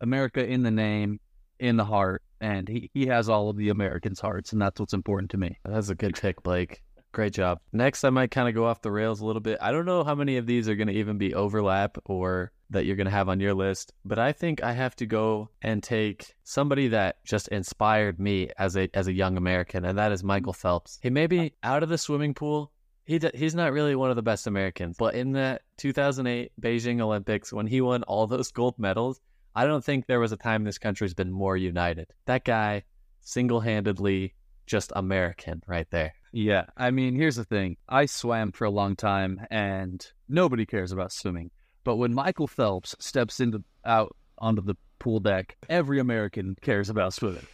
America 0.00 0.44
in 0.44 0.62
the 0.62 0.70
name, 0.70 1.20
in 1.60 1.76
the 1.76 1.84
heart, 1.84 2.22
and 2.40 2.68
he, 2.68 2.90
he 2.92 3.06
has 3.06 3.28
all 3.28 3.50
of 3.50 3.56
the 3.56 3.68
Americans' 3.68 4.20
hearts, 4.20 4.52
and 4.52 4.60
that's 4.60 4.80
what's 4.80 4.94
important 4.94 5.30
to 5.30 5.36
me. 5.36 5.58
That's 5.64 5.90
a 5.90 5.94
good 5.94 6.14
pick, 6.16 6.42
Blake. 6.42 6.82
Great 7.12 7.32
job. 7.32 7.58
Next, 7.72 8.04
I 8.04 8.10
might 8.10 8.30
kind 8.30 8.48
of 8.48 8.54
go 8.54 8.66
off 8.66 8.82
the 8.82 8.90
rails 8.90 9.20
a 9.20 9.26
little 9.26 9.40
bit. 9.40 9.58
I 9.60 9.72
don't 9.72 9.84
know 9.84 10.04
how 10.04 10.14
many 10.14 10.36
of 10.36 10.46
these 10.46 10.68
are 10.68 10.76
going 10.76 10.88
to 10.88 10.94
even 10.94 11.18
be 11.18 11.34
overlap 11.34 11.98
or 12.04 12.52
that 12.70 12.86
you're 12.86 12.96
going 12.96 13.06
to 13.06 13.10
have 13.10 13.28
on 13.28 13.40
your 13.40 13.52
list, 13.52 13.92
but 14.04 14.18
I 14.18 14.30
think 14.32 14.62
I 14.62 14.72
have 14.72 14.94
to 14.96 15.06
go 15.06 15.50
and 15.60 15.82
take 15.82 16.34
somebody 16.44 16.88
that 16.88 17.16
just 17.24 17.48
inspired 17.48 18.20
me 18.20 18.50
as 18.58 18.76
a 18.76 18.88
as 18.94 19.08
a 19.08 19.12
young 19.12 19.36
American, 19.36 19.84
and 19.84 19.98
that 19.98 20.12
is 20.12 20.22
Michael 20.22 20.52
Phelps. 20.52 21.00
He 21.02 21.10
may 21.10 21.26
be 21.26 21.52
out 21.64 21.82
of 21.82 21.88
the 21.88 21.98
swimming 21.98 22.32
pool. 22.32 22.70
He 23.04 23.18
d- 23.18 23.32
he's 23.34 23.56
not 23.56 23.72
really 23.72 23.96
one 23.96 24.10
of 24.10 24.16
the 24.16 24.22
best 24.22 24.46
Americans, 24.46 24.96
but 24.96 25.16
in 25.16 25.32
that 25.32 25.62
2008 25.78 26.52
Beijing 26.60 27.00
Olympics 27.00 27.52
when 27.52 27.66
he 27.66 27.80
won 27.80 28.04
all 28.04 28.28
those 28.28 28.52
gold 28.52 28.78
medals, 28.78 29.20
I 29.54 29.66
don't 29.66 29.84
think 29.84 30.06
there 30.06 30.20
was 30.20 30.32
a 30.32 30.36
time 30.36 30.64
this 30.64 30.78
country's 30.78 31.14
been 31.14 31.30
more 31.30 31.56
united. 31.56 32.08
That 32.26 32.44
guy 32.44 32.84
single-handedly 33.20 34.34
just 34.66 34.92
American 34.94 35.62
right 35.66 35.88
there. 35.90 36.12
Yeah, 36.32 36.66
I 36.76 36.92
mean, 36.92 37.16
here's 37.16 37.36
the 37.36 37.44
thing. 37.44 37.76
I 37.88 38.06
swam 38.06 38.52
for 38.52 38.64
a 38.64 38.70
long 38.70 38.94
time, 38.94 39.44
and 39.50 40.06
nobody 40.28 40.64
cares 40.64 40.92
about 40.92 41.12
swimming. 41.12 41.50
But 41.82 41.96
when 41.96 42.14
Michael 42.14 42.46
Phelps 42.46 42.94
steps 43.00 43.40
into 43.40 43.64
out 43.84 44.14
onto 44.38 44.62
the 44.62 44.76
pool 45.00 45.18
deck, 45.18 45.56
every 45.68 45.98
American 45.98 46.56
cares 46.60 46.88
about 46.88 47.14
swimming. 47.14 47.46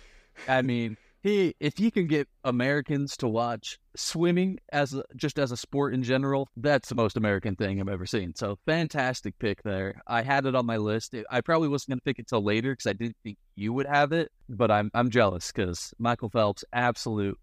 I 0.47 0.61
mean, 0.61 0.99
he 1.27 1.55
if 1.61 1.77
he 1.77 1.91
can 1.91 2.07
get 2.07 2.29
Americans 2.45 3.17
to 3.19 3.29
watch 3.29 3.79
swimming 3.97 4.59
as 4.73 4.95
a, 4.95 5.05
just 5.17 5.39
as 5.39 5.53
a 5.53 5.57
sport 5.57 5.95
in 5.95 6.03
general, 6.03 6.49
that's 6.57 6.89
the 6.89 6.95
most 6.95 7.17
American 7.17 7.57
thing 7.57 7.81
I've 7.81 7.89
ever 7.89 8.07
seen. 8.07 8.35
So 8.35 8.59
fantastic 8.67 9.39
pick 9.39 9.63
there. 9.63 10.01
I 10.07 10.23
had 10.23 10.47
it 10.47 10.55
on 10.55 10.67
my 10.67 10.77
list. 10.77 11.15
I 11.31 11.41
probably 11.41 11.69
wasn't 11.69 11.89
going 11.91 11.99
to 11.99 12.05
pick 12.05 12.19
it 12.19 12.29
till 12.29 12.43
later 12.43 12.73
because 12.73 12.87
I 12.87 12.93
didn't 12.93 13.17
think 13.23 13.39
you 13.55 13.73
would 13.73 13.87
have 13.87 14.13
it, 14.13 14.31
but 14.49 14.71
I'm 14.71 14.91
I'm 14.95 15.11
jealous 15.11 15.53
because 15.53 15.93
Michael 15.99 16.31
Phelps, 16.31 16.65
absolute 16.73 17.39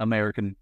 American 0.00 0.56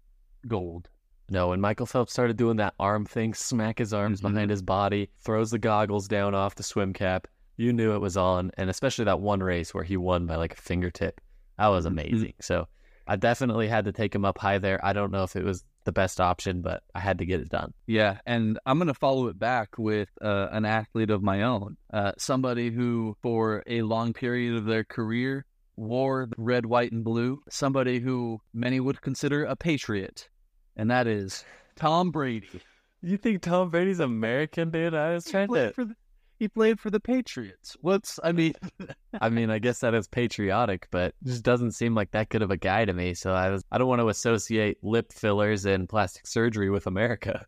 gold. 0.47 0.89
No, 1.29 1.49
when 1.49 1.61
Michael 1.61 1.85
Phelps 1.85 2.11
started 2.11 2.35
doing 2.37 2.57
that 2.57 2.73
arm 2.79 3.05
thing, 3.05 3.33
smack 3.33 3.79
his 3.79 3.93
arms 3.93 4.19
Mhm. 4.19 4.33
behind 4.33 4.51
his 4.51 4.61
body, 4.61 5.09
throws 5.23 5.51
the 5.51 5.59
goggles 5.59 6.07
down 6.07 6.35
off 6.35 6.55
the 6.55 6.63
swim 6.63 6.91
cap, 6.93 7.27
you 7.57 7.71
knew 7.71 7.93
it 7.95 7.99
was 8.01 8.17
on. 8.17 8.51
And 8.57 8.69
especially 8.69 9.05
that 9.05 9.21
one 9.21 9.41
race 9.41 9.73
where 9.73 9.83
he 9.83 9.95
won 9.97 10.25
by 10.25 10.35
like 10.35 10.53
a 10.53 10.61
fingertip. 10.61 11.21
That 11.61 11.67
was 11.67 11.85
amazing. 11.85 12.33
So 12.41 12.67
I 13.07 13.17
definitely 13.17 13.67
had 13.67 13.85
to 13.85 13.91
take 13.91 14.15
him 14.15 14.25
up 14.25 14.39
high 14.39 14.57
there. 14.57 14.83
I 14.83 14.93
don't 14.93 15.11
know 15.11 15.21
if 15.21 15.35
it 15.35 15.43
was 15.43 15.63
the 15.83 15.91
best 15.91 16.19
option, 16.19 16.63
but 16.63 16.81
I 16.95 16.99
had 16.99 17.19
to 17.19 17.25
get 17.25 17.39
it 17.39 17.49
done. 17.49 17.71
Yeah, 17.85 18.17
and 18.25 18.57
I'm 18.65 18.79
going 18.79 18.87
to 18.87 18.95
follow 18.95 19.27
it 19.27 19.37
back 19.37 19.77
with 19.77 20.09
uh, 20.23 20.47
an 20.51 20.65
athlete 20.65 21.11
of 21.11 21.21
my 21.21 21.43
own, 21.43 21.77
uh, 21.93 22.13
somebody 22.17 22.71
who, 22.71 23.15
for 23.21 23.61
a 23.67 23.83
long 23.83 24.11
period 24.11 24.55
of 24.55 24.65
their 24.65 24.83
career, 24.83 25.45
wore 25.75 26.25
the 26.25 26.35
red, 26.39 26.65
white, 26.65 26.93
and 26.93 27.03
blue. 27.03 27.43
Somebody 27.47 27.99
who 27.99 28.41
many 28.55 28.79
would 28.79 28.99
consider 29.01 29.43
a 29.43 29.55
patriot, 29.55 30.29
and 30.75 30.89
that 30.89 31.05
is 31.05 31.45
Tom 31.75 32.09
Brady. 32.09 32.61
You 33.03 33.17
think 33.17 33.43
Tom 33.43 33.69
Brady's 33.69 33.99
American, 33.99 34.71
dude? 34.71 34.95
I 34.95 35.13
was 35.13 35.25
trying 35.25 35.53
to. 35.53 35.73
for 35.73 35.85
the, 35.85 35.95
he 36.41 36.47
played 36.47 36.79
for 36.79 36.89
the 36.89 36.99
Patriots. 36.99 37.77
What's 37.81 38.19
I 38.23 38.31
mean? 38.31 38.55
I 39.21 39.29
mean, 39.29 39.51
I 39.51 39.59
guess 39.59 39.77
that 39.79 39.93
is 39.93 40.07
patriotic, 40.07 40.87
but 40.89 41.13
just 41.23 41.43
doesn't 41.43 41.73
seem 41.73 41.93
like 41.93 42.09
that 42.11 42.29
good 42.29 42.41
of 42.41 42.49
a 42.49 42.57
guy 42.57 42.83
to 42.83 42.93
me. 42.93 43.13
So 43.13 43.31
I 43.31 43.51
was, 43.51 43.63
I 43.71 43.77
don't 43.77 43.87
want 43.87 44.01
to 44.01 44.09
associate 44.09 44.79
lip 44.81 45.13
fillers 45.13 45.65
and 45.65 45.87
plastic 45.87 46.25
surgery 46.25 46.71
with 46.71 46.87
America. 46.87 47.45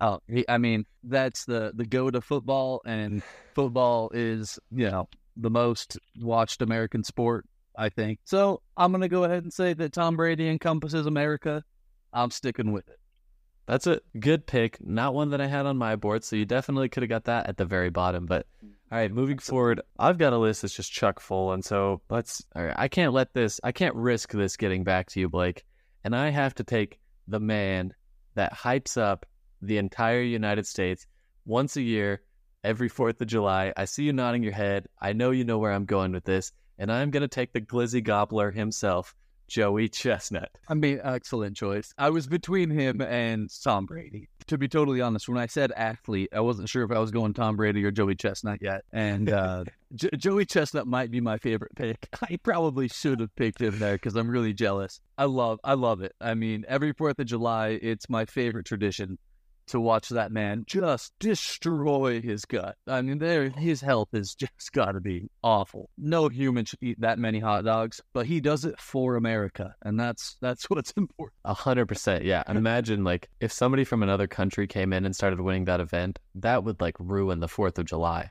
Oh, 0.00 0.20
he, 0.26 0.46
I 0.48 0.56
mean 0.56 0.86
that's 1.04 1.44
the 1.44 1.72
the 1.74 1.84
go 1.84 2.10
to 2.10 2.22
football, 2.22 2.80
and 2.86 3.22
football 3.54 4.10
is 4.14 4.58
you 4.70 4.90
know 4.90 5.06
the 5.36 5.50
most 5.50 5.98
watched 6.18 6.62
American 6.62 7.04
sport, 7.04 7.44
I 7.76 7.90
think. 7.90 8.20
So 8.24 8.62
I'm 8.74 8.90
gonna 8.90 9.10
go 9.10 9.24
ahead 9.24 9.42
and 9.42 9.52
say 9.52 9.74
that 9.74 9.92
Tom 9.92 10.16
Brady 10.16 10.48
encompasses 10.48 11.04
America. 11.04 11.62
I'm 12.14 12.30
sticking 12.30 12.72
with 12.72 12.88
it. 12.88 13.00
That's 13.70 13.86
a 13.86 14.00
good 14.18 14.48
pick. 14.48 14.84
Not 14.84 15.14
one 15.14 15.30
that 15.30 15.40
I 15.40 15.46
had 15.46 15.64
on 15.64 15.76
my 15.76 15.94
board, 15.94 16.24
so 16.24 16.34
you 16.34 16.44
definitely 16.44 16.88
could 16.88 17.04
have 17.04 17.08
got 17.08 17.26
that 17.26 17.48
at 17.48 17.56
the 17.56 17.64
very 17.64 17.88
bottom. 17.88 18.26
But 18.26 18.48
all 18.64 18.98
right, 18.98 19.12
moving 19.12 19.38
forward, 19.38 19.80
I've 19.96 20.18
got 20.18 20.32
a 20.32 20.38
list 20.38 20.62
that's 20.62 20.74
just 20.74 20.90
chuck 20.90 21.20
full, 21.20 21.52
and 21.52 21.64
so 21.64 22.00
let's. 22.10 22.44
All 22.56 22.64
right, 22.64 22.74
I 22.76 22.88
can't 22.88 23.12
let 23.12 23.32
this. 23.32 23.60
I 23.62 23.70
can't 23.70 23.94
risk 23.94 24.32
this 24.32 24.56
getting 24.56 24.82
back 24.82 25.06
to 25.10 25.20
you, 25.20 25.28
Blake, 25.28 25.64
and 26.02 26.16
I 26.16 26.30
have 26.30 26.52
to 26.56 26.64
take 26.64 26.98
the 27.28 27.38
man 27.38 27.94
that 28.34 28.52
hypes 28.52 29.00
up 29.00 29.24
the 29.62 29.78
entire 29.78 30.20
United 30.20 30.66
States 30.66 31.06
once 31.44 31.76
a 31.76 31.82
year, 31.82 32.22
every 32.64 32.88
Fourth 32.88 33.20
of 33.20 33.28
July. 33.28 33.72
I 33.76 33.84
see 33.84 34.02
you 34.02 34.12
nodding 34.12 34.42
your 34.42 34.52
head. 34.52 34.88
I 35.00 35.12
know 35.12 35.30
you 35.30 35.44
know 35.44 35.58
where 35.58 35.70
I'm 35.70 35.84
going 35.84 36.10
with 36.10 36.24
this, 36.24 36.50
and 36.76 36.90
I'm 36.90 37.12
gonna 37.12 37.28
take 37.28 37.52
the 37.52 37.60
glizzy 37.60 38.02
gobbler 38.02 38.50
himself, 38.50 39.14
Joey 39.50 39.88
Chestnut. 39.88 40.48
I 40.68 40.74
mean, 40.74 41.00
excellent 41.02 41.56
choice. 41.56 41.92
I 41.98 42.10
was 42.10 42.28
between 42.28 42.70
him 42.70 43.00
and 43.00 43.50
Tom 43.62 43.84
Brady. 43.84 44.28
To 44.46 44.56
be 44.56 44.68
totally 44.68 45.00
honest, 45.00 45.28
when 45.28 45.38
I 45.38 45.46
said 45.46 45.72
athlete, 45.72 46.30
I 46.32 46.38
wasn't 46.38 46.68
sure 46.68 46.84
if 46.84 46.92
I 46.92 47.00
was 47.00 47.10
going 47.10 47.34
Tom 47.34 47.56
Brady 47.56 47.84
or 47.84 47.90
Joey 47.90 48.14
Chestnut 48.14 48.62
yet. 48.62 48.84
And 48.92 49.28
uh, 49.28 49.64
J- 49.94 50.10
Joey 50.16 50.46
Chestnut 50.46 50.86
might 50.86 51.10
be 51.10 51.20
my 51.20 51.36
favorite 51.38 51.74
pick. 51.74 52.08
I 52.22 52.38
probably 52.44 52.86
should 52.86 53.18
have 53.18 53.34
picked 53.34 53.60
him 53.60 53.80
there 53.80 53.94
because 53.94 54.14
I'm 54.14 54.30
really 54.30 54.52
jealous. 54.52 55.00
I 55.18 55.24
love, 55.24 55.58
I 55.64 55.74
love 55.74 56.00
it. 56.00 56.14
I 56.20 56.34
mean, 56.34 56.64
every 56.68 56.92
Fourth 56.92 57.18
of 57.18 57.26
July, 57.26 57.78
it's 57.82 58.08
my 58.08 58.26
favorite 58.26 58.66
tradition 58.66 59.18
to 59.70 59.80
watch 59.80 60.08
that 60.10 60.32
man 60.32 60.64
just 60.66 61.12
destroy 61.18 62.20
his 62.20 62.44
gut. 62.44 62.76
I 62.86 63.02
mean, 63.02 63.18
there 63.18 63.48
his 63.48 63.80
health 63.80 64.08
has 64.12 64.34
just 64.34 64.72
got 64.72 64.92
to 64.92 65.00
be 65.00 65.28
awful. 65.42 65.90
No 65.96 66.28
human 66.28 66.64
should 66.64 66.82
eat 66.82 67.00
that 67.00 67.18
many 67.18 67.40
hot 67.40 67.64
dogs, 67.64 68.00
but 68.12 68.26
he 68.26 68.40
does 68.40 68.64
it 68.64 68.78
for 68.78 69.16
America, 69.16 69.74
and 69.82 69.98
that's 69.98 70.36
that's 70.40 70.64
what's 70.70 70.92
important. 70.92 71.38
A 71.44 71.54
hundred 71.54 71.86
percent, 71.86 72.24
yeah. 72.24 72.42
And 72.46 72.58
Imagine 72.58 73.04
like 73.04 73.28
if 73.40 73.52
somebody 73.52 73.84
from 73.84 74.02
another 74.02 74.26
country 74.26 74.66
came 74.66 74.92
in 74.92 75.04
and 75.04 75.14
started 75.14 75.40
winning 75.40 75.64
that 75.64 75.80
event, 75.80 76.18
that 76.36 76.64
would 76.64 76.80
like 76.80 76.96
ruin 76.98 77.40
the 77.40 77.48
Fourth 77.48 77.78
of 77.78 77.86
July. 77.86 78.30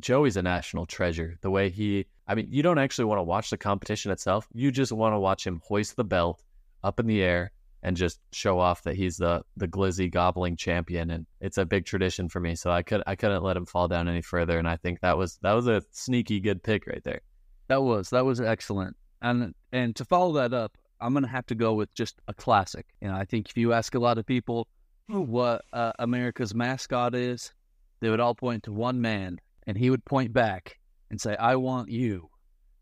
Joey's 0.00 0.36
a 0.36 0.42
national 0.42 0.86
treasure. 0.86 1.38
The 1.40 1.50
way 1.50 1.70
he, 1.70 2.06
I 2.26 2.34
mean, 2.34 2.48
you 2.50 2.62
don't 2.62 2.78
actually 2.78 3.06
want 3.06 3.18
to 3.18 3.22
watch 3.22 3.48
the 3.48 3.56
competition 3.56 4.12
itself. 4.12 4.46
You 4.52 4.70
just 4.70 4.92
want 4.92 5.14
to 5.14 5.18
watch 5.18 5.46
him 5.46 5.62
hoist 5.64 5.96
the 5.96 6.04
belt 6.04 6.42
up 6.82 7.00
in 7.00 7.06
the 7.06 7.22
air 7.22 7.52
and 7.82 7.96
just 7.96 8.20
show 8.32 8.58
off 8.58 8.82
that 8.82 8.96
he's 8.96 9.16
the 9.16 9.42
the 9.56 9.68
glizzy 9.68 10.10
gobbling 10.10 10.56
champion. 10.56 11.10
And 11.10 11.26
it's 11.40 11.58
a 11.58 11.64
big 11.64 11.86
tradition 11.86 12.28
for 12.28 12.40
me. 12.40 12.54
So 12.54 12.70
I 12.70 12.82
could 12.82 13.02
I 13.06 13.16
couldn't 13.16 13.42
let 13.42 13.56
him 13.56 13.66
fall 13.66 13.88
down 13.88 14.08
any 14.08 14.22
further. 14.22 14.58
And 14.58 14.68
I 14.68 14.76
think 14.76 15.00
that 15.00 15.16
was 15.16 15.38
that 15.42 15.52
was 15.52 15.66
a 15.66 15.82
sneaky 15.90 16.40
good 16.40 16.62
pick 16.62 16.86
right 16.86 17.02
there. 17.04 17.20
That 17.68 17.82
was 17.82 18.10
that 18.10 18.24
was 18.24 18.40
excellent. 18.40 18.96
And 19.22 19.54
and 19.72 19.96
to 19.96 20.04
follow 20.04 20.34
that 20.34 20.52
up, 20.52 20.76
I'm 21.00 21.14
gonna 21.14 21.28
have 21.28 21.46
to 21.46 21.54
go 21.54 21.74
with 21.74 21.92
just 21.94 22.20
a 22.28 22.34
classic. 22.34 22.86
You 23.00 23.08
know, 23.08 23.14
I 23.14 23.24
think 23.24 23.48
if 23.48 23.56
you 23.56 23.72
ask 23.72 23.94
a 23.94 24.00
lot 24.00 24.18
of 24.18 24.26
people 24.26 24.68
what 25.08 25.64
uh, 25.72 25.92
America's 25.98 26.54
mascot 26.54 27.14
is, 27.14 27.52
they 28.00 28.10
would 28.10 28.20
all 28.20 28.34
point 28.34 28.64
to 28.64 28.72
one 28.72 29.00
man, 29.00 29.40
and 29.66 29.76
he 29.76 29.90
would 29.90 30.04
point 30.04 30.32
back 30.32 30.78
and 31.10 31.20
say, 31.20 31.36
"I 31.36 31.56
want 31.56 31.90
you," 31.90 32.28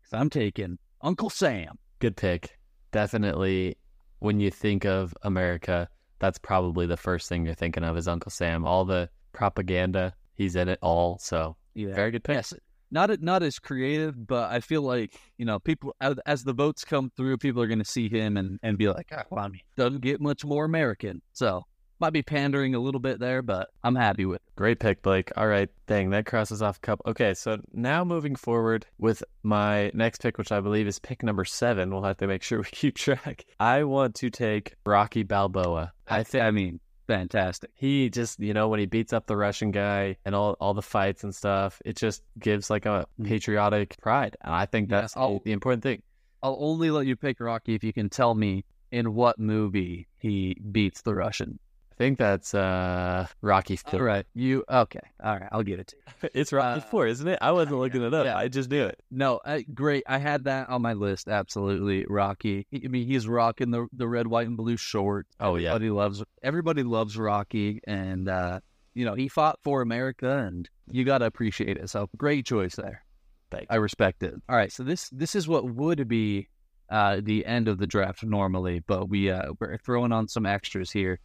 because 0.01 0.19
I'm 0.19 0.29
taking 0.29 0.77
Uncle 1.01 1.29
Sam. 1.29 1.77
Good 1.99 2.17
pick. 2.17 2.57
Definitely 2.91 3.77
when 4.19 4.39
you 4.39 4.51
think 4.51 4.85
of 4.85 5.13
America, 5.23 5.87
that's 6.19 6.37
probably 6.37 6.85
the 6.85 6.97
first 6.97 7.29
thing 7.29 7.45
you're 7.45 7.55
thinking 7.55 7.83
of 7.83 7.97
is 7.97 8.07
Uncle 8.07 8.31
Sam. 8.31 8.65
All 8.65 8.85
the 8.85 9.09
propaganda, 9.31 10.13
he's 10.35 10.55
in 10.55 10.67
it 10.69 10.79
all. 10.81 11.17
So 11.19 11.55
Yeah. 11.73 11.93
very 11.93 12.11
good 12.11 12.23
pick. 12.23 12.35
Yes, 12.35 12.53
not 12.91 13.21
not 13.21 13.43
as 13.43 13.59
creative, 13.59 14.27
but 14.27 14.51
I 14.51 14.59
feel 14.59 14.81
like 14.81 15.13
you 15.37 15.45
know 15.45 15.59
people 15.59 15.95
as, 16.01 16.43
the 16.43 16.53
votes 16.53 16.83
come 16.83 17.11
through, 17.15 17.37
people 17.37 17.61
are 17.61 17.67
going 17.67 17.79
to 17.79 17.85
see 17.85 18.09
him 18.09 18.37
and 18.37 18.59
and 18.63 18.77
be 18.77 18.87
like, 18.89 19.09
oh, 19.11 19.21
well, 19.29 19.45
I 19.45 19.47
mean, 19.47 19.61
doesn't 19.77 20.01
get 20.01 20.19
much 20.21 20.43
more 20.43 20.65
American. 20.65 21.21
So 21.33 21.63
might 21.99 22.13
be 22.13 22.21
pandering 22.21 22.75
a 22.75 22.79
little 22.79 22.99
bit 22.99 23.19
there, 23.19 23.41
but 23.41 23.69
I'm 23.83 23.95
happy 23.95 24.25
with. 24.25 24.37
it. 24.37 24.55
Great 24.55 24.79
pick, 24.79 25.01
Blake. 25.01 25.31
All 25.37 25.47
right. 25.47 25.69
Dang, 25.87 26.09
that 26.11 26.25
crosses 26.25 26.61
off 26.61 26.77
a 26.77 26.79
couple. 26.81 27.09
Okay, 27.11 27.33
so 27.33 27.59
now 27.73 28.03
moving 28.03 28.35
forward 28.35 28.85
with 28.97 29.23
my 29.43 29.91
next 29.93 30.21
pick, 30.21 30.37
which 30.37 30.51
I 30.51 30.59
believe 30.61 30.87
is 30.87 30.99
pick 30.99 31.23
number 31.23 31.45
seven. 31.45 31.91
We'll 31.91 32.03
have 32.03 32.17
to 32.17 32.27
make 32.27 32.43
sure 32.43 32.59
we 32.59 32.65
keep 32.65 32.95
track. 32.95 33.45
I 33.59 33.83
want 33.83 34.15
to 34.15 34.29
take 34.29 34.75
Rocky 34.85 35.23
Balboa. 35.23 35.93
I 36.07 36.23
think 36.23 36.43
I 36.43 36.51
mean, 36.51 36.79
fantastic. 37.07 37.71
he 37.75 38.09
just, 38.09 38.39
you 38.39 38.53
know, 38.53 38.67
when 38.67 38.79
he 38.79 38.85
beats 38.85 39.13
up 39.13 39.25
the 39.27 39.35
Russian 39.37 39.71
guy 39.71 40.17
and 40.25 40.35
all, 40.35 40.55
all 40.59 40.73
the 40.73 40.81
fights 40.81 41.23
and 41.23 41.33
stuff, 41.33 41.81
it 41.85 41.95
just 41.95 42.21
gives 42.37 42.69
like 42.69 42.85
a 42.85 43.05
Mm. 43.19 43.25
patriotic 43.27 43.97
pride. 44.01 44.37
And 44.41 44.53
I 44.53 44.65
think 44.65 44.89
that's 44.89 45.17
I'll- 45.17 45.41
the 45.43 45.51
important 45.51 45.83
thing. 45.83 46.01
I'll 46.41 46.57
only 46.61 46.89
let 46.91 47.05
you 47.05 47.17
pick 47.17 47.39
Rocky 47.41 47.75
if 47.75 47.83
you 47.83 47.91
can 47.91 48.09
tell 48.09 48.33
me 48.33 48.63
in 48.91 49.13
what 49.13 49.37
movie 49.39 50.07
he 50.17 50.55
beats 50.71 51.01
the 51.01 51.13
Russian. 51.13 51.59
Think 51.99 52.17
that's 52.17 52.55
uh 52.55 53.27
Rocky 53.41 53.75
Four. 53.75 54.01
right, 54.01 54.25
you 54.33 54.63
okay? 54.69 54.99
All 55.23 55.37
right, 55.37 55.49
I'll 55.51 55.61
give 55.63 55.79
it 55.79 55.87
to 55.89 55.95
you. 56.23 56.29
It's 56.33 56.51
Rocky 56.51 56.79
Uh, 56.79 56.83
Four, 56.83 57.05
isn't 57.07 57.27
it? 57.27 57.37
I 57.41 57.51
wasn't 57.51 57.75
yeah, 57.75 57.79
looking 57.81 58.01
it 58.01 58.13
up. 58.13 58.25
yeah. 58.25 58.37
I 58.37 58.47
just 58.47 58.71
knew 58.71 58.85
it. 58.85 58.99
No, 59.11 59.39
I, 59.45 59.61
great. 59.61 60.03
I 60.07 60.17
had 60.17 60.45
that 60.45 60.69
on 60.69 60.81
my 60.81 60.93
list. 60.93 61.27
Absolutely, 61.27 62.05
Rocky. 62.09 62.65
I 62.73 62.87
mean, 62.87 63.05
he's 63.05 63.27
rocking 63.27 63.69
the 63.69 63.87
the 63.93 64.07
red, 64.07 64.25
white, 64.27 64.47
and 64.47 64.57
blue 64.57 64.77
short. 64.77 65.27
Oh 65.39 65.57
yeah. 65.57 65.69
Everybody 65.75 65.89
loves 65.91 66.23
everybody 66.41 66.83
loves 66.83 67.17
Rocky, 67.17 67.81
and 67.85 68.27
uh, 68.27 68.61
you 68.95 69.05
know 69.05 69.13
he 69.13 69.27
fought 69.27 69.59
for 69.63 69.81
America, 69.81 70.39
and 70.39 70.67
you 70.89 71.03
got 71.03 71.19
to 71.19 71.25
appreciate 71.25 71.77
it. 71.77 71.89
So 71.89 72.09
great 72.17 72.45
choice 72.45 72.75
there. 72.75 73.03
Thank 73.51 73.67
I 73.69 73.75
respect 73.75 74.23
it. 74.23 74.33
All 74.47 74.55
right, 74.55 74.71
so 74.71 74.83
this 74.83 75.09
this 75.09 75.35
is 75.35 75.47
what 75.47 75.65
would 75.75 76.07
be 76.07 76.47
uh, 76.89 77.19
the 77.21 77.45
end 77.45 77.67
of 77.67 77.77
the 77.77 77.87
draft 77.87 78.23
normally, 78.23 78.81
but 78.87 79.09
we 79.09 79.29
uh, 79.29 79.51
we're 79.59 79.77
throwing 79.79 80.11
on 80.11 80.27
some 80.27 80.45
extras 80.45 80.91
here. 80.91 81.19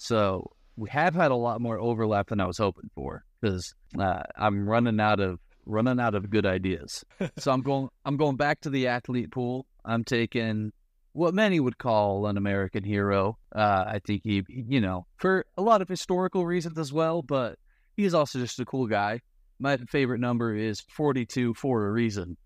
So 0.00 0.50
we 0.76 0.88
have 0.88 1.14
had 1.14 1.30
a 1.30 1.36
lot 1.36 1.60
more 1.60 1.78
overlap 1.78 2.28
than 2.28 2.40
I 2.40 2.46
was 2.46 2.56
hoping 2.56 2.88
for 2.94 3.22
because 3.40 3.74
uh, 3.98 4.22
I'm 4.34 4.66
running 4.66 4.98
out 4.98 5.20
of 5.20 5.38
running 5.66 6.00
out 6.00 6.14
of 6.14 6.30
good 6.30 6.46
ideas. 6.46 7.04
so 7.38 7.52
I'm 7.52 7.60
going 7.60 7.88
I'm 8.06 8.16
going 8.16 8.36
back 8.36 8.62
to 8.62 8.70
the 8.70 8.86
athlete 8.88 9.30
pool. 9.30 9.66
I'm 9.84 10.02
taking 10.02 10.72
what 11.12 11.34
many 11.34 11.60
would 11.60 11.76
call 11.76 12.26
an 12.26 12.38
American 12.38 12.82
hero. 12.82 13.36
Uh, 13.54 13.84
I 13.86 14.00
think 14.06 14.22
he, 14.24 14.42
you 14.48 14.80
know, 14.80 15.06
for 15.18 15.44
a 15.58 15.62
lot 15.62 15.82
of 15.82 15.88
historical 15.88 16.46
reasons 16.46 16.78
as 16.78 16.92
well, 16.94 17.20
but 17.20 17.58
he's 17.94 18.14
also 18.14 18.38
just 18.38 18.58
a 18.58 18.64
cool 18.64 18.86
guy. 18.86 19.20
My 19.58 19.76
favorite 19.76 20.20
number 20.20 20.54
is 20.56 20.80
42 20.96 21.52
for 21.54 21.86
a 21.86 21.92
reason, 21.92 22.38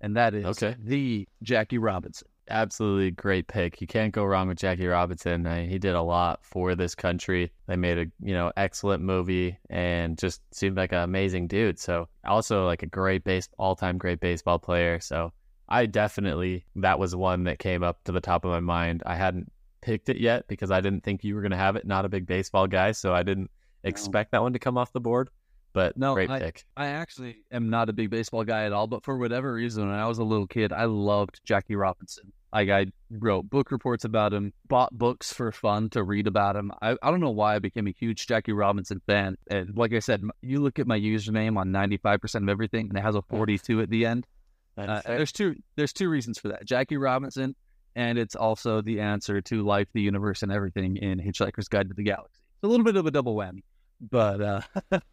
and 0.00 0.16
that 0.16 0.34
is 0.34 0.44
Okay. 0.44 0.76
the 0.78 1.26
Jackie 1.42 1.78
Robinson. 1.78 2.28
Absolutely 2.50 3.12
great 3.12 3.46
pick. 3.46 3.80
You 3.80 3.86
can't 3.86 4.12
go 4.12 4.24
wrong 4.24 4.48
with 4.48 4.58
Jackie 4.58 4.86
Robinson. 4.86 5.46
I, 5.46 5.66
he 5.66 5.78
did 5.78 5.94
a 5.94 6.02
lot 6.02 6.44
for 6.44 6.74
this 6.74 6.94
country. 6.94 7.52
They 7.68 7.76
made 7.76 7.98
a 7.98 8.06
you 8.20 8.34
know 8.34 8.52
excellent 8.56 9.02
movie 9.02 9.58
and 9.70 10.18
just 10.18 10.42
seemed 10.52 10.76
like 10.76 10.92
an 10.92 10.98
amazing 10.98 11.46
dude. 11.46 11.78
So 11.78 12.08
also 12.24 12.66
like 12.66 12.82
a 12.82 12.86
great 12.86 13.22
base 13.22 13.48
all 13.58 13.76
time 13.76 13.96
great 13.96 14.20
baseball 14.20 14.58
player. 14.58 14.98
So 14.98 15.32
I 15.68 15.86
definitely 15.86 16.66
that 16.76 16.98
was 16.98 17.14
one 17.14 17.44
that 17.44 17.60
came 17.60 17.84
up 17.84 18.02
to 18.04 18.12
the 18.12 18.20
top 18.20 18.44
of 18.44 18.50
my 18.50 18.60
mind. 18.60 19.02
I 19.06 19.14
hadn't 19.14 19.50
picked 19.80 20.08
it 20.08 20.18
yet 20.18 20.48
because 20.48 20.70
I 20.72 20.80
didn't 20.80 21.04
think 21.04 21.22
you 21.22 21.36
were 21.36 21.42
gonna 21.42 21.56
have 21.56 21.76
it. 21.76 21.86
Not 21.86 22.04
a 22.04 22.08
big 22.08 22.26
baseball 22.26 22.66
guy, 22.66 22.92
so 22.92 23.14
I 23.14 23.22
didn't 23.22 23.50
expect 23.84 24.32
that 24.32 24.42
one 24.42 24.52
to 24.52 24.58
come 24.58 24.76
off 24.76 24.92
the 24.92 25.00
board. 25.00 25.30
But 25.72 25.96
No, 25.96 26.14
great 26.14 26.30
I- 26.30 26.38
pick. 26.38 26.64
I 26.76 26.86
actually 26.88 27.38
am 27.50 27.70
not 27.70 27.88
a 27.88 27.92
big 27.92 28.10
baseball 28.10 28.44
guy 28.44 28.64
at 28.64 28.72
all, 28.72 28.86
but 28.86 29.04
for 29.04 29.16
whatever 29.16 29.54
reason, 29.54 29.88
when 29.88 29.98
I 29.98 30.06
was 30.06 30.18
a 30.18 30.24
little 30.24 30.46
kid, 30.46 30.72
I 30.72 30.84
loved 30.84 31.40
Jackie 31.44 31.76
Robinson. 31.76 32.32
Like 32.52 32.68
I 32.68 32.86
wrote 33.10 33.48
book 33.48 33.70
reports 33.70 34.04
about 34.04 34.34
him, 34.34 34.52
bought 34.68 34.92
books 34.92 35.32
for 35.32 35.50
fun 35.52 35.88
to 35.90 36.02
read 36.02 36.26
about 36.26 36.54
him. 36.54 36.70
I, 36.82 36.96
I 37.02 37.10
don't 37.10 37.20
know 37.20 37.30
why 37.30 37.54
I 37.54 37.58
became 37.60 37.86
a 37.86 37.92
huge 37.92 38.26
Jackie 38.26 38.52
Robinson 38.52 39.00
fan. 39.06 39.38
And 39.50 39.74
like 39.74 39.94
I 39.94 40.00
said, 40.00 40.22
you 40.42 40.60
look 40.60 40.78
at 40.78 40.86
my 40.86 40.98
username 40.98 41.56
on 41.56 41.70
95% 41.70 42.42
of 42.42 42.48
everything 42.50 42.88
and 42.90 42.98
it 42.98 43.00
has 43.00 43.14
a 43.14 43.22
42 43.22 43.80
at 43.80 43.88
the 43.88 44.04
end. 44.04 44.26
Uh, 44.76 45.00
there's 45.06 45.32
two 45.32 45.54
there's 45.76 45.92
two 45.94 46.10
reasons 46.10 46.38
for 46.38 46.48
that. 46.48 46.66
Jackie 46.66 46.98
Robinson 46.98 47.54
and 47.94 48.18
it's 48.18 48.34
also 48.34 48.82
the 48.82 49.00
answer 49.00 49.40
to 49.42 49.62
life, 49.62 49.88
the 49.92 50.00
universe, 50.00 50.42
and 50.42 50.52
everything 50.52 50.96
in 50.96 51.20
Hitchhiker's 51.20 51.68
Guide 51.68 51.88
to 51.88 51.94
the 51.94 52.02
Galaxy. 52.02 52.40
It's 52.56 52.64
a 52.64 52.68
little 52.68 52.84
bit 52.84 52.96
of 52.96 53.06
a 53.06 53.10
double 53.10 53.36
whammy. 53.36 53.62
But 54.10 54.40
uh, 54.40 54.60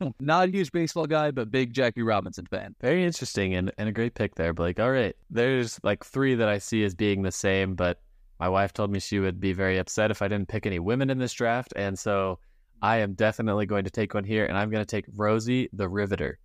not 0.20 0.50
a 0.50 0.52
huge 0.52 0.72
baseball 0.72 1.06
guy, 1.06 1.32
but 1.32 1.52
big 1.52 1.74
Jackie 1.74 2.02
Robinson 2.02 2.46
fan. 2.48 2.76
Very 2.82 3.04
interesting 3.04 3.54
and, 3.54 3.72
and 3.78 3.88
a 3.88 3.92
great 3.92 4.16
pick 4.16 4.36
there, 4.36 4.54
Blake. 4.54 4.80
All 4.80 4.92
right. 4.92 5.16
There's 5.30 5.80
like 5.84 6.04
three 6.04 6.36
that 6.36 6.50
I 6.50 6.58
see 6.58 6.84
as 6.84 6.96
being 6.96 7.22
the 7.22 7.32
same, 7.32 7.76
but 7.76 8.02
my 8.40 8.50
wife 8.50 8.74
told 8.74 8.92
me 8.92 9.00
she 9.00 9.20
would 9.20 9.40
be 9.40 9.54
very 9.54 9.78
upset 9.78 10.12
if 10.12 10.22
I 10.22 10.28
didn't 10.28 10.48
pick 10.48 10.66
any 10.66 10.80
women 10.80 11.10
in 11.10 11.20
this 11.20 11.34
draft. 11.34 11.74
And 11.76 12.00
so 12.00 12.40
I 12.82 12.98
am 12.98 13.14
definitely 13.14 13.66
going 13.66 13.84
to 13.84 13.92
take 13.92 14.14
one 14.14 14.24
here, 14.24 14.46
and 14.46 14.58
I'm 14.58 14.70
going 14.70 14.84
to 14.84 14.90
take 14.90 15.06
Rosie 15.14 15.70
the 15.74 15.88
Riveter. 15.90 16.40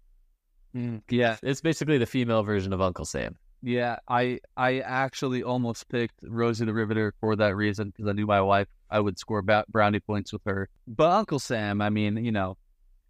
Yeah, 1.09 1.37
It's 1.43 1.61
basically 1.61 1.99
the 1.99 2.07
female 2.07 2.43
version 2.43 2.73
of 2.73 2.81
Uncle 2.81 3.05
Sam. 3.05 3.37
Yeah. 3.65 3.97
I 4.09 4.41
I 4.57 4.81
actually 4.81 5.43
almost 5.43 5.89
picked 5.89 6.21
Rosie 6.23 6.65
the 6.65 6.75
Riveter 6.75 7.15
for 7.21 7.37
that 7.37 7.57
reason 7.57 7.91
because 7.91 8.09
I 8.09 8.13
knew 8.13 8.27
my 8.27 8.41
wife 8.41 8.69
I 8.91 9.01
would 9.01 9.19
score 9.19 9.43
ba- 9.43 9.65
brownie 9.69 10.01
points 10.01 10.33
with 10.33 10.43
her. 10.45 10.69
But 10.87 11.11
Uncle 11.11 11.39
Sam, 11.39 11.81
I 11.81 11.91
mean, 11.91 12.25
you 12.25 12.33
know, 12.33 12.57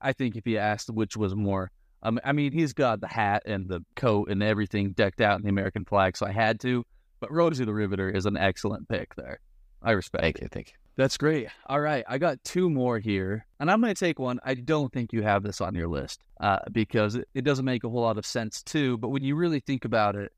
I 0.01 0.13
think 0.13 0.37
if 0.37 0.47
you 0.47 0.59
asked 0.59 0.91
which 0.91 1.17
was 1.17 1.35
more, 1.35 1.71
um, 2.03 2.21
I 2.25 2.33
mean, 2.33 2.53
he's 2.53 2.73
got 2.73 3.01
the 3.01 3.09
hat 3.09 3.43
and 3.47 3.69
the 3.69 3.85
coat 3.97 4.31
and 4.31 4.43
everything 4.43 4.93
decked 4.93 5.21
out 5.21 5.39
in 5.39 5.43
the 5.43 5.51
American 5.51 5.85
flag, 5.85 6.17
so 6.17 6.27
I 6.27 6.33
had 6.33 6.61
to. 6.61 6.85
But 7.21 7.33
Rosie 7.33 7.65
the 7.65 7.75
Riveter 7.75 8.11
is 8.11 8.27
an 8.27 8.37
excellent 8.37 8.89
pick 8.89 9.15
there. 9.15 9.41
I 9.83 9.93
respect. 9.93 10.23
Thank 10.23 10.37
it. 10.37 10.43
you. 10.43 10.49
Thank 10.49 10.69
you. 10.69 10.75
That's 10.97 11.17
great. 11.17 11.49
All 11.67 11.81
right, 11.81 12.05
I 12.07 12.19
got 12.19 12.43
two 12.45 12.71
more 12.71 12.99
here, 13.01 13.45
and 13.59 13.69
I'm 13.69 13.81
going 13.81 13.93
to 13.93 13.99
take 13.99 14.19
one. 14.19 14.39
I 14.45 14.55
don't 14.55 14.93
think 14.93 15.13
you 15.13 15.23
have 15.23 15.43
this 15.43 15.61
on 15.61 15.75
your 15.75 15.89
list 15.89 16.23
uh, 16.41 16.61
because 16.71 17.17
it, 17.17 17.29
it 17.35 17.43
doesn't 17.43 17.65
make 17.65 17.83
a 17.83 17.89
whole 17.89 18.03
lot 18.03 18.17
of 18.17 18.25
sense 18.25 18.63
too. 18.63 18.97
But 18.99 19.09
when 19.09 19.25
you 19.25 19.35
really 19.35 19.59
think 19.59 19.85
about 19.85 20.15
it, 20.15 20.33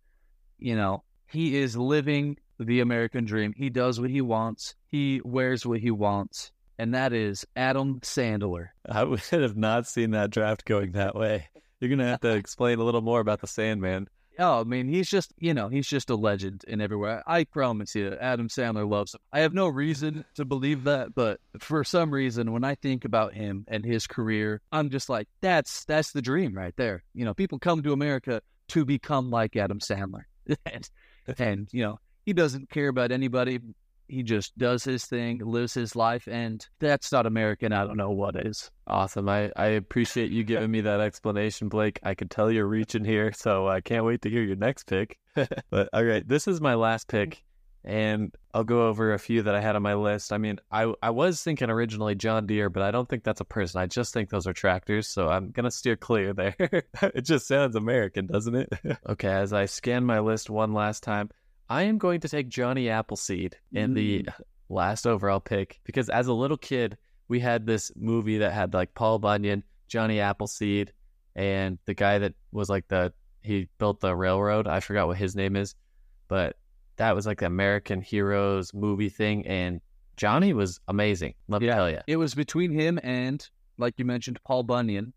you 0.58 0.76
know, 0.76 1.02
he 1.28 1.56
is 1.56 1.76
living 1.76 2.38
the 2.58 2.80
American 2.80 3.24
dream. 3.24 3.52
He 3.56 3.70
does 3.70 4.00
what 4.00 4.10
he 4.10 4.20
wants. 4.20 4.74
He 4.86 5.20
wears 5.24 5.66
what 5.66 5.80
he 5.80 5.90
wants, 5.90 6.52
and 6.78 6.94
that 6.94 7.12
is 7.12 7.44
Adam 7.56 8.00
Sandler. 8.00 8.68
I 8.88 9.04
would 9.04 9.20
have 9.30 9.56
not 9.56 9.86
seen 9.86 10.12
that 10.12 10.30
draft 10.30 10.64
going 10.64 10.92
that 10.92 11.14
way. 11.14 11.48
You're 11.80 11.88
going 11.88 11.98
to 11.98 12.06
have 12.06 12.20
to 12.20 12.34
explain 12.36 12.78
a 12.78 12.84
little 12.84 13.02
more 13.02 13.20
about 13.20 13.40
the 13.40 13.46
Sandman. 13.46 14.08
Oh, 14.38 14.60
I 14.60 14.64
mean, 14.64 14.88
he's 14.88 15.08
just, 15.08 15.32
you 15.38 15.54
know, 15.54 15.68
he's 15.68 15.86
just 15.86 16.10
a 16.10 16.14
legend 16.14 16.64
in 16.68 16.82
everywhere. 16.82 17.22
I 17.26 17.44
promise 17.44 17.94
you, 17.94 18.16
Adam 18.20 18.48
Sandler 18.48 18.88
loves 18.88 19.14
him. 19.14 19.20
I 19.32 19.40
have 19.40 19.54
no 19.54 19.66
reason 19.66 20.26
to 20.34 20.44
believe 20.44 20.84
that, 20.84 21.14
but 21.14 21.40
for 21.58 21.84
some 21.84 22.10
reason, 22.10 22.52
when 22.52 22.62
I 22.62 22.74
think 22.74 23.06
about 23.06 23.32
him 23.32 23.64
and 23.68 23.84
his 23.84 24.06
career, 24.06 24.60
I'm 24.72 24.90
just 24.90 25.08
like, 25.08 25.28
that's 25.40 25.84
that's 25.86 26.12
the 26.12 26.20
dream 26.20 26.54
right 26.54 26.74
there. 26.76 27.02
You 27.14 27.24
know, 27.24 27.32
people 27.32 27.58
come 27.58 27.82
to 27.82 27.94
America 27.94 28.42
to 28.68 28.84
become 28.84 29.30
like 29.30 29.56
Adam 29.56 29.78
Sandler, 29.78 30.24
and, 30.66 30.90
and 31.38 31.68
you 31.72 31.82
know, 31.82 31.98
he 32.24 32.32
doesn't 32.32 32.70
care 32.70 32.88
about 32.88 33.12
anybody. 33.12 33.60
He 34.08 34.22
just 34.22 34.56
does 34.56 34.84
his 34.84 35.04
thing, 35.04 35.38
lives 35.38 35.74
his 35.74 35.96
life, 35.96 36.28
and 36.28 36.64
that's 36.78 37.10
not 37.10 37.26
American. 37.26 37.72
I 37.72 37.84
don't 37.84 37.96
know 37.96 38.10
what 38.10 38.36
is. 38.36 38.70
Awesome. 38.86 39.28
I, 39.28 39.50
I 39.56 39.66
appreciate 39.66 40.30
you 40.30 40.44
giving 40.44 40.70
me 40.70 40.80
that 40.82 41.00
explanation, 41.00 41.68
Blake. 41.68 41.98
I 42.04 42.14
could 42.14 42.30
tell 42.30 42.50
you're 42.50 42.66
reaching 42.66 43.04
here, 43.04 43.32
so 43.32 43.66
I 43.66 43.80
can't 43.80 44.04
wait 44.04 44.22
to 44.22 44.30
hear 44.30 44.42
your 44.42 44.56
next 44.56 44.84
pick. 44.84 45.18
but 45.70 45.88
all 45.92 46.04
right, 46.04 46.26
this 46.26 46.46
is 46.46 46.60
my 46.60 46.74
last 46.74 47.08
pick, 47.08 47.42
and 47.86 48.34
I'll 48.52 48.64
go 48.64 48.88
over 48.88 49.14
a 49.14 49.18
few 49.18 49.42
that 49.42 49.54
I 49.54 49.60
had 49.60 49.76
on 49.76 49.82
my 49.82 49.94
list. 49.94 50.32
I 50.32 50.38
mean, 50.38 50.58
I 50.70 50.92
I 51.00 51.10
was 51.10 51.42
thinking 51.42 51.70
originally 51.70 52.16
John 52.16 52.46
Deere, 52.46 52.68
but 52.68 52.82
I 52.82 52.90
don't 52.90 53.08
think 53.08 53.22
that's 53.22 53.40
a 53.40 53.44
person. 53.44 53.80
I 53.80 53.86
just 53.86 54.12
think 54.12 54.28
those 54.28 54.46
are 54.46 54.52
tractors, 54.52 55.06
so 55.06 55.28
I'm 55.28 55.52
gonna 55.52 55.70
steer 55.70 55.96
clear 55.96 56.32
there. 56.32 56.56
it 56.58 57.22
just 57.22 57.46
sounds 57.46 57.76
American, 57.76 58.26
doesn't 58.26 58.54
it? 58.56 58.72
okay, 59.08 59.28
as 59.28 59.52
I 59.52 59.66
scan 59.66 60.04
my 60.04 60.18
list 60.18 60.50
one 60.50 60.72
last 60.72 61.04
time, 61.04 61.30
I 61.70 61.84
am 61.84 61.98
going 61.98 62.20
to 62.20 62.28
take 62.28 62.48
Johnny 62.48 62.90
Appleseed 62.90 63.56
in 63.72 63.94
the 63.94 64.24
mm. 64.24 64.34
last 64.68 65.06
overall 65.06 65.40
pick 65.40 65.80
because 65.84 66.08
as 66.08 66.26
a 66.26 66.34
little 66.34 66.56
kid 66.56 66.98
we 67.28 67.40
had 67.40 67.66
this 67.66 67.92
movie 67.96 68.38
that 68.38 68.52
had 68.52 68.74
like 68.74 68.94
Paul 68.94 69.18
Bunyan, 69.20 69.62
Johnny 69.88 70.20
Appleseed, 70.20 70.92
and 71.34 71.78
the 71.84 71.94
guy 71.94 72.18
that 72.18 72.34
was 72.50 72.68
like 72.68 72.88
the 72.88 73.12
he 73.42 73.68
built 73.78 74.00
the 74.00 74.14
railroad. 74.14 74.66
I 74.66 74.80
forgot 74.80 75.06
what 75.06 75.18
his 75.18 75.36
name 75.36 75.54
is, 75.54 75.76
but 76.26 76.56
that 76.96 77.14
was 77.14 77.26
like 77.26 77.40
the 77.40 77.46
American 77.46 78.00
Heroes 78.00 78.72
movie 78.74 79.08
thing, 79.08 79.46
and 79.46 79.80
Johnny 80.16 80.52
was 80.52 80.80
amazing. 80.88 81.34
Let 81.48 81.60
me 81.60 81.68
Yeah. 81.68 81.74
tell 81.76 81.90
you. 81.90 82.00
It 82.06 82.16
was 82.16 82.34
between 82.34 82.70
him 82.72 82.98
and, 83.02 83.46
like 83.78 83.94
you 83.98 84.04
mentioned, 84.04 84.38
Paul 84.44 84.62
Bunyan 84.62 85.12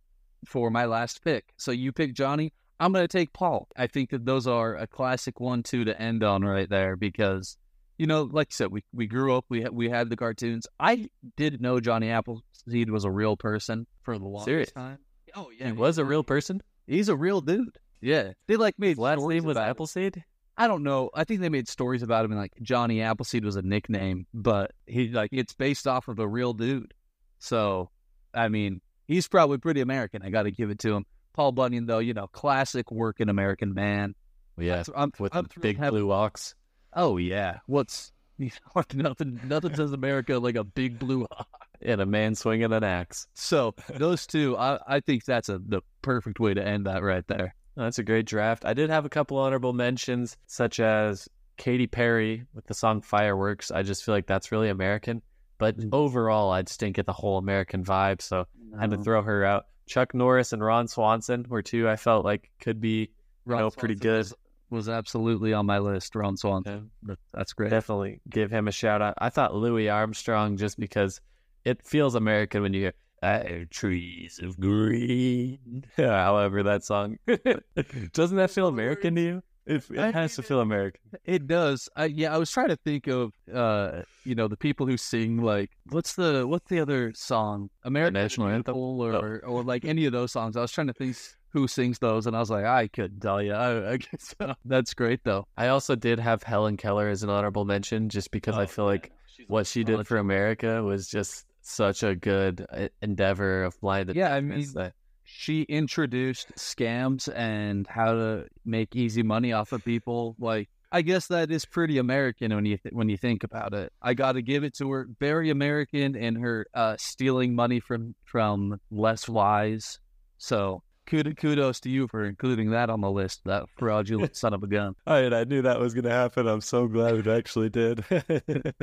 for 0.45 0.69
my 0.69 0.85
last 0.85 1.23
pick. 1.23 1.53
So 1.57 1.71
you 1.71 1.91
pick 1.91 2.13
Johnny. 2.13 2.53
I'm 2.81 2.93
going 2.93 3.03
to 3.03 3.07
take 3.17 3.33
Paul. 3.33 3.67
I 3.77 3.87
think 3.87 4.09
that 4.11 4.25
those 4.25 4.47
are 4.47 4.75
a 4.75 4.87
classic 4.87 5.39
one-two 5.39 5.83
to 5.85 6.01
end 6.01 6.23
on 6.23 6.43
right 6.43 6.69
there 6.69 6.95
because, 6.95 7.57
you 7.97 8.07
know, 8.07 8.23
like 8.23 8.47
you 8.51 8.55
said, 8.55 8.71
we, 8.71 8.83
we 8.93 9.05
grew 9.07 9.35
up, 9.35 9.45
we 9.49 9.61
had, 9.63 9.71
we 9.73 9.89
had 9.89 10.09
the 10.09 10.15
cartoons. 10.15 10.65
I 10.79 11.09
didn't 11.35 11.61
know 11.61 11.79
Johnny 11.81 12.09
Appleseed 12.09 12.89
was 12.89 13.03
a 13.03 13.11
real 13.11 13.35
person 13.35 13.85
for 14.03 14.17
the 14.17 14.23
longest 14.25 14.45
Serious? 14.45 14.71
time. 14.71 14.99
Oh 15.35 15.49
yeah, 15.57 15.67
He 15.67 15.71
was 15.73 15.97
a 15.97 16.05
real 16.05 16.23
person. 16.23 16.61
He's 16.87 17.09
a 17.09 17.15
real 17.15 17.41
dude. 17.41 17.77
Yeah, 18.01 18.31
they 18.47 18.55
like 18.55 18.79
made 18.79 18.89
His 18.91 18.97
last 18.97 19.21
name 19.27 19.43
was. 19.43 19.57
Appleseed. 19.57 20.23
I 20.59 20.67
don't 20.67 20.83
know. 20.83 21.09
I 21.15 21.23
think 21.23 21.39
they 21.39 21.47
made 21.47 21.69
stories 21.69 22.03
about 22.03 22.25
him 22.25 22.31
and 22.31 22.39
like 22.39 22.51
Johnny 22.61 23.01
Appleseed 23.01 23.45
was 23.45 23.55
a 23.55 23.61
nickname, 23.61 24.27
but 24.33 24.71
he 24.85 25.07
like 25.07 25.29
it's 25.31 25.53
based 25.53 25.87
off 25.87 26.09
of 26.09 26.19
a 26.19 26.27
real 26.27 26.51
dude. 26.51 26.93
So, 27.39 27.89
I 28.33 28.49
mean, 28.49 28.81
he's 29.07 29.29
probably 29.29 29.57
pretty 29.57 29.79
American. 29.79 30.21
I 30.21 30.29
got 30.29 30.43
to 30.43 30.51
give 30.51 30.69
it 30.69 30.79
to 30.79 30.93
him. 30.93 31.05
Paul 31.33 31.53
Bunyan, 31.53 31.85
though, 31.85 31.99
you 31.99 32.13
know, 32.13 32.27
classic 32.27 32.91
working 32.91 33.29
American 33.29 33.73
man. 33.73 34.15
Yeah, 34.57 34.83
I'm, 34.93 35.13
with 35.17 35.33
I'm 35.33 35.47
the 35.53 35.61
big 35.61 35.79
blue 35.79 36.11
ox. 36.11 36.55
Oh 36.91 37.15
yeah, 37.15 37.59
what's 37.67 38.11
nothing? 38.93 39.39
Nothing 39.45 39.75
says 39.75 39.93
America 39.93 40.39
like 40.39 40.55
a 40.55 40.65
big 40.65 40.99
blue 40.99 41.25
ox 41.31 41.49
and 41.81 42.01
a 42.01 42.05
man 42.05 42.35
swinging 42.35 42.73
an 42.73 42.83
axe. 42.83 43.27
So 43.33 43.75
those 43.95 44.27
two, 44.27 44.57
I, 44.57 44.79
I 44.85 44.99
think 44.99 45.23
that's 45.23 45.47
a 45.47 45.59
the 45.59 45.81
perfect 46.01 46.41
way 46.41 46.53
to 46.53 46.61
end 46.61 46.85
that 46.85 47.01
right 47.01 47.25
there. 47.27 47.55
That's 47.83 47.97
a 47.99 48.03
great 48.03 48.25
draft. 48.25 48.65
I 48.65 48.73
did 48.73 48.89
have 48.89 49.05
a 49.05 49.09
couple 49.09 49.37
honorable 49.37 49.73
mentions, 49.73 50.37
such 50.47 50.79
as 50.79 51.27
Katy 51.57 51.87
Perry 51.87 52.45
with 52.53 52.65
the 52.67 52.73
song 52.73 53.01
Fireworks. 53.01 53.71
I 53.71 53.83
just 53.83 54.03
feel 54.03 54.13
like 54.13 54.27
that's 54.27 54.51
really 54.51 54.69
American. 54.69 55.21
But 55.57 55.77
Mm. 55.77 55.89
overall, 55.93 56.51
I 56.51 56.61
just 56.61 56.79
didn't 56.79 56.95
get 56.95 57.05
the 57.05 57.13
whole 57.13 57.37
American 57.37 57.83
vibe, 57.83 58.21
so 58.21 58.45
I 58.77 58.81
had 58.81 58.91
to 58.91 58.97
throw 58.97 59.21
her 59.21 59.43
out. 59.45 59.65
Chuck 59.87 60.13
Norris 60.13 60.53
and 60.53 60.63
Ron 60.63 60.87
Swanson 60.87 61.45
were 61.49 61.61
two 61.61 61.87
I 61.89 61.95
felt 61.95 62.23
like 62.23 62.51
could 62.61 62.79
be 62.79 63.09
Ron 63.45 63.59
know, 63.61 63.69
pretty 63.71 63.95
good. 63.95 64.17
Was, 64.19 64.33
was 64.69 64.89
absolutely 64.89 65.53
on 65.53 65.65
my 65.65 65.79
list. 65.79 66.15
Ron 66.15 66.37
Swanson. 66.37 66.91
That- 67.03 67.17
That's 67.33 67.53
great. 67.53 67.71
definitely 67.71 68.21
give 68.29 68.51
him 68.51 68.67
a 68.67 68.71
shout 68.71 69.01
out. 69.01 69.15
I 69.17 69.29
thought 69.29 69.55
Louis 69.55 69.89
Armstrong 69.89 70.57
just 70.57 70.79
because 70.79 71.19
it 71.65 71.81
feels 71.85 72.15
American 72.15 72.61
when 72.61 72.73
you 72.73 72.81
hear 72.81 72.93
"Uh, 73.21 73.65
trees 73.69 74.39
of 74.41 74.59
green. 74.59 75.85
However, 75.97 76.63
that 76.63 76.83
song 76.83 77.17
doesn't 78.13 78.37
that 78.37 78.51
feel 78.51 78.67
American 78.67 79.15
to 79.15 79.21
you? 79.21 79.43
It, 79.65 79.83
has 80.15 80.35
to 80.37 80.41
feel 80.41 80.61
American. 80.61 80.99
It 81.25 81.45
does. 81.45 81.89
I, 81.95 82.05
yeah, 82.05 82.33
I 82.33 82.39
was 82.39 82.49
trying 82.49 82.69
to 82.69 82.75
think 82.77 83.05
of, 83.05 83.33
uh, 83.53 84.01
you 84.23 84.33
know, 84.33 84.47
the 84.47 84.57
people 84.57 84.87
who 84.87 84.97
sing 84.97 85.37
like 85.43 85.69
what's 85.89 86.15
the 86.15 86.47
what's 86.47 86.67
the 86.69 86.79
other 86.79 87.13
song? 87.13 87.69
American 87.83 88.15
national 88.15 88.47
anthem? 88.47 88.75
Or, 88.75 89.13
Oh. 89.13 89.19
or 89.21 89.39
or 89.45 89.63
like 89.63 89.85
any 89.85 90.05
of 90.05 90.11
those 90.11 90.31
songs. 90.31 90.57
I 90.57 90.61
was 90.61 90.71
trying 90.71 90.87
to 90.87 90.93
think 90.93 91.15
who 91.51 91.67
sings 91.67 91.99
those, 91.99 92.25
and 92.25 92.35
I 92.35 92.39
was 92.39 92.49
like, 92.49 92.65
I 92.65 92.87
couldn't 92.87 93.19
tell 93.19 93.43
you. 93.43 93.53
I, 93.53 93.91
I 93.93 93.97
guess 93.97 94.33
that's 94.65 94.95
great 94.95 95.23
though. 95.23 95.45
I 95.55 95.67
also 95.67 95.95
did 95.95 96.19
have 96.19 96.41
Helen 96.41 96.75
Keller 96.77 97.07
as 97.09 97.21
an 97.21 97.29
honorable 97.29 97.65
mention 97.65 98.09
just 98.09 98.31
because 98.31 98.57
I 98.57 98.65
feel 98.65 98.85
like 98.85 99.11
what 99.47 99.67
she 99.67 99.83
did 99.83 100.07
for 100.07 100.17
America 100.17 100.81
was 100.83 101.07
just 101.07 101.45
such 101.69 102.03
a 102.03 102.15
good 102.15 102.65
uh, 102.71 102.87
endeavor 103.01 103.63
of 103.63 103.79
blind. 103.81 104.13
Yeah, 104.15 104.33
I 104.33 104.41
mean, 104.41 104.67
that- 104.73 104.93
she 105.31 105.61
introduced 105.63 106.51
scams 106.55 107.31
and 107.35 107.85
how 107.87 108.13
to 108.13 108.45
make 108.65 108.95
easy 108.95 109.21
money 109.21 109.53
off 109.53 109.71
of 109.73 109.85
people. 109.85 110.35
Like, 110.39 110.69
I 110.91 111.03
guess 111.03 111.27
that 111.27 111.51
is 111.51 111.65
pretty 111.65 111.99
American 111.99 112.53
when 112.55 112.65
you 112.65 112.77
th- 112.77 112.93
when 112.93 113.09
you 113.09 113.17
think 113.17 113.43
about 113.43 113.75
it. 113.75 113.93
I 114.01 114.15
got 114.15 114.31
to 114.33 114.41
give 114.41 114.63
it 114.63 114.75
to 114.77 114.91
her. 114.91 115.07
Very 115.19 115.51
American 115.51 116.15
in 116.15 116.35
her 116.35 116.65
uh, 116.73 116.95
stealing 116.97 117.53
money 117.53 117.79
from 117.79 118.15
from 118.25 118.79
less 118.89 119.29
wise. 119.29 119.99
So 120.39 120.81
kudos 121.05 121.79
to 121.81 121.89
you 121.89 122.07
for 122.07 122.25
including 122.25 122.71
that 122.71 122.89
on 122.89 123.01
the 123.01 123.11
list. 123.11 123.41
That 123.45 123.65
fraudulent 123.77 124.35
son 124.35 124.53
of 124.53 124.63
a 124.63 124.67
gun. 124.67 124.95
I, 125.05 125.25
I 125.27 125.43
knew 125.43 125.61
that 125.61 125.79
was 125.79 125.93
going 125.93 126.05
to 126.05 126.11
happen. 126.11 126.47
I'm 126.47 126.61
so 126.61 126.87
glad 126.87 127.15
it 127.15 127.27
actually 127.27 127.69
did. 127.69 128.03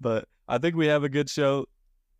but 0.00 0.28
I 0.48 0.58
think 0.58 0.76
we 0.76 0.86
have 0.86 1.04
a 1.04 1.08
good 1.08 1.28
show. 1.28 1.66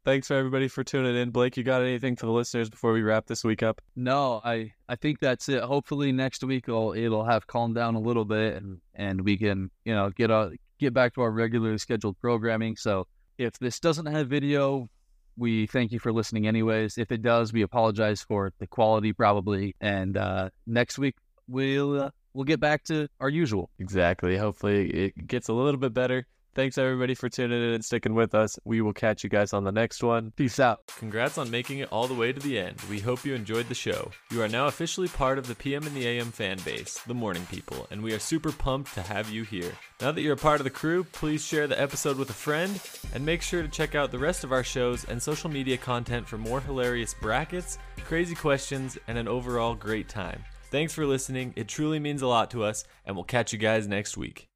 Thanks 0.02 0.28
for 0.28 0.34
everybody 0.34 0.68
for 0.68 0.82
tuning 0.82 1.14
in. 1.14 1.30
Blake, 1.30 1.58
you 1.58 1.62
got 1.62 1.82
anything 1.82 2.16
for 2.16 2.24
the 2.24 2.32
listeners 2.32 2.70
before 2.70 2.94
we 2.94 3.02
wrap 3.02 3.26
this 3.26 3.44
week 3.44 3.62
up? 3.62 3.82
No, 3.94 4.40
I 4.42 4.72
I 4.88 4.96
think 4.96 5.20
that's 5.20 5.46
it. 5.50 5.62
Hopefully 5.62 6.10
next 6.10 6.42
week 6.42 6.64
it'll 6.68 6.94
it'll 6.94 7.26
have 7.26 7.46
calmed 7.46 7.74
down 7.74 7.96
a 7.96 8.00
little 8.00 8.24
bit 8.24 8.54
and 8.54 8.80
and 8.94 9.20
we 9.20 9.36
can 9.36 9.70
you 9.84 9.94
know 9.94 10.08
get 10.08 10.30
uh 10.30 10.50
get 10.78 10.94
back 10.94 11.14
to 11.14 11.20
our 11.20 11.30
regularly 11.30 11.76
scheduled 11.76 12.18
programming. 12.18 12.76
So 12.76 13.08
if 13.36 13.58
this 13.58 13.78
doesn't 13.78 14.06
have 14.06 14.28
video, 14.28 14.88
we 15.36 15.66
thank 15.66 15.92
you 15.92 15.98
for 15.98 16.14
listening 16.14 16.46
anyways. 16.46 16.96
If 16.96 17.12
it 17.12 17.20
does, 17.20 17.52
we 17.52 17.60
apologize 17.60 18.22
for 18.22 18.54
the 18.58 18.66
quality 18.66 19.12
probably. 19.12 19.76
And 19.82 20.16
uh, 20.16 20.48
next 20.66 20.98
week 20.98 21.16
we'll 21.46 22.04
uh, 22.04 22.10
we'll 22.32 22.44
get 22.44 22.58
back 22.60 22.84
to 22.84 23.06
our 23.20 23.28
usual. 23.28 23.68
Exactly. 23.78 24.38
Hopefully 24.38 24.88
it 24.88 25.26
gets 25.26 25.48
a 25.48 25.52
little 25.52 25.78
bit 25.78 25.92
better. 25.92 26.26
Thanks 26.52 26.78
everybody 26.78 27.14
for 27.14 27.28
tuning 27.28 27.62
in 27.62 27.74
and 27.74 27.84
sticking 27.84 28.14
with 28.14 28.34
us. 28.34 28.58
We 28.64 28.80
will 28.80 28.92
catch 28.92 29.22
you 29.22 29.30
guys 29.30 29.52
on 29.52 29.62
the 29.62 29.70
next 29.70 30.02
one. 30.02 30.32
Peace 30.34 30.58
out. 30.58 30.80
Congrats 30.98 31.38
on 31.38 31.48
making 31.48 31.78
it 31.78 31.92
all 31.92 32.08
the 32.08 32.14
way 32.14 32.32
to 32.32 32.40
the 32.40 32.58
end. 32.58 32.80
We 32.90 32.98
hope 32.98 33.24
you 33.24 33.34
enjoyed 33.34 33.68
the 33.68 33.74
show. 33.76 34.10
You 34.32 34.42
are 34.42 34.48
now 34.48 34.66
officially 34.66 35.06
part 35.06 35.38
of 35.38 35.46
the 35.46 35.54
PM 35.54 35.86
in 35.86 35.94
the 35.94 36.08
AM 36.08 36.32
fan 36.32 36.58
base, 36.64 36.98
the 37.06 37.14
Morning 37.14 37.46
People, 37.52 37.86
and 37.92 38.02
we 38.02 38.12
are 38.14 38.18
super 38.18 38.50
pumped 38.50 38.94
to 38.94 39.02
have 39.02 39.30
you 39.30 39.44
here. 39.44 39.70
Now 40.00 40.10
that 40.10 40.22
you're 40.22 40.34
a 40.34 40.36
part 40.36 40.58
of 40.58 40.64
the 40.64 40.70
crew, 40.70 41.04
please 41.04 41.44
share 41.44 41.68
the 41.68 41.80
episode 41.80 42.16
with 42.16 42.30
a 42.30 42.34
friend 42.34 42.80
and 43.14 43.24
make 43.24 43.42
sure 43.42 43.62
to 43.62 43.68
check 43.68 43.94
out 43.94 44.10
the 44.10 44.18
rest 44.18 44.42
of 44.42 44.50
our 44.50 44.64
shows 44.64 45.04
and 45.04 45.22
social 45.22 45.50
media 45.50 45.76
content 45.76 46.26
for 46.26 46.36
more 46.36 46.60
hilarious 46.60 47.14
brackets, 47.14 47.78
crazy 48.04 48.34
questions, 48.34 48.98
and 49.06 49.16
an 49.16 49.28
overall 49.28 49.76
great 49.76 50.08
time. 50.08 50.42
Thanks 50.72 50.92
for 50.94 51.06
listening. 51.06 51.52
It 51.54 51.68
truly 51.68 52.00
means 52.00 52.22
a 52.22 52.26
lot 52.26 52.50
to 52.50 52.64
us, 52.64 52.84
and 53.06 53.14
we'll 53.14 53.24
catch 53.24 53.52
you 53.52 53.58
guys 53.58 53.86
next 53.86 54.16
week. 54.16 54.49